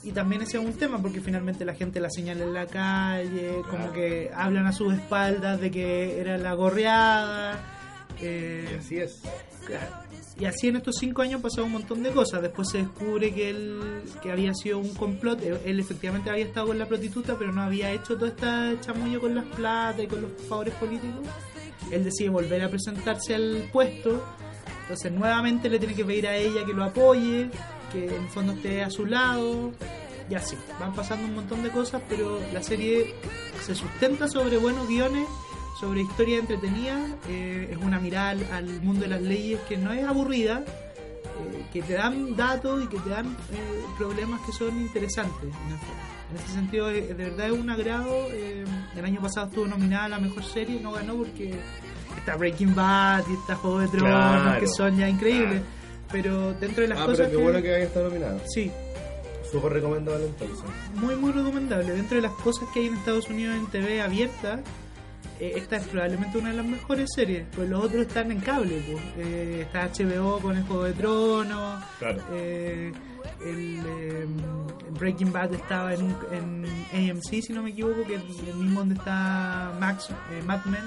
y 0.02 0.12
también 0.12 0.42
ese 0.42 0.58
es 0.58 0.64
un 0.64 0.72
tema 0.72 1.00
porque 1.00 1.20
finalmente 1.20 1.64
la 1.64 1.74
gente 1.74 2.00
la 2.00 2.10
señala 2.10 2.44
en 2.44 2.54
la 2.54 2.66
calle, 2.66 3.62
como 3.70 3.92
que 3.92 4.30
hablan 4.34 4.66
a 4.66 4.72
sus 4.72 4.94
espaldas 4.94 5.60
de 5.60 5.70
que 5.70 6.20
era 6.20 6.38
la 6.38 6.54
gorreada. 6.54 7.60
eh, 8.20 8.68
Y 8.72 8.74
así 8.78 8.98
es. 8.98 9.22
Y 10.38 10.46
así 10.46 10.68
en 10.68 10.76
estos 10.76 10.96
cinco 10.98 11.22
años 11.22 11.36
han 11.36 11.42
pasado 11.42 11.66
un 11.66 11.72
montón 11.72 12.02
de 12.02 12.10
cosas. 12.10 12.42
Después 12.42 12.68
se 12.70 12.78
descubre 12.78 13.32
que 13.32 13.50
él 13.50 14.02
que 14.22 14.32
había 14.32 14.54
sido 14.54 14.78
un 14.78 14.92
complot. 14.94 15.40
Él, 15.42 15.58
él 15.64 15.78
efectivamente 15.78 16.30
había 16.30 16.46
estado 16.46 16.68
con 16.68 16.78
la 16.78 16.86
prostituta, 16.86 17.36
pero 17.38 17.52
no 17.52 17.62
había 17.62 17.92
hecho 17.92 18.16
todo 18.16 18.26
este 18.26 18.46
chamullo 18.80 19.20
con 19.20 19.34
las 19.34 19.44
plata 19.44 20.02
y 20.02 20.06
con 20.06 20.22
los 20.22 20.32
favores 20.48 20.74
políticos. 20.74 21.26
Él 21.90 22.04
decide 22.04 22.28
volver 22.28 22.62
a 22.62 22.68
presentarse 22.68 23.34
al 23.34 23.68
puesto. 23.72 24.24
Entonces 24.82 25.12
nuevamente 25.12 25.68
le 25.68 25.78
tiene 25.78 25.94
que 25.94 26.04
pedir 26.04 26.26
a 26.26 26.36
ella 26.36 26.64
que 26.64 26.72
lo 26.72 26.84
apoye, 26.84 27.50
que 27.92 28.06
en 28.06 28.22
el 28.22 28.28
fondo 28.28 28.52
esté 28.52 28.82
a 28.82 28.90
su 28.90 29.06
lado. 29.06 29.72
Y 30.30 30.34
así, 30.34 30.56
van 30.78 30.94
pasando 30.94 31.26
un 31.26 31.34
montón 31.34 31.62
de 31.62 31.70
cosas, 31.70 32.02
pero 32.08 32.40
la 32.52 32.62
serie 32.62 33.14
se 33.64 33.74
sustenta 33.74 34.28
sobre 34.28 34.56
buenos 34.56 34.88
guiones 34.88 35.26
sobre 35.82 36.02
historia 36.02 36.38
entretenida, 36.38 36.96
eh, 37.28 37.70
es 37.72 37.76
una 37.76 37.98
mirada 37.98 38.30
al, 38.30 38.44
al 38.52 38.82
mundo 38.82 39.00
de 39.00 39.08
las 39.08 39.20
leyes 39.20 39.58
que 39.68 39.76
no 39.76 39.92
es 39.92 40.04
aburrida, 40.04 40.62
eh, 41.40 41.64
que 41.72 41.82
te 41.82 41.94
dan 41.94 42.36
datos 42.36 42.82
y 42.84 42.86
que 42.86 42.98
te 42.98 43.10
dan 43.10 43.26
eh, 43.52 43.84
problemas 43.98 44.40
que 44.46 44.52
son 44.52 44.76
interesantes. 44.80 45.50
En, 46.30 46.36
ese 46.38 46.52
sentido, 46.54 46.90
eh, 46.90 47.02
de 47.02 47.14
verdad 47.14 47.46
es 47.46 47.52
un 47.52 47.68
agrado. 47.70 48.28
eh, 48.30 48.64
el 48.96 49.04
año 49.04 49.20
pasado 49.20 49.46
estuvo 49.48 49.66
nominada 49.66 50.04
a 50.04 50.08
la 50.08 50.18
mejor 50.18 50.44
serie, 50.44 50.80
no 50.80 50.92
ganó 50.92 51.14
porque 51.16 51.54
está 52.16 52.36
Breaking 52.36 52.74
Bad 52.74 53.24
y 53.28 53.34
está 53.34 53.54
Juego 53.56 53.80
de 53.80 53.88
Tronos, 53.88 54.42
Claro. 54.42 54.60
que 54.60 54.66
son 54.66 54.96
ya 54.96 55.08
increíbles. 55.08 55.62
Pero 56.10 56.52
dentro 56.54 56.82
de 56.82 56.88
las 56.88 56.98
Ah, 57.00 57.06
cosas 57.06 57.26
pero 57.28 57.30
qué 57.38 57.44
bueno 57.44 57.62
que 57.62 57.74
haya 57.74 57.84
estado 57.84 58.08
nominado. 58.08 58.40
Sí, 58.52 58.70
Súper 59.50 59.72
recomendable 59.74 60.26
entonces. 60.26 60.58
muy 60.94 61.14
muy 61.16 61.32
recomendable. 61.32 61.92
Dentro 61.92 62.16
de 62.16 62.22
las 62.22 62.32
cosas 62.32 62.68
que 62.72 62.80
hay 62.80 62.86
en 62.86 62.94
Estados 62.94 63.28
Unidos 63.28 63.56
en 63.56 63.66
TV 63.66 64.00
abierta, 64.00 64.60
eh, 65.40 65.52
esta 65.56 65.76
es 65.76 65.86
probablemente 65.86 66.38
una 66.38 66.50
de 66.50 66.56
las 66.56 66.66
mejores 66.66 67.10
series, 67.14 67.46
pues 67.54 67.68
los 67.68 67.84
otros 67.84 68.02
están 68.06 68.30
en 68.32 68.40
cable, 68.40 68.82
pues. 68.86 69.02
Eh, 69.26 69.60
está 69.62 69.88
HBO 69.88 70.38
con 70.40 70.56
el 70.56 70.62
Juego 70.64 70.84
de 70.84 70.92
Tronos, 70.92 71.84
Claro. 71.98 72.22
eh, 72.32 72.92
el 73.44 73.80
eh, 73.86 74.26
Breaking 74.98 75.32
Bad 75.32 75.54
estaba 75.54 75.94
en, 75.94 76.14
en 76.32 77.10
AMC, 77.10 77.42
si 77.42 77.52
no 77.52 77.62
me 77.62 77.70
equivoco, 77.70 78.04
que 78.06 78.16
es 78.16 78.22
el 78.48 78.54
mismo 78.56 78.80
donde 78.80 78.94
está 78.96 79.72
Max, 79.80 80.10
eh, 80.30 80.42
Mad 80.44 80.64
Men. 80.66 80.82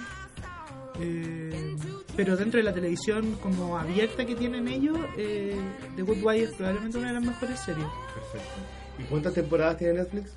Eh, 0.99 1.75
pero 2.15 2.37
dentro 2.37 2.57
de 2.57 2.63
la 2.63 2.73
televisión 2.73 3.33
como 3.41 3.77
abierta 3.77 4.25
que 4.25 4.35
tienen 4.35 4.67
ellos, 4.69 4.97
The 5.15 6.01
Good 6.01 6.23
Wife 6.23 6.43
es 6.43 6.53
probablemente 6.53 6.97
una 6.97 7.09
de 7.09 7.13
las 7.15 7.23
mejores 7.23 7.59
series. 7.59 7.85
Perfecto. 8.13 8.55
¿Y 8.99 9.03
cuántas 9.03 9.33
temporadas 9.33 9.77
tiene 9.77 9.95
Netflix? 9.95 10.31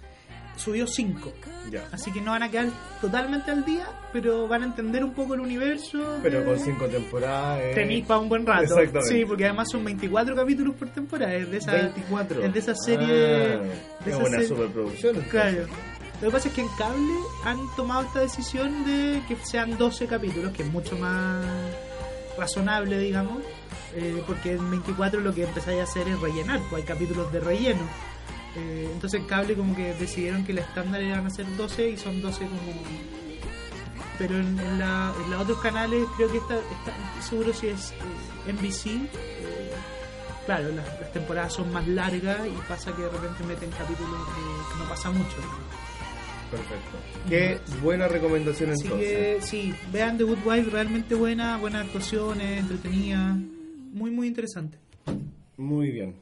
Subió 0.59 0.87
5. 0.87 1.33
Ya. 1.71 1.87
Así 1.93 2.11
que 2.13 2.21
no 2.21 2.33
van 2.33 2.43
a 2.43 2.51
quedar 2.51 2.67
totalmente 3.01 3.51
al 3.51 3.65
día, 3.65 3.87
pero 4.13 4.47
van 4.49 4.63
a 4.63 4.67
entender 4.67 5.05
un 5.05 5.13
poco 5.15 5.35
el 5.35 5.41
universo. 5.41 6.19
Pero 6.23 6.41
de- 6.41 6.45
con 6.47 6.59
cinco 6.59 6.87
temporadas. 6.87 7.61
eh, 7.63 7.73
Tenéis 7.75 8.05
para 8.07 8.21
un 8.21 8.29
buen 8.29 8.45
rato. 8.45 8.63
Exactamente. 8.65 9.15
Sí, 9.15 9.25
porque 9.25 9.45
además 9.45 9.69
son 9.71 9.85
24 9.85 10.35
capítulos 10.35 10.75
por 10.77 10.89
temporada. 10.89 11.35
Es 11.35 11.51
de 11.51 11.57
esa, 11.59 11.73
24. 11.73 12.43
Es 12.43 12.53
de 12.53 12.59
esa 12.59 12.75
serie. 12.75 13.07
Ah, 13.07 13.59
de 13.59 13.71
es 14.03 14.07
esa 14.09 14.17
una 14.19 14.29
serie- 14.31 14.47
superproducción. 14.49 15.17
Claro. 15.31 15.67
Lo 16.21 16.29
que 16.29 16.33
pasa 16.33 16.49
es 16.49 16.55
que 16.55 16.61
en 16.63 16.69
cable 16.77 17.15
han 17.45 17.59
tomado 17.77 18.03
esta 18.03 18.19
decisión 18.21 18.85
de 18.85 19.23
que 19.29 19.37
sean 19.45 19.79
12 19.79 20.07
capítulos, 20.09 20.53
que 20.53 20.65
es 20.65 20.73
mucho 20.73 20.97
más 20.99 21.45
razonable, 22.37 22.99
digamos. 22.99 23.39
eh, 23.95 24.23
porque 24.27 24.53
en 24.53 24.71
24 24.71 25.21
lo 25.21 25.35
que 25.35 25.45
empezáis 25.45 25.81
a 25.81 25.85
hacer 25.85 26.07
es 26.09 26.21
rellenar, 26.21 26.61
pues 26.69 26.83
hay 26.83 26.87
capítulos 26.87 27.33
de 27.33 27.41
relleno. 27.41 27.81
Eh, 28.57 28.89
entonces 28.93 29.21
en 29.21 29.27
cable 29.27 29.55
como 29.55 29.75
que 29.77 29.95
decidieron 29.95 30.45
que 30.45 30.53
el 30.53 30.59
estándar 30.59 31.03
iban 31.03 31.27
a 31.27 31.31
ser 31.31 31.47
12 31.57 31.91
y 31.91 31.97
son 31.97 32.21
12 32.23 32.39
como... 32.47 32.73
Pero 34.19 34.37
en, 34.37 34.59
en 34.59 34.79
la, 34.81 35.13
en 35.25 35.31
los 35.31 35.43
otros 35.43 35.59
canales 35.61 36.05
creo 36.17 36.29
que 36.33 36.39
no 36.39 36.57
estoy 36.59 37.23
seguro 37.23 37.53
si 37.53 37.69
es 37.69 37.93
eh, 38.47 38.53
NBC. 38.53 38.87
eh, 38.87 39.73
claro, 40.45 40.71
las, 40.71 40.87
las 41.01 41.13
temporadas 41.13 41.53
son 41.53 41.73
más 41.73 41.87
largas 41.87 42.41
y 42.47 42.69
pasa 42.69 42.95
que 42.97 43.03
de 43.03 43.11
repente 43.11 43.45
meten 43.45 43.71
capítulos 43.71 44.11
que, 44.35 44.79
no 44.83 44.89
pasa 44.89 45.11
mucho. 45.11 45.37
Perfecto. 46.51 46.97
Qué 47.29 47.61
buena 47.83 48.09
recomendación 48.09 48.71
Así 48.71 48.85
entonces. 48.85 49.09
que 49.09 49.39
sí, 49.43 49.75
vean 49.93 50.17
The 50.19 50.25
Good 50.25 50.39
Wife, 50.47 50.71
realmente 50.71 51.15
buena, 51.15 51.59
buenas 51.59 51.85
actuaciones, 51.87 52.61
entretenida, 52.61 53.37
muy 53.93 54.11
muy 54.11 54.27
interesante. 54.29 54.79
Muy 55.59 55.91
bien. 55.91 56.15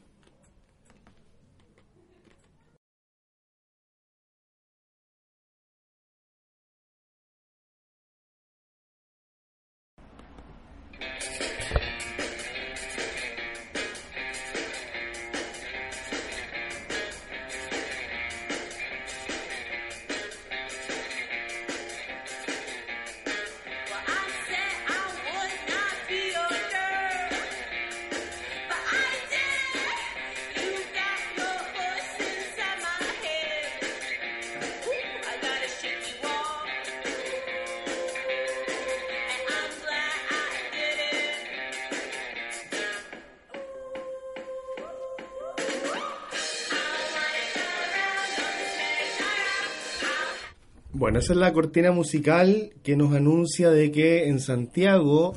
Bueno, 51.17 51.23
esa 51.23 51.33
es 51.33 51.39
la 51.39 51.51
cortina 51.51 51.91
musical 51.91 52.73
que 52.83 52.95
nos 52.95 53.11
anuncia 53.15 53.71
de 53.71 53.91
que 53.91 54.27
en 54.27 54.39
Santiago, 54.39 55.33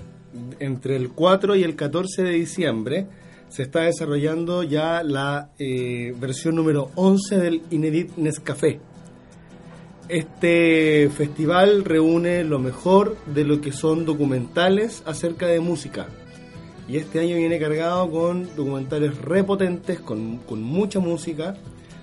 entre 0.59 0.95
el 0.95 1.09
4 1.09 1.57
y 1.57 1.63
el 1.63 1.75
14 1.75 2.23
de 2.23 2.33
diciembre, 2.33 3.07
se 3.49 3.63
está 3.63 3.85
desarrollando 3.85 4.63
ya 4.63 5.03
la 5.03 5.53
eh, 5.59 6.15
versión 6.21 6.57
número 6.57 6.91
11 6.97 7.39
del 7.39 7.63
Inedit 7.71 8.15
Nescafé. 8.19 8.79
Este 10.11 11.09
festival 11.17 11.87
reúne 11.87 12.45
lo 12.45 12.59
mejor 12.59 13.17
de 13.33 13.45
lo 13.45 13.63
que 13.63 13.73
son 13.73 14.05
documentales 14.05 15.03
acerca 15.07 15.47
de 15.47 15.61
música. 15.61 16.09
Y 16.91 16.99
este 16.99 17.21
año 17.21 17.37
viene 17.37 17.59
cargado 17.59 18.11
con 18.11 18.55
documentales 18.55 19.17
repotentes, 19.17 19.99
con, 19.99 20.41
con 20.41 20.61
mucha 20.61 21.01
música. 21.01 21.57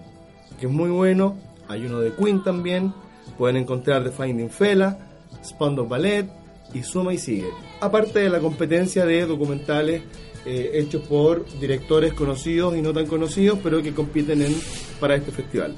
que 0.58 0.66
es 0.66 0.72
muy 0.72 0.90
bueno. 0.90 1.38
Hay 1.66 1.86
uno 1.86 1.98
de 2.00 2.12
Queen 2.12 2.44
también. 2.44 2.92
Pueden 3.38 3.56
encontrar 3.56 4.04
The 4.04 4.10
Finding 4.10 4.50
Fela, 4.50 4.98
Spandau 5.42 5.88
Ballet 5.88 6.28
y 6.74 6.82
suma 6.82 7.14
y 7.14 7.18
sigue. 7.18 7.48
Aparte 7.80 8.18
de 8.18 8.28
la 8.28 8.40
competencia 8.40 9.06
de 9.06 9.24
documentales 9.24 10.02
eh, 10.44 10.70
hechos 10.74 11.02
por 11.02 11.46
directores 11.58 12.12
conocidos 12.14 12.76
y 12.76 12.82
no 12.82 12.92
tan 12.92 13.06
conocidos, 13.06 13.58
pero 13.62 13.82
que 13.82 13.92
compiten 13.92 14.42
en, 14.42 14.54
para 14.98 15.14
este 15.14 15.32
festival. 15.32 15.74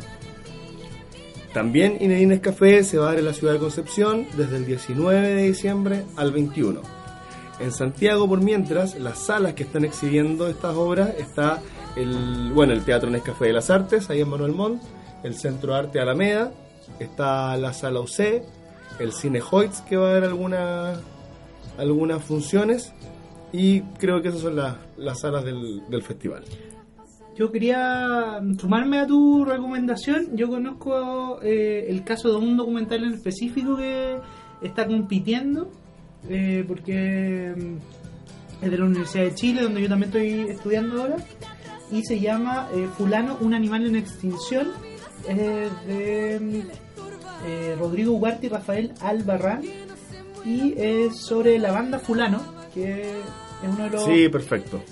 También 1.52 1.98
Inedines 2.00 2.40
Café 2.40 2.82
se 2.82 2.96
va 2.96 3.06
a 3.06 3.08
dar 3.10 3.18
en 3.18 3.26
la 3.26 3.34
ciudad 3.34 3.52
de 3.52 3.58
Concepción 3.58 4.26
desde 4.36 4.56
el 4.56 4.64
19 4.64 5.34
de 5.34 5.42
diciembre 5.42 6.04
al 6.16 6.32
21. 6.32 6.80
En 7.60 7.72
Santiago, 7.72 8.26
por 8.26 8.40
mientras, 8.40 8.98
las 8.98 9.18
salas 9.18 9.54
que 9.54 9.64
están 9.64 9.84
exhibiendo 9.84 10.48
estas 10.48 10.74
obras 10.74 11.10
está 11.18 11.60
el, 11.94 12.50
bueno, 12.54 12.72
el 12.72 12.84
Teatro 12.84 13.10
Nescafé 13.10 13.46
de 13.46 13.52
las 13.52 13.68
Artes, 13.68 14.08
ahí 14.08 14.20
en 14.20 14.28
Manuel 14.28 14.52
Montt, 14.52 14.82
el 15.22 15.34
Centro 15.34 15.74
Arte 15.74 16.00
Alameda, 16.00 16.52
está 16.98 17.56
la 17.58 17.72
Sala 17.72 18.00
UC, 18.00 18.42
el 18.98 19.12
Cine 19.12 19.40
Hoyts, 19.48 19.82
que 19.82 19.96
va 19.96 20.08
a 20.08 20.10
haber 20.12 20.24
alguna, 20.24 21.00
algunas 21.78 22.24
funciones, 22.24 22.92
y 23.52 23.82
creo 23.98 24.22
que 24.22 24.28
esas 24.28 24.40
son 24.40 24.56
las, 24.56 24.76
las 24.96 25.20
salas 25.20 25.44
del, 25.44 25.82
del 25.88 26.02
festival. 26.02 26.44
Yo 27.36 27.50
quería 27.50 28.40
sumarme 28.58 28.98
a 28.98 29.06
tu 29.06 29.44
recomendación. 29.44 30.36
Yo 30.36 30.48
conozco 30.48 31.40
eh, 31.42 31.86
el 31.88 32.04
caso 32.04 32.30
de 32.30 32.36
un 32.36 32.56
documental 32.56 33.04
en 33.04 33.14
específico 33.14 33.76
que 33.76 34.18
está 34.60 34.86
compitiendo, 34.86 35.70
eh, 36.28 36.64
porque 36.68 37.54
mm, 37.56 38.64
es 38.64 38.70
de 38.70 38.78
la 38.78 38.84
Universidad 38.84 39.24
de 39.24 39.34
Chile, 39.34 39.62
donde 39.62 39.82
yo 39.82 39.88
también 39.88 40.08
estoy 40.08 40.50
estudiando 40.50 41.00
ahora, 41.00 41.16
y 41.90 42.04
se 42.04 42.20
llama 42.20 42.68
eh, 42.74 42.88
Fulano, 42.96 43.38
un 43.40 43.54
animal 43.54 43.86
en 43.86 43.96
extinción. 43.96 44.68
Es 45.26 45.86
de 45.86 46.38
mm, 46.40 47.46
eh, 47.46 47.76
Rodrigo 47.78 48.12
Ugarte 48.12 48.46
y 48.46 48.50
Rafael 48.50 48.92
Albarrán, 49.00 49.62
y 50.44 50.74
es 50.76 51.16
sobre 51.16 51.58
la 51.58 51.72
banda 51.72 51.98
Fulano, 51.98 52.61
que 52.74 53.02
es 53.20 53.68
uno 53.68 53.84
de 53.84 53.90
los... 53.90 54.04
Sí, 54.04 54.28
perfecto. 54.28 54.82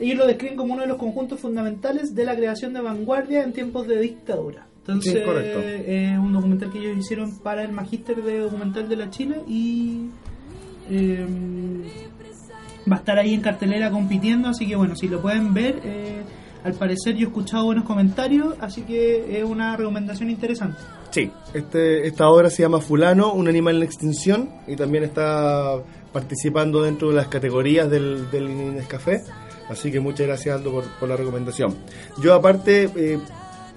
Ellos 0.00 0.18
lo 0.18 0.26
describen 0.26 0.56
como 0.56 0.72
uno 0.74 0.82
de 0.82 0.88
los 0.88 0.96
conjuntos 0.96 1.38
fundamentales 1.38 2.14
de 2.14 2.24
la 2.24 2.34
creación 2.34 2.72
de 2.72 2.80
vanguardia 2.80 3.42
en 3.44 3.52
tiempos 3.52 3.86
de 3.86 4.00
dictadura. 4.00 4.66
Entonces, 4.78 5.12
Sí, 5.12 5.20
correcto. 5.24 5.60
es 5.60 6.18
un 6.18 6.32
documental 6.32 6.72
que 6.72 6.78
ellos 6.78 6.96
hicieron 6.98 7.38
para 7.38 7.62
el 7.62 7.70
Magíster 7.72 8.20
de 8.22 8.38
Documental 8.40 8.88
de 8.88 8.96
la 8.96 9.10
Chile 9.10 9.36
y 9.46 10.08
eh, 10.90 11.24
va 12.90 12.96
a 12.96 12.98
estar 12.98 13.18
ahí 13.18 13.34
en 13.34 13.40
cartelera 13.40 13.90
compitiendo, 13.90 14.48
así 14.48 14.66
que 14.66 14.74
bueno, 14.74 14.96
si 14.96 15.06
lo 15.08 15.20
pueden 15.22 15.54
ver, 15.54 15.80
eh, 15.84 16.22
al 16.64 16.72
parecer 16.74 17.14
yo 17.14 17.26
he 17.26 17.28
escuchado 17.28 17.66
buenos 17.66 17.84
comentarios, 17.84 18.54
así 18.60 18.82
que 18.82 19.38
es 19.38 19.44
una 19.44 19.76
recomendación 19.76 20.30
interesante. 20.30 20.78
Sí, 21.10 21.30
este, 21.54 22.06
esta 22.06 22.28
obra 22.28 22.50
se 22.50 22.62
llama 22.62 22.80
Fulano, 22.80 23.32
un 23.34 23.46
animal 23.48 23.76
en 23.76 23.82
extinción, 23.84 24.50
y 24.66 24.74
también 24.74 25.04
está 25.04 25.76
participando 26.12 26.82
dentro 26.82 27.08
de 27.08 27.14
las 27.14 27.28
categorías 27.28 27.90
del, 27.90 28.30
del 28.30 28.74
Nescafé. 28.74 29.24
Así 29.68 29.90
que 29.90 30.00
muchas 30.00 30.26
gracias 30.26 30.56
Aldo 30.56 30.72
por, 30.72 30.84
por 30.98 31.08
la 31.08 31.16
recomendación. 31.16 31.74
Yo 32.20 32.34
aparte 32.34 32.90
eh, 32.94 33.18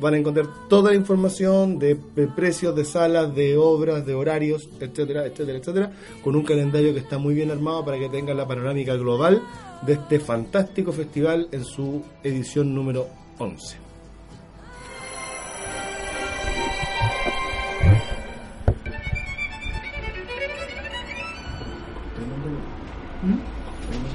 Van 0.00 0.14
a 0.14 0.18
encontrar 0.18 0.46
toda 0.68 0.90
la 0.90 0.96
información 0.96 1.78
de, 1.78 1.98
de 2.14 2.28
precios, 2.28 2.74
de 2.76 2.84
salas, 2.84 3.34
de 3.34 3.56
obras, 3.56 4.06
de 4.06 4.14
horarios, 4.14 4.68
etcétera, 4.80 5.26
etcétera, 5.26 5.58
etcétera, 5.58 5.92
con 6.22 6.36
un 6.36 6.44
calendario 6.44 6.94
que 6.94 7.00
está 7.00 7.18
muy 7.18 7.34
bien 7.34 7.50
armado 7.50 7.84
para 7.84 7.98
que 7.98 8.08
tengan 8.08 8.36
la 8.36 8.46
panorámica 8.46 8.94
global 8.94 9.42
de 9.82 9.94
este 9.94 10.20
fantástico 10.20 10.92
festival 10.92 11.48
en 11.52 11.64
su 11.64 12.02
edición 12.22 12.74
número 12.74 13.08
11. 13.38 13.88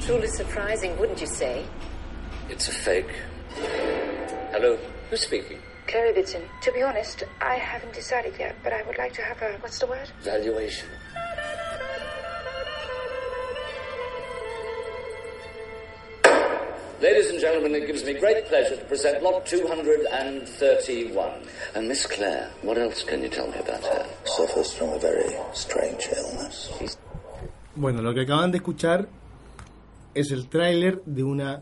Truly 0.01 0.27
surprising, 0.27 0.97
wouldn't 0.99 1.21
you 1.21 1.27
say? 1.27 1.63
It's 2.49 2.67
a 2.67 2.71
fake. 2.71 3.09
Hello, 4.51 4.77
who's 5.09 5.21
speaking? 5.21 5.57
Clary 5.93 6.11
Bitson. 6.11 6.41
To 6.61 6.71
be 6.71 6.81
honest, 6.81 7.23
I 7.39 7.53
haven't 7.53 7.93
decided 7.93 8.33
yet, 8.39 8.55
but 8.63 8.73
I 8.73 8.81
would 8.81 8.97
like 8.97 9.13
to 9.13 9.21
have 9.21 9.39
a 9.43 9.57
what's 9.61 9.77
the 9.77 9.85
word? 9.85 10.09
Valuation. 10.23 10.89
Ladies 16.99 17.29
and 17.29 17.39
gentlemen, 17.39 17.75
it 17.75 17.85
gives 17.85 18.03
me 18.03 18.13
great 18.15 18.47
pleasure 18.47 18.75
to 18.75 18.85
present 18.85 19.21
lot 19.21 19.45
231. 19.45 21.31
And 21.75 21.87
Miss 21.87 22.07
Claire, 22.07 22.49
what 22.63 22.79
else 22.79 23.03
can 23.03 23.21
you 23.21 23.29
tell 23.29 23.45
me 23.45 23.59
about 23.59 23.83
her? 23.83 24.07
Suffers 24.25 24.73
from 24.73 24.89
a 24.93 24.97
very 24.97 25.29
strange 25.53 26.07
illness. 26.11 26.71
Bueno, 27.75 28.01
lo 28.01 28.15
que 28.15 28.21
acaban 28.21 28.49
de 28.49 28.57
escuchar 28.57 29.07
es 30.15 30.31
el 30.31 30.49
tráiler 30.49 31.03
de 31.05 31.21
una 31.23 31.61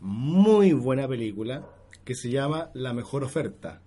muy 0.00 0.72
buena 0.72 1.06
película 1.06 1.62
que 2.04 2.14
se 2.14 2.30
llama 2.30 2.70
La 2.74 2.92
mejor 2.92 3.24
oferta. 3.24 3.80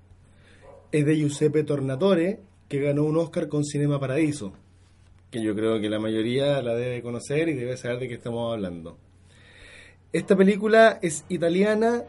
Es 0.92 1.06
de 1.06 1.16
Giuseppe 1.16 1.64
Tornatore, 1.64 2.40
que 2.70 2.80
ganó 2.80 3.04
un 3.04 3.18
Oscar 3.18 3.48
con 3.48 3.64
Cinema 3.64 4.00
Paradiso, 4.00 4.54
que 5.34 5.42
yo 5.42 5.56
creo 5.56 5.82
que 5.82 5.90
la 5.90 6.00
mayoría 6.00 6.62
la 6.62 6.76
debe 6.76 7.02
conocer 7.02 7.50
y 7.50 7.54
debe 7.54 7.76
saber 7.76 8.00
de 8.00 8.08
qué 8.08 8.14
estamos 8.14 8.54
hablando. 8.54 8.98
Esta 10.12 10.36
película 10.36 11.00
es 11.02 11.26
italiana, 11.28 12.04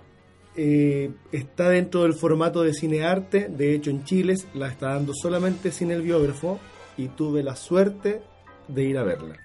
eh, 0.56 1.10
está 1.32 1.70
dentro 1.70 2.02
del 2.02 2.12
formato 2.12 2.62
de 2.62 2.74
cinearte, 2.74 3.48
de 3.48 3.74
hecho 3.74 3.90
en 3.90 4.04
Chile 4.04 4.34
la 4.52 4.68
está 4.68 4.90
dando 4.90 5.14
solamente 5.14 5.72
sin 5.72 5.90
el 5.90 6.02
biógrafo 6.02 6.60
y 6.98 7.08
tuve 7.08 7.42
la 7.42 7.56
suerte 7.56 8.20
de 8.68 8.84
ir 8.84 8.98
a 8.98 9.04
verla. 9.04 9.36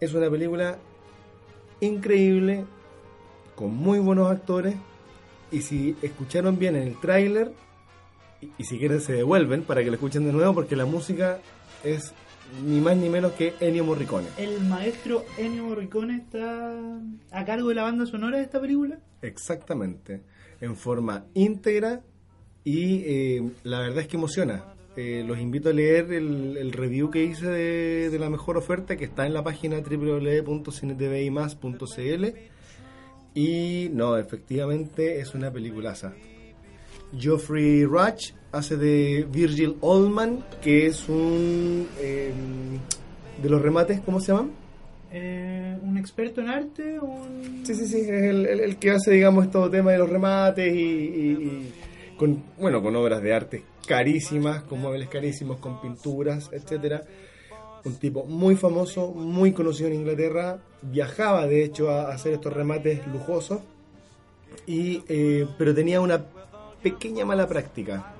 Es 0.00 0.14
una 0.14 0.30
película 0.30 0.78
increíble, 1.80 2.64
con 3.56 3.74
muy 3.74 3.98
buenos 3.98 4.30
actores, 4.30 4.76
y 5.50 5.62
si 5.62 5.96
escucharon 6.02 6.58
bien 6.58 6.76
en 6.76 6.88
el 6.88 7.00
tráiler, 7.00 7.52
y, 8.40 8.50
y 8.58 8.64
si 8.64 8.78
quieren 8.78 9.00
se 9.00 9.12
devuelven 9.12 9.62
para 9.62 9.82
que 9.82 9.88
lo 9.88 9.94
escuchen 9.94 10.24
de 10.24 10.32
nuevo, 10.32 10.54
porque 10.54 10.76
la 10.76 10.86
música 10.86 11.40
es 11.84 12.12
ni 12.64 12.80
más 12.80 12.96
ni 12.96 13.08
menos 13.08 13.32
que 13.32 13.54
Ennio 13.60 13.84
Morricone. 13.84 14.26
El 14.36 14.60
maestro 14.64 15.24
Ennio 15.36 15.64
Morricone 15.64 16.16
está 16.16 16.74
a 17.30 17.44
cargo 17.44 17.68
de 17.68 17.74
la 17.74 17.82
banda 17.82 18.06
sonora 18.06 18.38
de 18.38 18.44
esta 18.44 18.60
película. 18.60 18.98
Exactamente, 19.22 20.22
en 20.60 20.76
forma 20.76 21.24
íntegra 21.34 22.02
y 22.64 23.02
eh, 23.04 23.50
la 23.64 23.80
verdad 23.80 23.98
es 24.00 24.08
que 24.08 24.16
emociona. 24.16 24.64
Eh, 24.96 25.22
los 25.26 25.38
invito 25.38 25.68
a 25.68 25.72
leer 25.72 26.12
el, 26.12 26.56
el 26.56 26.72
review 26.72 27.10
que 27.10 27.22
hice 27.22 27.46
de, 27.46 28.10
de 28.10 28.18
la 28.18 28.30
mejor 28.30 28.56
oferta 28.56 28.96
que 28.96 29.04
está 29.04 29.26
en 29.26 29.34
la 29.34 29.44
página 29.44 29.78
www.cinetvimás.cl 29.78 32.24
y 33.38 33.88
no, 33.92 34.16
efectivamente 34.16 35.20
es 35.20 35.34
una 35.34 35.50
peliculaza. 35.52 36.12
Geoffrey 37.16 37.84
Rush 37.84 38.32
hace 38.52 38.76
de 38.76 39.26
Virgil 39.30 39.76
Oldman, 39.80 40.44
que 40.62 40.86
es 40.86 41.08
un 41.08 41.86
eh, 42.00 42.32
de 43.42 43.48
los 43.50 43.62
remates, 43.62 44.00
¿cómo 44.00 44.20
se 44.20 44.32
llaman? 44.32 44.50
Eh, 45.10 45.76
un 45.82 45.96
experto 45.96 46.40
en 46.42 46.48
arte, 46.48 46.98
un... 47.00 47.62
Sí, 47.64 47.74
sí, 47.74 47.86
sí, 47.86 48.00
es 48.00 48.08
el, 48.10 48.46
el- 48.46 48.60
el 48.60 48.76
que 48.76 48.90
hace, 48.90 49.10
digamos, 49.12 49.50
todo 49.50 49.70
tema 49.70 49.92
de 49.92 49.98
los 49.98 50.08
remates 50.10 50.74
y, 50.74 50.78
y- 50.78 51.30
y 51.30 51.72
con, 52.18 52.42
bueno, 52.58 52.82
con 52.82 52.94
obras 52.96 53.22
de 53.22 53.32
arte 53.32 53.62
carísimas, 53.86 54.64
con 54.64 54.80
muebles 54.80 55.08
carísimos, 55.08 55.58
con 55.60 55.80
pinturas, 55.80 56.50
etcétera. 56.52 57.02
Un 57.84 57.96
tipo 57.96 58.24
muy 58.24 58.56
famoso, 58.56 59.08
muy 59.12 59.52
conocido 59.52 59.88
en 59.88 59.94
Inglaterra, 59.96 60.58
viajaba 60.82 61.46
de 61.46 61.64
hecho 61.64 61.90
a 61.90 62.12
hacer 62.12 62.34
estos 62.34 62.52
remates 62.52 63.06
lujosos, 63.06 63.60
y, 64.66 65.02
eh, 65.08 65.46
pero 65.56 65.74
tenía 65.74 66.00
una 66.00 66.24
pequeña 66.82 67.24
mala 67.24 67.46
práctica. 67.46 68.12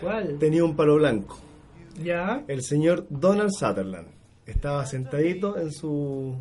¿Cuál? 0.00 0.38
Tenía 0.38 0.64
un 0.64 0.76
palo 0.76 0.96
blanco. 0.96 1.38
Ya. 2.02 2.44
El 2.48 2.62
señor 2.62 3.06
Donald 3.08 3.50
Sutherland 3.50 4.08
estaba 4.46 4.84
sentadito 4.86 5.56
en 5.58 5.72
su 5.72 6.34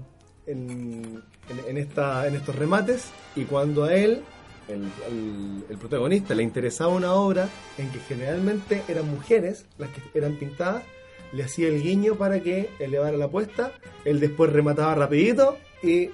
en, 0.45 1.23
en- 1.49 1.69
en 1.69 1.77
esta 1.77 2.27
en 2.27 2.35
estos 2.35 2.55
remates 2.55 3.09
y 3.35 3.45
cuando 3.45 3.85
a 3.85 3.93
él 3.93 4.21
el, 4.67 4.83
el- 5.09 5.63
el 5.69 5.77
protagonista 5.77 6.35
le 6.35 6.43
interesaba 6.43 6.93
una 6.93 7.13
obra 7.13 7.47
en 7.77 7.89
que 7.89 7.99
generalmente 7.99 8.83
eran 8.87 9.09
mujeres 9.09 9.65
las 9.77 9.89
que 9.91 10.01
eran 10.13 10.35
pintadas 10.35 10.83
le 11.31 11.43
hacía 11.43 11.67
el 11.67 11.81
guiño 11.81 12.15
para 12.15 12.39
que 12.41 12.69
elevara 12.79 13.17
la 13.17 13.25
apuesta 13.25 13.73
él 14.03 14.19
después 14.19 14.51
remataba 14.51 14.95
rapidito 14.95 15.57
y 15.83 16.09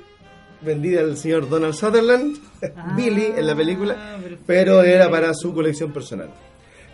vendía 0.62 1.02
al 1.02 1.18
señor 1.18 1.50
Donald 1.50 1.74
Sutherland 1.74 2.38
Billy 2.96 3.34
en 3.38 3.48
la 3.48 3.56
película 3.56 4.20
pero 4.46 4.84
era 4.84 5.10
para 5.10 5.34
su 5.34 5.54
colección 5.54 5.92
personal 5.92 6.30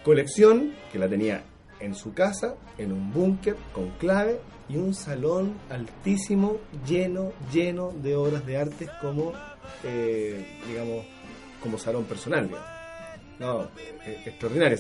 colección 0.08 0.74
que 0.92 1.00
la 1.00 1.10
tenía 1.10 1.44
en 1.80 1.96
su 1.96 2.14
casa, 2.14 2.56
en 2.78 2.92
un 2.92 3.12
búnker 3.12 3.56
con 3.74 3.90
clave 3.92 4.40
y 4.70 4.78
un 4.78 4.94
salón 4.94 5.54
altísimo, 5.70 6.60
lleno, 6.88 7.34
lleno 7.52 7.92
de 7.92 8.16
obras 8.16 8.46
de 8.46 8.58
arte 8.58 8.88
como, 9.02 9.34
eh, 9.84 10.60
digamos, 10.68 11.06
como 11.62 11.78
salón 11.78 12.06
personal. 12.06 12.48
digamos. 12.48 12.68
No, 13.40 13.64
eh, 14.06 14.24
extraordinario. 14.26 14.78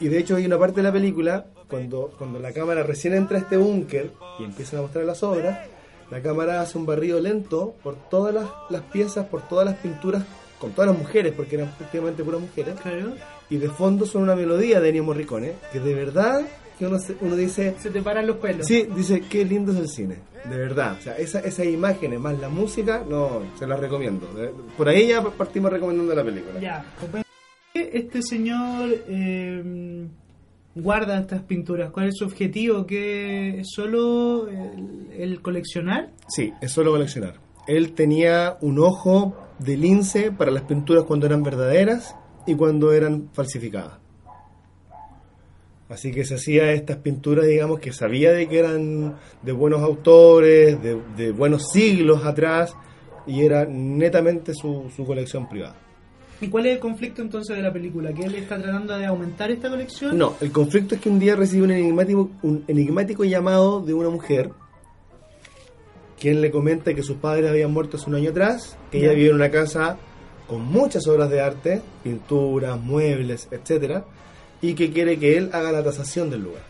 y 0.00 0.08
de 0.08 0.18
hecho 0.18 0.36
hay 0.36 0.46
una 0.46 0.58
parte 0.58 0.76
de 0.76 0.82
la 0.84 0.92
película, 0.92 1.46
cuando, 1.72 2.12
cuando 2.18 2.38
la 2.38 2.52
cámara 2.52 2.82
recién 2.82 3.14
entra 3.14 3.38
a 3.38 3.40
este 3.40 3.56
búnker 3.56 4.10
y 4.38 4.44
empiezan 4.44 4.78
a 4.78 4.82
mostrar 4.82 5.04
las 5.06 5.22
obras, 5.22 5.58
la 6.10 6.20
cámara 6.20 6.60
hace 6.60 6.76
un 6.76 6.84
barrido 6.86 7.18
lento 7.20 7.74
por 7.82 7.96
todas 8.10 8.34
las, 8.34 8.44
las 8.68 8.82
piezas, 8.82 9.26
por 9.26 9.40
todas 9.48 9.64
las 9.64 9.76
pinturas, 9.76 10.22
con 10.60 10.72
todas 10.72 10.90
las 10.90 10.98
mujeres, 11.00 11.32
porque 11.34 11.56
eran 11.56 11.70
prácticamente 11.76 12.22
puras 12.22 12.40
mujeres. 12.42 12.74
Y 13.50 13.56
de 13.56 13.68
fondo 13.70 14.04
son 14.06 14.22
una 14.22 14.36
melodía 14.36 14.80
de 14.80 14.90
Ennio 14.90 15.04
Morricone, 15.04 15.54
que 15.72 15.80
de 15.80 15.94
verdad 15.94 16.42
que 16.78 16.86
uno, 16.86 16.98
se- 16.98 17.16
uno 17.22 17.34
dice... 17.34 17.74
Se 17.80 17.90
te 17.90 18.02
paran 18.02 18.26
los 18.26 18.36
pelos. 18.36 18.66
Sí, 18.66 18.86
dice, 18.94 19.22
qué 19.28 19.44
lindo 19.44 19.72
es 19.72 19.78
el 19.78 19.88
cine, 19.88 20.16
de 20.50 20.56
verdad. 20.56 20.96
O 20.98 21.02
sea, 21.02 21.16
esa, 21.16 21.40
esas 21.40 21.66
imágenes 21.66 22.20
más 22.20 22.38
la 22.38 22.48
música, 22.50 23.02
no, 23.08 23.42
se 23.58 23.66
las 23.66 23.80
recomiendo. 23.80 24.28
Por 24.76 24.88
ahí 24.88 25.08
ya 25.08 25.22
partimos 25.22 25.72
recomendando 25.72 26.14
la 26.14 26.22
película. 26.24 26.60
Ya, 26.60 26.84
comprendo. 27.00 27.26
Este 27.74 28.22
señor 28.22 28.90
eh, 29.08 30.06
guarda 30.74 31.18
estas 31.18 31.42
pinturas. 31.42 31.90
¿Cuál 31.90 32.08
es 32.08 32.16
su 32.16 32.24
objetivo? 32.24 32.86
¿Que 32.86 33.60
es 33.60 33.68
solo 33.74 34.48
el, 34.48 35.40
coleccionar? 35.42 36.10
Sí, 36.28 36.52
es 36.60 36.72
solo 36.72 36.92
coleccionar. 36.92 37.34
Él 37.66 37.92
tenía 37.92 38.56
un 38.60 38.78
ojo 38.78 39.36
de 39.58 39.76
lince 39.76 40.32
para 40.32 40.50
las 40.50 40.64
pinturas 40.64 41.04
cuando 41.04 41.26
eran 41.26 41.42
verdaderas 41.42 42.16
y 42.46 42.54
cuando 42.54 42.92
eran 42.92 43.28
falsificadas. 43.32 43.98
Así 45.88 46.10
que 46.10 46.24
se 46.24 46.36
hacía 46.36 46.72
estas 46.72 46.96
pinturas, 46.96 47.46
digamos, 47.46 47.78
que 47.78 47.92
sabía 47.92 48.32
de 48.32 48.48
que 48.48 48.58
eran 48.58 49.16
de 49.42 49.52
buenos 49.52 49.82
autores, 49.82 50.78
de, 50.82 51.32
buenos 51.32 51.70
siglos 51.70 52.24
atrás, 52.24 52.74
y 53.26 53.44
era 53.44 53.66
netamente 53.66 54.54
su 54.54 55.04
colección 55.06 55.48
privada. 55.50 55.81
¿Y 56.42 56.48
cuál 56.48 56.66
es 56.66 56.74
el 56.74 56.80
conflicto 56.80 57.22
entonces 57.22 57.56
de 57.56 57.62
la 57.62 57.72
película? 57.72 58.12
¿Que 58.12 58.24
él 58.24 58.34
está 58.34 58.60
tratando 58.60 58.98
de 58.98 59.06
aumentar 59.06 59.50
esta 59.50 59.70
colección? 59.70 60.18
No, 60.18 60.34
el 60.40 60.50
conflicto 60.50 60.96
es 60.96 61.00
que 61.00 61.08
un 61.08 61.20
día 61.20 61.36
recibe 61.36 61.62
un 61.62 61.70
enigmático, 61.70 62.30
un 62.42 62.64
enigmático 62.66 63.24
llamado 63.24 63.80
de 63.80 63.94
una 63.94 64.10
mujer 64.10 64.50
quien 66.18 66.40
le 66.40 66.52
comenta 66.52 66.94
que 66.94 67.02
sus 67.02 67.16
padres 67.16 67.50
habían 67.50 67.72
muerto 67.72 67.96
hace 67.96 68.08
un 68.08 68.14
año 68.14 68.30
atrás, 68.30 68.76
que 68.92 68.98
ella 68.98 69.12
vive 69.12 69.30
en 69.30 69.34
una 69.34 69.50
casa 69.50 69.96
con 70.46 70.62
muchas 70.62 71.06
obras 71.08 71.28
de 71.30 71.40
arte, 71.40 71.82
pinturas, 72.04 72.78
muebles, 72.80 73.48
etcétera, 73.50 74.04
y 74.60 74.74
que 74.74 74.92
quiere 74.92 75.18
que 75.18 75.36
él 75.36 75.50
haga 75.52 75.72
la 75.72 75.82
tasación 75.82 76.30
del 76.30 76.42
lugar. 76.42 76.62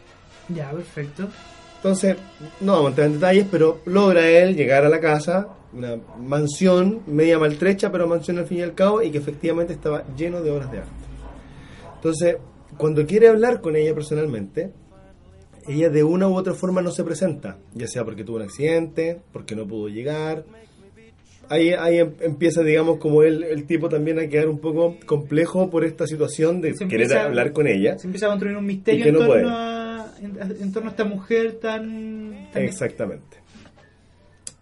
Ya, 0.48 0.70
perfecto. 0.70 1.28
Entonces, 1.76 2.16
no 2.60 2.72
vamos 2.72 2.86
a 2.86 2.88
entrar 2.90 3.06
en 3.08 3.12
detalles, 3.14 3.46
pero 3.50 3.80
logra 3.84 4.26
él 4.26 4.56
llegar 4.56 4.86
a 4.86 4.88
la 4.88 5.00
casa, 5.00 5.48
una 5.74 5.96
mansión 6.18 7.00
media 7.06 7.38
maltrecha, 7.38 7.90
pero 7.90 8.06
mansión 8.06 8.38
al 8.38 8.46
fin 8.46 8.58
y 8.58 8.62
al 8.62 8.74
cabo, 8.74 9.02
y 9.02 9.10
que 9.10 9.18
efectivamente 9.18 9.72
estaba 9.72 10.04
lleno 10.16 10.42
de 10.42 10.50
obras 10.50 10.70
de 10.70 10.78
arte. 10.78 10.90
Entonces, 11.96 12.36
cuando 12.76 13.06
quiere 13.06 13.28
hablar 13.28 13.60
con 13.60 13.76
ella 13.76 13.94
personalmente, 13.94 14.70
ella 15.68 15.88
de 15.90 16.02
una 16.04 16.28
u 16.28 16.34
otra 16.34 16.54
forma 16.54 16.82
no 16.82 16.90
se 16.90 17.04
presenta, 17.04 17.58
ya 17.74 17.86
sea 17.86 18.04
porque 18.04 18.24
tuvo 18.24 18.36
un 18.36 18.42
accidente, 18.42 19.20
porque 19.32 19.54
no 19.54 19.66
pudo 19.66 19.88
llegar. 19.88 20.44
Ahí, 21.48 21.70
ahí 21.72 21.98
em- 21.98 22.14
empieza, 22.20 22.62
digamos, 22.62 22.98
como 22.98 23.22
el, 23.22 23.42
el 23.44 23.64
tipo 23.66 23.88
también 23.88 24.18
a 24.18 24.26
quedar 24.26 24.48
un 24.48 24.58
poco 24.58 24.96
complejo 25.06 25.70
por 25.70 25.84
esta 25.84 26.06
situación 26.06 26.60
de 26.60 26.72
Se 26.74 26.86
querer 26.88 27.02
empieza- 27.06 27.24
hablar 27.24 27.52
con 27.52 27.66
ella. 27.66 27.98
Se 27.98 28.06
empieza 28.06 28.26
a 28.26 28.28
construir 28.30 28.56
un 28.56 28.64
misterio 28.66 29.06
en, 29.06 29.12
no 29.14 29.18
torno 29.26 29.48
a, 29.50 30.12
en, 30.20 30.38
en 30.62 30.72
torno 30.72 30.88
a 30.88 30.92
esta 30.92 31.04
mujer 31.04 31.54
tan... 31.60 32.48
tan- 32.52 32.62
Exactamente. 32.62 33.36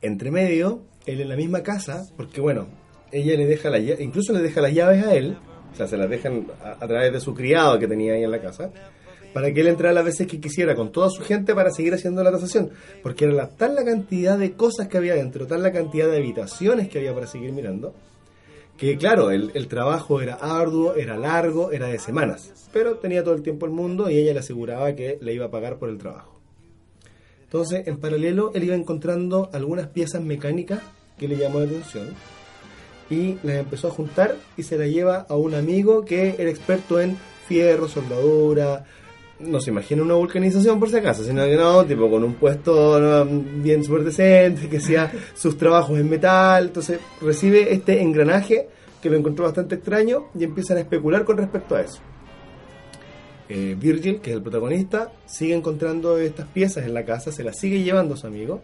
Entre 0.03 0.31
medio, 0.31 0.83
él 1.11 1.21
en 1.21 1.29
la 1.29 1.37
misma 1.37 1.63
casa, 1.63 2.07
porque 2.17 2.41
bueno, 2.41 2.69
ella 3.13 3.37
le 3.37 3.47
deja 3.47 3.71
la 3.71 3.79
lla- 3.79 4.01
incluso 4.01 4.33
le 4.33 4.41
deja 4.41 4.61
las 4.61 4.73
llaves 4.73 5.05
a 5.05 5.15
él, 5.15 5.37
o 5.73 5.77
sea, 5.77 5.87
se 5.87 5.97
las 5.97 6.09
dejan 6.11 6.47
a, 6.65 6.73
a 6.85 6.89
través 6.89 7.13
de 7.13 7.21
su 7.21 7.35
criado 7.35 7.79
que 7.79 7.87
tenía 7.89 8.15
ahí 8.15 8.25
en 8.25 8.31
la 8.31 8.41
casa, 8.41 8.71
para 9.33 9.53
que 9.53 9.61
él 9.61 9.69
entrara 9.69 9.93
las 9.95 10.05
veces 10.05 10.27
que 10.27 10.41
quisiera 10.41 10.75
con 10.75 10.91
toda 10.91 11.09
su 11.11 11.23
gente 11.23 11.55
para 11.55 11.71
seguir 11.71 11.95
haciendo 11.95 12.23
la 12.25 12.33
tasación, 12.33 12.71
porque 13.03 13.27
era 13.27 13.35
la- 13.35 13.49
tal 13.49 13.75
la 13.75 13.85
cantidad 13.85 14.37
de 14.39 14.53
cosas 14.53 14.89
que 14.89 14.99
había 14.99 15.15
dentro, 15.15 15.47
tal 15.47 15.63
la 15.63 15.73
cantidad 15.73 16.09
de 16.09 16.17
habitaciones 16.17 16.89
que 16.89 16.99
había 16.99 17.15
para 17.15 17.27
seguir 17.29 17.53
mirando, 17.53 17.95
que 18.77 18.97
claro, 18.97 19.31
el, 19.31 19.51
el 19.55 19.69
trabajo 19.69 20.21
era 20.23 20.35
arduo, 20.37 20.95
era 20.95 21.17
largo, 21.19 21.71
era 21.71 21.87
de 21.89 21.99
semanas, 21.99 22.69
pero 22.73 22.97
tenía 22.97 23.23
todo 23.23 23.35
el 23.35 23.43
tiempo 23.43 23.67
el 23.67 23.73
mundo 23.73 24.09
y 24.11 24.17
ella 24.19 24.33
le 24.33 24.41
aseguraba 24.41 24.95
que 24.95 25.19
le 25.21 25.35
iba 25.35 25.47
a 25.47 25.51
pagar 25.51 25.77
por 25.79 25.91
el 25.91 25.99
trabajo. 25.99 26.41
Entonces, 27.43 27.87
en 27.87 27.99
paralelo, 27.99 28.53
él 28.55 28.65
iba 28.65 28.75
encontrando 28.77 29.51
algunas 29.53 29.89
piezas 29.89 30.23
mecánicas 30.23 30.81
que 31.21 31.29
le 31.29 31.37
llamó 31.37 31.61
la 31.61 31.66
atención 31.66 32.09
y 33.11 33.37
las 33.43 33.57
empezó 33.57 33.89
a 33.89 33.91
juntar 33.91 34.37
y 34.57 34.62
se 34.62 34.79
las 34.79 34.89
lleva 34.89 35.27
a 35.29 35.37
un 35.37 35.55
amigo 35.55 36.05
que 36.05 36.37
era 36.39 36.49
experto 36.49 36.99
en 36.99 37.18
fierro, 37.47 37.89
soldadura. 37.89 38.87
No 39.39 39.61
se 39.61 39.71
imagina 39.71 40.03
una 40.03 40.14
vulcanización 40.14 40.81
por 40.81 40.89
si 40.89 40.97
acaso, 40.97 41.23
sino 41.23 41.45
que 41.45 41.57
no, 41.57 41.85
tipo 41.85 42.09
con 42.09 42.25
un 42.25 42.35
puesto 42.35 43.27
bien 43.57 43.85
súper 43.85 44.05
decente, 44.05 44.68
que 44.68 44.79
hacía 44.79 45.12
sus 45.35 45.59
trabajos 45.59 45.99
en 45.99 46.09
metal. 46.09 46.68
Entonces 46.68 47.01
recibe 47.21 47.73
este 47.75 48.01
engranaje 48.01 48.68
que 49.03 49.11
lo 49.11 49.16
encontró 49.16 49.45
bastante 49.45 49.75
extraño 49.75 50.29
y 50.39 50.45
empiezan 50.45 50.79
a 50.79 50.81
especular 50.81 51.25
con 51.25 51.37
respecto 51.37 51.77
a 51.77 51.83
eso. 51.83 52.01
Eh, 53.49 53.77
Virgil, 53.79 54.21
que 54.21 54.31
es 54.31 54.37
el 54.37 54.43
protagonista, 54.43 55.12
sigue 55.27 55.55
encontrando 55.55 56.16
estas 56.18 56.47
piezas 56.47 56.87
en 56.87 56.95
la 56.95 57.05
casa, 57.05 57.33
se 57.33 57.43
las 57.43 57.59
sigue 57.59 57.83
llevando 57.83 58.14
a 58.14 58.16
su 58.16 58.27
amigo 58.27 58.62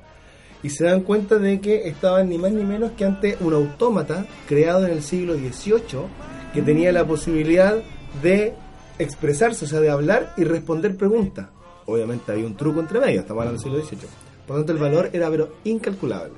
y 0.66 0.70
se 0.70 0.82
dan 0.82 1.02
cuenta 1.02 1.38
de 1.38 1.60
que 1.60 1.86
estaban 1.86 2.28
ni 2.28 2.38
más 2.38 2.50
ni 2.50 2.64
menos 2.64 2.90
que 2.98 3.04
ante 3.04 3.36
un 3.38 3.54
autómata 3.54 4.26
creado 4.48 4.84
en 4.84 4.94
el 4.94 5.02
siglo 5.02 5.34
XVIII 5.34 6.08
que 6.52 6.60
tenía 6.60 6.90
la 6.90 7.06
posibilidad 7.06 7.76
de 8.20 8.52
expresarse, 8.98 9.64
o 9.64 9.68
sea, 9.68 9.78
de 9.78 9.90
hablar 9.90 10.34
y 10.36 10.42
responder 10.42 10.96
preguntas. 10.96 11.46
Obviamente 11.84 12.32
había 12.32 12.46
un 12.46 12.56
truco 12.56 12.80
entre 12.80 12.98
medio, 12.98 13.20
estamos 13.20 13.42
hablando 13.42 13.62
del 13.62 13.72
siglo 13.72 13.86
XVIII. 13.86 14.10
Por 14.44 14.56
lo 14.56 14.64
tanto, 14.64 14.72
el 14.72 14.78
valor 14.78 15.10
era 15.12 15.30
incalculable. 15.62 16.34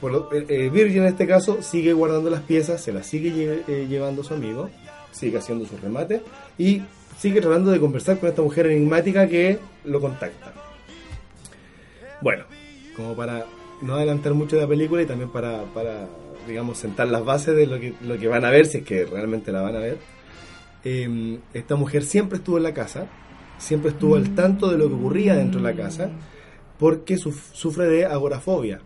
Por 0.00 0.28
eh, 0.32 0.46
eh, 0.48 0.68
Virgil 0.68 1.02
en 1.02 1.06
este 1.06 1.28
caso 1.28 1.62
sigue 1.62 1.92
guardando 1.92 2.28
las 2.28 2.42
piezas, 2.42 2.82
se 2.82 2.92
las 2.92 3.06
sigue 3.06 3.62
eh, 3.68 3.86
llevando 3.88 4.24
su 4.24 4.34
amigo, 4.34 4.68
sigue 5.12 5.38
haciendo 5.38 5.64
sus 5.64 5.80
remates 5.80 6.22
y 6.58 6.82
sigue 7.16 7.40
tratando 7.40 7.70
de 7.70 7.78
conversar 7.78 8.18
con 8.18 8.28
esta 8.28 8.42
mujer 8.42 8.66
enigmática 8.66 9.28
que 9.28 9.60
lo 9.84 10.00
contacta. 10.00 10.54
Bueno, 12.20 12.44
como 13.00 13.14
para 13.14 13.46
no 13.82 13.94
adelantar 13.94 14.34
mucho 14.34 14.56
de 14.56 14.62
la 14.62 14.68
película 14.68 15.02
y 15.02 15.06
también 15.06 15.30
para, 15.30 15.64
para 15.74 16.06
digamos, 16.46 16.78
sentar 16.78 17.08
las 17.08 17.24
bases 17.24 17.56
de 17.56 17.66
lo 17.66 17.78
que, 17.80 17.94
lo 18.02 18.18
que 18.18 18.28
van 18.28 18.44
a 18.44 18.50
ver, 18.50 18.66
si 18.66 18.78
es 18.78 18.84
que 18.84 19.04
realmente 19.06 19.52
la 19.52 19.62
van 19.62 19.76
a 19.76 19.80
ver, 19.80 19.98
eh, 20.84 21.38
esta 21.54 21.76
mujer 21.76 22.02
siempre 22.04 22.38
estuvo 22.38 22.56
en 22.58 22.62
la 22.64 22.74
casa, 22.74 23.06
siempre 23.58 23.90
estuvo 23.90 24.16
al 24.16 24.34
tanto 24.34 24.70
de 24.70 24.78
lo 24.78 24.88
que 24.88 24.94
ocurría 24.94 25.34
dentro 25.36 25.60
de 25.62 25.70
la 25.70 25.76
casa, 25.76 26.10
porque 26.78 27.16
suf- 27.16 27.52
sufre 27.52 27.86
de 27.86 28.06
agorafobia, 28.06 28.80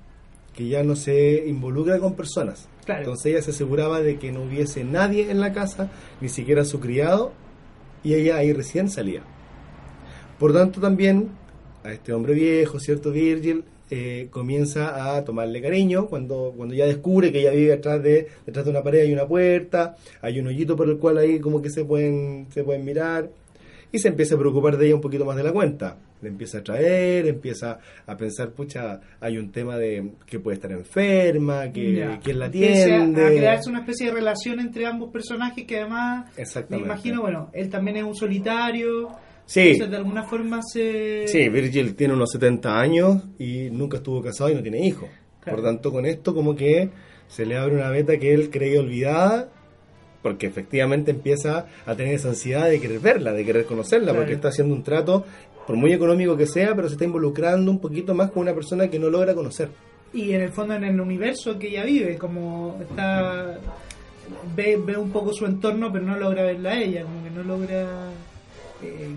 que 0.54 0.68
ya 0.68 0.82
no 0.82 0.96
se 0.96 1.44
involucra 1.46 1.98
con 1.98 2.14
personas. 2.14 2.68
Claro. 2.84 3.00
Entonces 3.02 3.26
ella 3.26 3.42
se 3.42 3.50
aseguraba 3.52 4.00
de 4.00 4.18
que 4.18 4.30
no 4.30 4.42
hubiese 4.42 4.84
nadie 4.84 5.30
en 5.30 5.40
la 5.40 5.52
casa, 5.52 5.90
ni 6.20 6.28
siquiera 6.28 6.64
su 6.64 6.80
criado, 6.80 7.32
y 8.02 8.14
ella 8.14 8.36
ahí 8.36 8.52
recién 8.52 8.88
salía. 8.90 9.22
Por 10.38 10.52
tanto, 10.52 10.80
también 10.80 11.30
a 11.84 11.92
este 11.92 12.12
hombre 12.12 12.34
viejo, 12.34 12.78
¿cierto? 12.80 13.10
Virgil, 13.12 13.64
eh, 13.91 14.28
comienza 14.30 15.16
a 15.16 15.24
tomarle 15.24 15.61
cariño 15.61 16.07
cuando, 16.07 16.55
cuando 16.57 16.74
ya 16.74 16.87
descubre 16.87 17.30
que 17.30 17.41
ella 17.41 17.51
vive 17.51 17.74
atrás 17.74 18.03
de, 18.03 18.28
detrás 18.47 18.64
de 18.64 18.70
una 18.70 18.82
pared, 18.82 19.03
hay 19.03 19.12
una 19.12 19.26
puerta, 19.26 19.97
hay 20.22 20.41
un 20.41 20.47
hoyito 20.47 20.74
por 20.74 20.89
el 20.89 20.97
cual 20.97 21.18
ahí 21.18 21.39
como 21.39 21.61
que 21.61 21.70
se 21.70 21.85
pueden, 21.85 22.47
se 22.51 22.64
pueden 22.64 22.85
mirar. 22.85 23.28
Y 23.93 23.99
se 24.01 24.09
empieza 24.09 24.35
a 24.35 24.39
preocupar 24.39 24.76
de 24.76 24.87
ella 24.87 24.97
un 24.97 25.01
poquito 25.01 25.24
más 25.24 25.37
de 25.37 25.45
la 25.45 25.53
cuenta. 25.53 25.97
Le 26.20 26.28
empieza 26.28 26.59
a 26.59 26.62
traer, 26.64 27.28
empieza 27.28 27.78
a 28.07 28.16
pensar, 28.16 28.51
pucha, 28.51 29.01
hay 29.20 29.39
un 29.39 29.53
tema 29.53 29.76
de 29.76 30.12
que 30.26 30.41
puede 30.41 30.57
estar 30.57 30.72
enferma, 30.72 31.70
que 31.70 32.18
quién 32.20 32.39
la 32.41 32.47
atiende. 32.47 33.24
A 33.24 33.28
crearse 33.28 33.70
una 33.70 33.80
especie 33.80 34.07
de 34.07 34.14
relación 34.14 34.59
entre 34.59 34.87
ambos 34.87 35.12
personajes 35.12 35.64
que 35.64 35.78
además, 35.78 36.28
me 36.70 36.78
imagino, 36.78 37.20
bueno, 37.20 37.51
él 37.53 37.68
también 37.68 37.99
es 37.99 38.05
un 38.05 38.16
solitario. 38.16 39.11
Sí. 39.47 39.61
Entonces, 39.61 39.90
de 39.90 39.97
alguna 39.97 40.22
forma 40.24 40.61
se... 40.62 41.28
Sí, 41.28 41.49
Virgil 41.49 41.95
tiene 41.95 42.14
unos 42.14 42.30
70 42.32 42.78
años 42.78 43.22
y 43.38 43.68
nunca 43.70 43.99
estuvo 43.99 44.22
casado 44.22 44.51
y 44.51 44.55
no 44.55 44.62
tiene 44.62 44.86
hijos. 44.86 45.09
Claro. 45.40 45.57
Por 45.59 45.64
tanto, 45.66 45.92
con 45.92 46.07
esto 46.07 46.34
como 46.34 46.55
que 46.57 46.88
se 47.28 47.45
le 47.45 47.57
abre 47.57 47.74
una 47.76 47.90
beta 47.90 48.16
que 48.18 48.32
él 48.32 48.51
creía 48.51 48.80
olvidada, 48.80 49.51
porque 50.22 50.47
efectivamente 50.47 51.11
empieza 51.11 51.66
a 51.84 51.95
tener 51.95 52.14
esa 52.14 52.28
ansiedad 52.28 52.68
de 52.70 52.80
querer 52.80 53.01
verla, 53.01 53.32
de 53.32 53.45
querer 53.45 53.66
conocerla, 53.66 54.07
Claro. 54.12 54.20
porque 54.20 54.34
está 54.34 54.49
haciendo 54.49 54.74
un 54.74 54.82
trato, 54.82 55.24
por 55.66 55.76
muy 55.76 55.92
económico 55.92 56.36
que 56.36 56.47
sea, 56.47 56.74
pero 56.74 56.88
se 56.88 56.95
está 56.95 57.05
involucrando 57.05 57.70
un 57.70 57.78
poquito 57.80 58.14
más 58.14 58.30
con 58.30 58.42
una 58.42 58.55
persona 58.55 58.88
que 58.88 58.99
no 58.99 59.11
logra 59.11 59.34
conocer. 59.34 59.68
Y 60.14 60.32
en 60.32 60.40
el 60.42 60.51
fondo 60.53 60.74
en 60.74 60.84
el 60.84 60.99
universo 61.01 61.59
que 61.59 61.68
ella 61.68 61.84
vive, 61.84 62.16
como 62.16 62.78
está... 62.80 63.59
Ve, 64.57 64.78
ve 64.82 64.97
un 64.97 65.11
poco 65.11 65.32
su 65.34 65.45
entorno, 65.45 65.92
pero 65.92 66.05
no 66.07 66.16
logra 66.16 66.45
verla 66.45 66.70
a 66.70 66.80
ella, 66.82 67.03
como 67.03 67.22
que 67.24 67.30
no 67.30 67.42
logra 67.42 67.86
eh, 68.82 69.09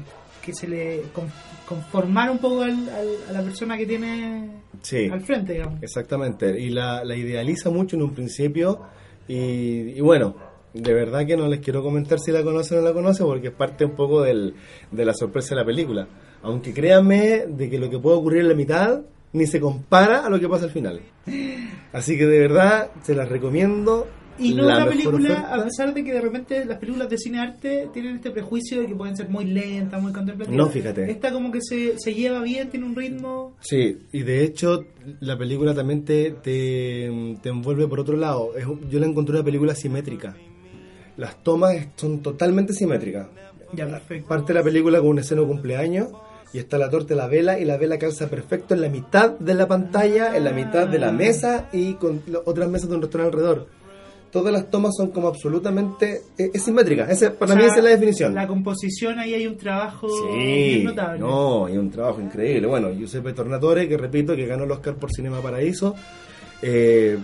que 0.47 0.53
se 0.53 0.67
le 0.67 1.01
con- 1.13 1.29
conformar 1.67 2.31
un 2.31 2.39
poco 2.39 2.61
al- 2.61 2.89
al- 2.89 3.17
a 3.29 3.31
la 3.33 3.41
persona 3.43 3.77
que 3.77 3.85
tiene 3.85 4.49
Sí. 4.81 5.09
al 5.11 5.21
frente, 5.21 5.53
digamos. 5.53 5.83
Exactamente, 5.83 6.59
y 6.59 6.69
la, 6.69 7.03
la 7.03 7.15
idealiza 7.15 7.69
mucho 7.69 7.97
en 7.97 8.03
un 8.03 8.13
principio 8.15 8.79
y, 9.27 9.35
y 9.97 10.01
bueno, 10.01 10.35
de 10.73 10.93
verdad 10.93 11.25
que 11.25 11.35
no 11.35 11.47
les 11.47 11.59
quiero 11.59 11.83
comentar 11.83 12.19
si 12.19 12.31
la 12.31 12.43
conoce 12.43 12.75
o 12.75 12.79
no 12.81 12.87
la 12.87 12.93
conoce 12.93 13.23
porque 13.23 13.47
es 13.49 13.53
parte 13.53 13.83
un 13.85 13.95
poco 13.95 14.21
del, 14.21 14.53
de 14.91 15.05
la 15.05 15.13
sorpresa 15.13 15.49
de 15.55 15.61
la 15.61 15.65
película. 15.65 16.07
Aunque 16.43 16.71
créanme 16.73 17.45
de 17.47 17.69
que 17.69 17.77
lo 17.79 17.89
que 17.89 17.99
puede 17.99 18.15
ocurrir 18.17 18.41
en 18.41 18.49
la 18.49 18.53
mitad 18.55 19.01
ni 19.33 19.45
se 19.47 19.59
compara 19.59 20.25
a 20.25 20.29
lo 20.29 20.39
que 20.39 20.47
pasa 20.47 20.65
al 20.65 20.71
final. 20.71 21.01
Así 21.93 22.17
que 22.17 22.25
de 22.25 22.39
verdad 22.39 22.91
se 23.03 23.15
las 23.15 23.27
recomiendo. 23.27 24.07
Y 24.39 24.53
no 24.53 24.63
La 24.63 24.77
una 24.77 24.85
película, 24.87 25.17
oferta. 25.31 25.55
a 25.55 25.63
pesar 25.63 25.93
de 25.93 26.03
que 26.03 26.13
de 26.13 26.21
repente 26.21 26.65
las 26.65 26.77
películas 26.77 27.09
de 27.09 27.17
cine 27.17 27.39
arte 27.39 27.89
tienen 27.93 28.15
este 28.17 28.31
prejuicio 28.31 28.81
de 28.81 28.87
que 28.87 28.95
pueden 28.95 29.15
ser 29.17 29.29
muy 29.29 29.45
lentas, 29.45 30.01
muy 30.01 30.11
contemplativas. 30.13 30.57
No, 30.57 30.69
fíjate. 30.71 31.09
Esta 31.09 31.31
como 31.31 31.51
que 31.51 31.59
se, 31.61 31.97
se 31.99 32.13
lleva 32.13 32.41
bien, 32.41 32.69
tiene 32.69 32.85
un 32.85 32.95
ritmo. 32.95 33.55
Sí, 33.61 33.97
y 34.11 34.21
de 34.23 34.43
hecho 34.43 34.85
la 35.19 35.37
película 35.37 35.73
también 35.73 36.03
te, 36.05 36.31
te, 36.31 37.37
te 37.41 37.49
envuelve 37.49 37.87
por 37.87 37.99
otro 37.99 38.17
lado. 38.17 38.51
Es 38.57 38.65
yo 38.89 38.99
la 38.99 39.05
encontré 39.07 39.35
una 39.35 39.43
película 39.43 39.73
simétrica. 39.75 40.35
Las 41.17 41.41
tomas 41.43 41.75
son 41.95 42.19
totalmente 42.21 42.73
simétricas. 42.73 43.27
Ya, 43.73 43.87
perfecto. 43.87 44.27
Parte 44.27 44.53
la 44.53 44.63
película 44.63 44.99
con 44.99 45.09
una 45.09 45.21
escena 45.21 45.41
de 45.41 45.47
cumpleaños 45.47 46.09
y 46.53 46.59
está 46.59 46.77
la 46.77 46.89
torta 46.89 47.13
y 47.13 47.17
la 47.17 47.27
vela 47.27 47.59
y 47.59 47.65
la 47.65 47.75
vela 47.77 47.97
calza 47.97 48.29
perfecto 48.29 48.73
en 48.73 48.81
la 48.81 48.89
mitad 48.89 49.31
de 49.31 49.53
la 49.53 49.67
pantalla, 49.67 50.37
en 50.37 50.43
la 50.45 50.51
mitad 50.51 50.87
de 50.87 50.99
la 50.99 51.11
mesa 51.11 51.69
y 51.73 51.95
con 51.95 52.21
otras 52.45 52.69
mesas 52.69 52.89
de 52.89 52.95
un 52.95 53.01
restaurante 53.01 53.35
alrededor. 53.35 53.67
Todas 54.31 54.51
las 54.53 54.69
tomas 54.69 54.95
son 54.95 55.11
como 55.11 55.27
absolutamente... 55.29 56.21
Es, 56.37 56.51
es 56.53 56.63
simétrica, 56.63 57.09
Ese- 57.09 57.31
para 57.31 57.53
O 57.53 57.57
mí 57.57 57.63
esa 57.63 57.77
es 57.77 57.83
la 57.83 57.89
definición. 57.91 58.35
La 58.35 58.45
composición 58.47 59.17
ahí 59.19 59.33
hay 59.33 59.47
un 59.47 59.57
trabajo 59.57 60.07
Sí, 60.09 60.83
notable. 60.83 61.19
no, 61.19 61.69
y 61.69 61.77
un 61.77 61.89
trabajo 61.89 62.21
increíble. 62.21 62.67
Bueno, 62.67 62.91
Giuseppe 62.91 63.33
Tornatore, 63.33 63.87
que 63.87 63.97
repito, 63.97 64.35
que 64.35 64.45
ganó 64.45 64.65
el 64.65 64.71
Oscar 64.71 64.95
por 64.95 65.11
Cinema 65.11 65.39
Paraíso. 65.41 65.95
Eh, 66.61 67.17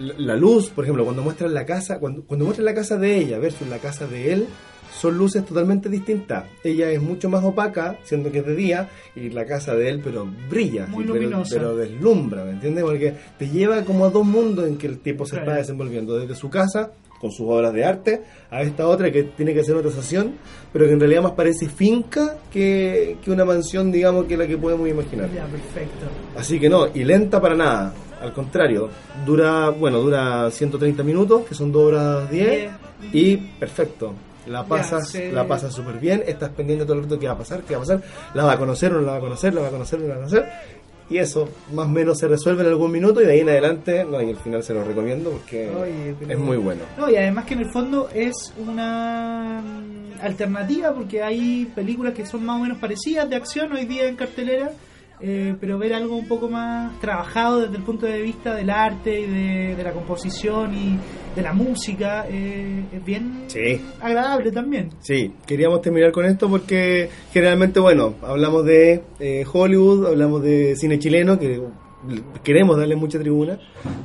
la 0.00 0.14
la 0.18 0.36
luz, 0.36 0.70
por 0.70 0.84
ejemplo, 0.84 1.04
cuando 1.04 1.22
muestran 1.22 1.52
la 1.52 1.64
casa, 1.66 1.98
cuando, 1.98 2.22
cuando 2.22 2.44
muestran 2.44 2.66
la 2.66 2.74
casa 2.74 2.96
de 2.96 3.16
ella 3.18 3.38
versus 3.38 3.66
la 3.68 3.78
casa 3.78 4.06
de 4.06 4.32
él, 4.32 4.46
son 4.92 5.16
luces 5.18 5.44
totalmente 5.44 5.88
distintas. 5.88 6.44
Ella 6.64 6.90
es 6.90 7.00
mucho 7.00 7.28
más 7.28 7.44
opaca, 7.44 7.96
siendo 8.04 8.30
que 8.32 8.38
es 8.38 8.46
de 8.46 8.54
día, 8.56 8.88
y 9.14 9.30
la 9.30 9.44
casa 9.44 9.74
de 9.74 9.88
él, 9.88 10.00
pero 10.02 10.26
brilla, 10.48 10.86
Muy 10.86 11.04
pero, 11.50 11.76
deslumbra, 11.76 12.44
¿me 12.44 12.52
entiendes? 12.52 12.84
Porque 12.84 13.14
te 13.38 13.48
lleva 13.48 13.82
como 13.84 14.04
a 14.04 14.10
dos 14.10 14.24
mundos 14.24 14.66
en 14.66 14.76
que 14.76 14.86
el 14.86 14.98
tipo 14.98 15.24
se 15.24 15.32
Claro. 15.36 15.46
está 15.50 15.58
desenvolviendo, 15.58 16.18
desde 16.18 16.34
su 16.34 16.50
casa, 16.50 16.90
con 17.20 17.32
sus 17.32 17.46
obras 17.48 17.72
de 17.72 17.84
arte, 17.84 18.22
a 18.50 18.62
esta 18.62 18.86
otra 18.86 19.10
que 19.10 19.24
tiene 19.24 19.52
que 19.52 19.64
ser 19.64 19.74
una 19.76 19.88
estación, 19.88 20.34
pero 20.72 20.86
que 20.86 20.92
en 20.92 21.00
realidad 21.00 21.22
más 21.22 21.32
parece 21.32 21.68
finca 21.68 22.36
que, 22.50 23.16
que 23.24 23.30
una 23.30 23.44
mansión, 23.44 23.90
digamos, 23.90 24.26
que 24.26 24.36
la 24.36 24.46
que 24.46 24.56
podemos 24.56 24.88
imaginar. 24.88 25.28
Ya, 25.34 25.44
perfecto. 25.46 26.06
Así 26.36 26.60
que 26.60 26.68
no, 26.68 26.86
y 26.94 27.04
lenta 27.04 27.40
para 27.40 27.54
nada. 27.56 27.92
Al 28.20 28.32
contrario, 28.32 28.88
dura, 29.24 29.70
bueno, 29.70 29.98
dura 30.00 30.50
130 30.50 31.02
minutos, 31.04 31.42
que 31.48 31.54
son 31.54 31.70
2 31.70 31.82
horas 31.84 32.30
10, 32.30 32.70
y 33.12 33.36
perfecto. 33.36 34.12
La 34.48 34.64
pasas, 34.64 35.14
la 35.14 35.46
pasas 35.46 35.74
súper 35.74 35.98
bien, 35.98 36.22
estás 36.26 36.50
pendiente 36.50 36.84
todo 36.84 36.96
el 36.96 37.02
rato 37.04 37.18
qué 37.18 37.26
va 37.26 37.34
a 37.34 37.38
pasar, 37.38 37.62
qué 37.62 37.74
va 37.74 37.78
a 37.78 37.84
pasar, 37.84 38.02
la 38.34 38.44
va 38.44 38.52
a 38.52 38.58
conocer 38.58 38.92
o 38.92 39.00
no 39.00 39.06
la 39.06 39.12
va 39.12 39.18
a 39.18 39.20
conocer, 39.20 39.54
la 39.54 39.60
va 39.60 39.68
a 39.68 39.70
conocer 39.70 39.98
o 39.98 40.02
no 40.02 40.08
la 40.08 40.14
va 40.14 40.20
a 40.20 40.24
conocer. 40.24 40.52
Y 41.10 41.16
eso 41.16 41.48
más 41.72 41.86
o 41.86 41.88
menos 41.88 42.18
se 42.18 42.28
resuelve 42.28 42.62
en 42.62 42.68
algún 42.68 42.92
minuto 42.92 43.22
y 43.22 43.26
de 43.26 43.32
ahí 43.32 43.40
en 43.40 43.48
adelante, 43.48 44.04
no, 44.04 44.20
y 44.20 44.28
al 44.28 44.36
final 44.36 44.62
se 44.62 44.74
lo 44.74 44.84
recomiendo 44.84 45.30
porque 45.30 45.70
Oye, 45.70 46.14
es 46.28 46.38
muy 46.38 46.58
bueno. 46.58 46.82
No, 46.98 47.08
y 47.08 47.16
además 47.16 47.46
que 47.46 47.54
en 47.54 47.60
el 47.60 47.70
fondo 47.70 48.10
es 48.12 48.52
una 48.58 49.62
mm, 49.62 50.20
alternativa 50.20 50.92
porque 50.92 51.22
hay 51.22 51.64
películas 51.74 52.12
que 52.12 52.26
son 52.26 52.44
más 52.44 52.60
o 52.60 52.62
menos 52.62 52.78
parecidas 52.78 53.28
de 53.30 53.36
acción 53.36 53.72
hoy 53.72 53.86
día 53.86 54.06
en 54.06 54.16
cartelera, 54.16 54.70
eh, 55.20 55.54
pero 55.60 55.78
ver 55.78 55.94
algo 55.94 56.16
un 56.16 56.26
poco 56.28 56.48
más 56.48 56.98
trabajado 57.00 57.60
desde 57.62 57.76
el 57.76 57.82
punto 57.82 58.06
de 58.06 58.20
vista 58.22 58.54
del 58.54 58.70
arte 58.70 59.20
y 59.20 59.26
de, 59.26 59.74
de 59.76 59.82
la 59.82 59.92
composición 59.92 60.74
y 60.74 60.98
de 61.34 61.42
la 61.42 61.52
música 61.52 62.26
eh, 62.28 62.84
es 62.92 63.04
bien 63.04 63.44
Sí. 63.48 63.80
agradable 64.00 64.50
también. 64.52 64.90
Sí, 65.00 65.32
queríamos 65.46 65.80
terminar 65.82 66.12
con 66.12 66.24
esto 66.26 66.48
porque 66.48 67.08
generalmente, 67.32 67.80
bueno, 67.80 68.14
hablamos 68.22 68.64
de 68.64 69.02
eh, 69.20 69.44
Hollywood, 69.52 70.06
hablamos 70.06 70.42
de 70.42 70.74
cine 70.76 70.98
chileno, 70.98 71.38
que 71.38 71.60
queremos 72.42 72.76
darle 72.76 72.96
mucha 72.96 73.18
tribuna, 73.18 73.58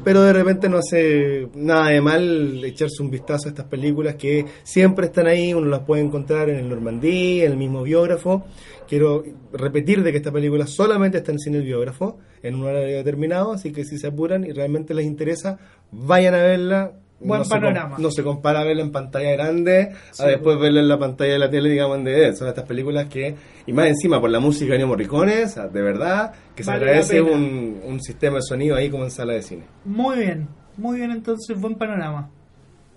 pero 0.03 0.23
de 0.23 0.33
repente 0.33 0.67
no 0.67 0.77
hace 0.77 1.47
nada 1.55 1.89
de 1.89 2.01
mal 2.01 2.63
echarse 2.63 3.01
un 3.01 3.11
vistazo 3.11 3.47
a 3.47 3.49
estas 3.49 3.65
películas 3.65 4.15
que 4.15 4.45
siempre 4.63 5.07
están 5.07 5.27
ahí, 5.27 5.53
uno 5.53 5.67
las 5.67 5.81
puede 5.81 6.01
encontrar 6.01 6.49
en 6.49 6.57
el 6.57 6.69
Normandí, 6.69 7.41
en 7.41 7.51
el 7.51 7.57
mismo 7.57 7.83
biógrafo. 7.83 8.45
Quiero 8.87 9.23
repetir 9.53 10.03
de 10.03 10.11
que 10.11 10.17
esta 10.17 10.31
película 10.31 10.67
solamente 10.67 11.19
está 11.19 11.31
en 11.31 11.39
cine 11.39 11.57
el 11.57 11.63
biógrafo, 11.63 12.17
en 12.41 12.55
un 12.55 12.63
horario 12.63 12.97
determinado, 12.97 13.53
así 13.53 13.71
que 13.71 13.85
si 13.85 13.97
se 13.97 14.07
apuran 14.07 14.43
y 14.43 14.51
realmente 14.51 14.93
les 14.93 15.05
interesa, 15.05 15.59
vayan 15.91 16.33
a 16.35 16.43
verla. 16.43 16.93
Buen 17.23 17.39
no 17.39 17.45
se 17.45 17.49
panorama. 17.49 17.97
no 17.99 18.11
se 18.11 18.23
compara 18.23 18.63
verla 18.63 18.81
en 18.83 18.91
pantalla 18.91 19.31
grande 19.31 19.91
Sí, 20.11 20.23
a 20.23 20.27
después 20.27 20.59
verla 20.59 20.81
en 20.81 20.87
la 20.89 20.99
pantalla 20.99 21.33
de 21.33 21.39
la 21.39 21.49
tele, 21.49 21.69
digamos, 21.69 21.97
en 21.97 22.03
DVD. 22.05 22.35
Son 22.35 22.47
estas 22.47 22.65
películas 22.65 23.07
que, 23.07 23.35
y 23.65 23.73
más 23.73 23.87
encima 23.87 24.19
por 24.19 24.29
la 24.29 24.39
música 24.39 24.69
de 24.69 24.75
Ennio 24.75 24.87
Morricone, 24.87 25.43
o 25.45 25.47
sea, 25.49 25.67
de 25.67 25.81
verdad, 25.81 26.33
que 26.55 26.63
se 26.63 26.69
Vale 26.71 26.83
agradece 26.85 27.21
un, 27.21 27.81
un 27.83 28.01
sistema 28.01 28.35
de 28.37 28.41
sonido 28.43 28.75
ahí 28.75 28.89
como 28.89 29.03
en 29.05 29.11
sala 29.11 29.33
de 29.33 29.41
cine. 29.41 29.63
Muy 29.85 30.17
bien, 30.19 30.47
muy 30.77 30.97
bien 30.97 31.11
entonces, 31.11 31.59
buen 31.59 31.75
panorama. 31.75 32.29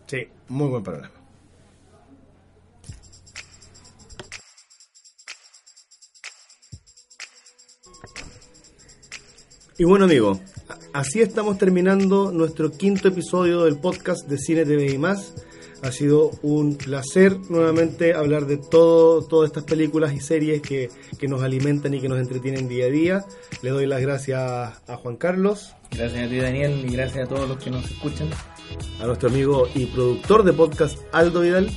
Sí, 0.06 0.28
muy 0.48 0.68
buen 0.68 0.82
programa. 0.82 1.10
Y 9.78 9.84
bueno 9.84 10.06
amigos, 10.06 10.38
a- 10.38 10.55
así 10.92 11.20
estamos 11.20 11.58
terminando 11.58 12.32
nuestro 12.32 12.70
quinto 12.70 13.08
episodio 13.08 13.64
del 13.64 13.78
podcast 13.78 14.28
de 14.28 14.38
Cine 14.38 14.64
TV 14.64 14.92
y 14.92 14.98
más. 14.98 15.34
Ha 15.82 15.92
sido 15.92 16.30
un 16.42 16.76
placer 16.76 17.38
nuevamente 17.50 18.14
hablar 18.14 18.46
de 18.46 18.56
todo, 18.56 19.22
todas 19.22 19.50
estas 19.50 19.64
películas 19.64 20.14
y 20.14 20.20
series 20.20 20.62
que, 20.62 20.88
que 21.18 21.28
nos 21.28 21.42
alimentan 21.42 21.92
y 21.94 22.00
que 22.00 22.08
nos 22.08 22.18
entretienen 22.18 22.66
día 22.66 22.86
a 22.86 22.88
día. 22.88 23.24
Le 23.62 23.70
doy 23.70 23.86
las 23.86 24.00
gracias 24.00 24.40
a 24.40 24.96
Juan 24.96 25.16
Carlos, 25.16 25.76
Gracias 25.90 26.26
a 26.26 26.28
ti, 26.28 26.36
Daniel, 26.38 26.84
y 26.86 26.92
gracias 26.92 27.26
a 27.26 27.28
todos 27.28 27.48
los 27.48 27.58
que 27.62 27.70
nos 27.70 27.84
escuchan. 27.90 28.28
a 29.00 29.06
nuestro 29.06 29.28
amigo 29.28 29.68
y 29.74 29.86
productor 29.86 30.42
de 30.42 30.52
podcast 30.52 30.98
Aldo 31.12 31.40
Vidal. 31.40 31.70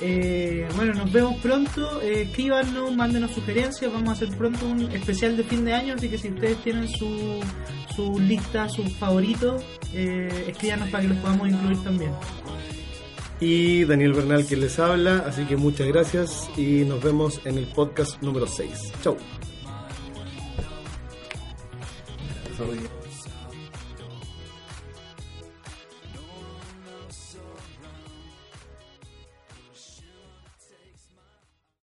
Eh, 0.00 0.68
bueno, 0.76 0.94
nos 0.94 1.12
vemos 1.12 1.36
pronto. 1.40 2.00
Eh, 2.02 2.22
escríbanos, 2.22 2.94
mándenos 2.94 3.30
sugerencias. 3.32 3.92
Vamos 3.92 4.08
a 4.10 4.12
hacer 4.12 4.36
pronto 4.36 4.66
un 4.66 4.82
especial 4.92 5.36
de 5.36 5.44
fin 5.44 5.64
de 5.64 5.72
año. 5.72 5.94
Así 5.94 6.08
que 6.08 6.18
si 6.18 6.28
ustedes 6.28 6.58
tienen 6.58 6.88
su, 6.88 7.40
su 7.94 8.18
lista, 8.18 8.68
sus 8.68 8.92
favoritos, 8.94 9.62
eh, 9.92 10.46
escríbanos 10.48 10.88
para 10.90 11.02
que 11.02 11.08
los 11.08 11.18
podamos 11.18 11.48
incluir 11.48 11.78
también. 11.82 12.12
y 13.40 13.84
Daniel 13.84 14.12
Bernal 14.14 14.44
quien 14.44 14.60
les 14.60 14.78
habla, 14.78 15.24
así 15.26 15.44
que 15.44 15.56
muchas 15.56 15.86
gracias 15.88 16.48
y 16.56 16.84
nos 16.84 17.02
vemos 17.02 17.40
en 17.44 17.58
el 17.58 17.66
podcast 17.66 18.22
número 18.22 18.46
6. 18.46 18.92
Chau. 19.02 19.16
Sorry. 22.56 23.03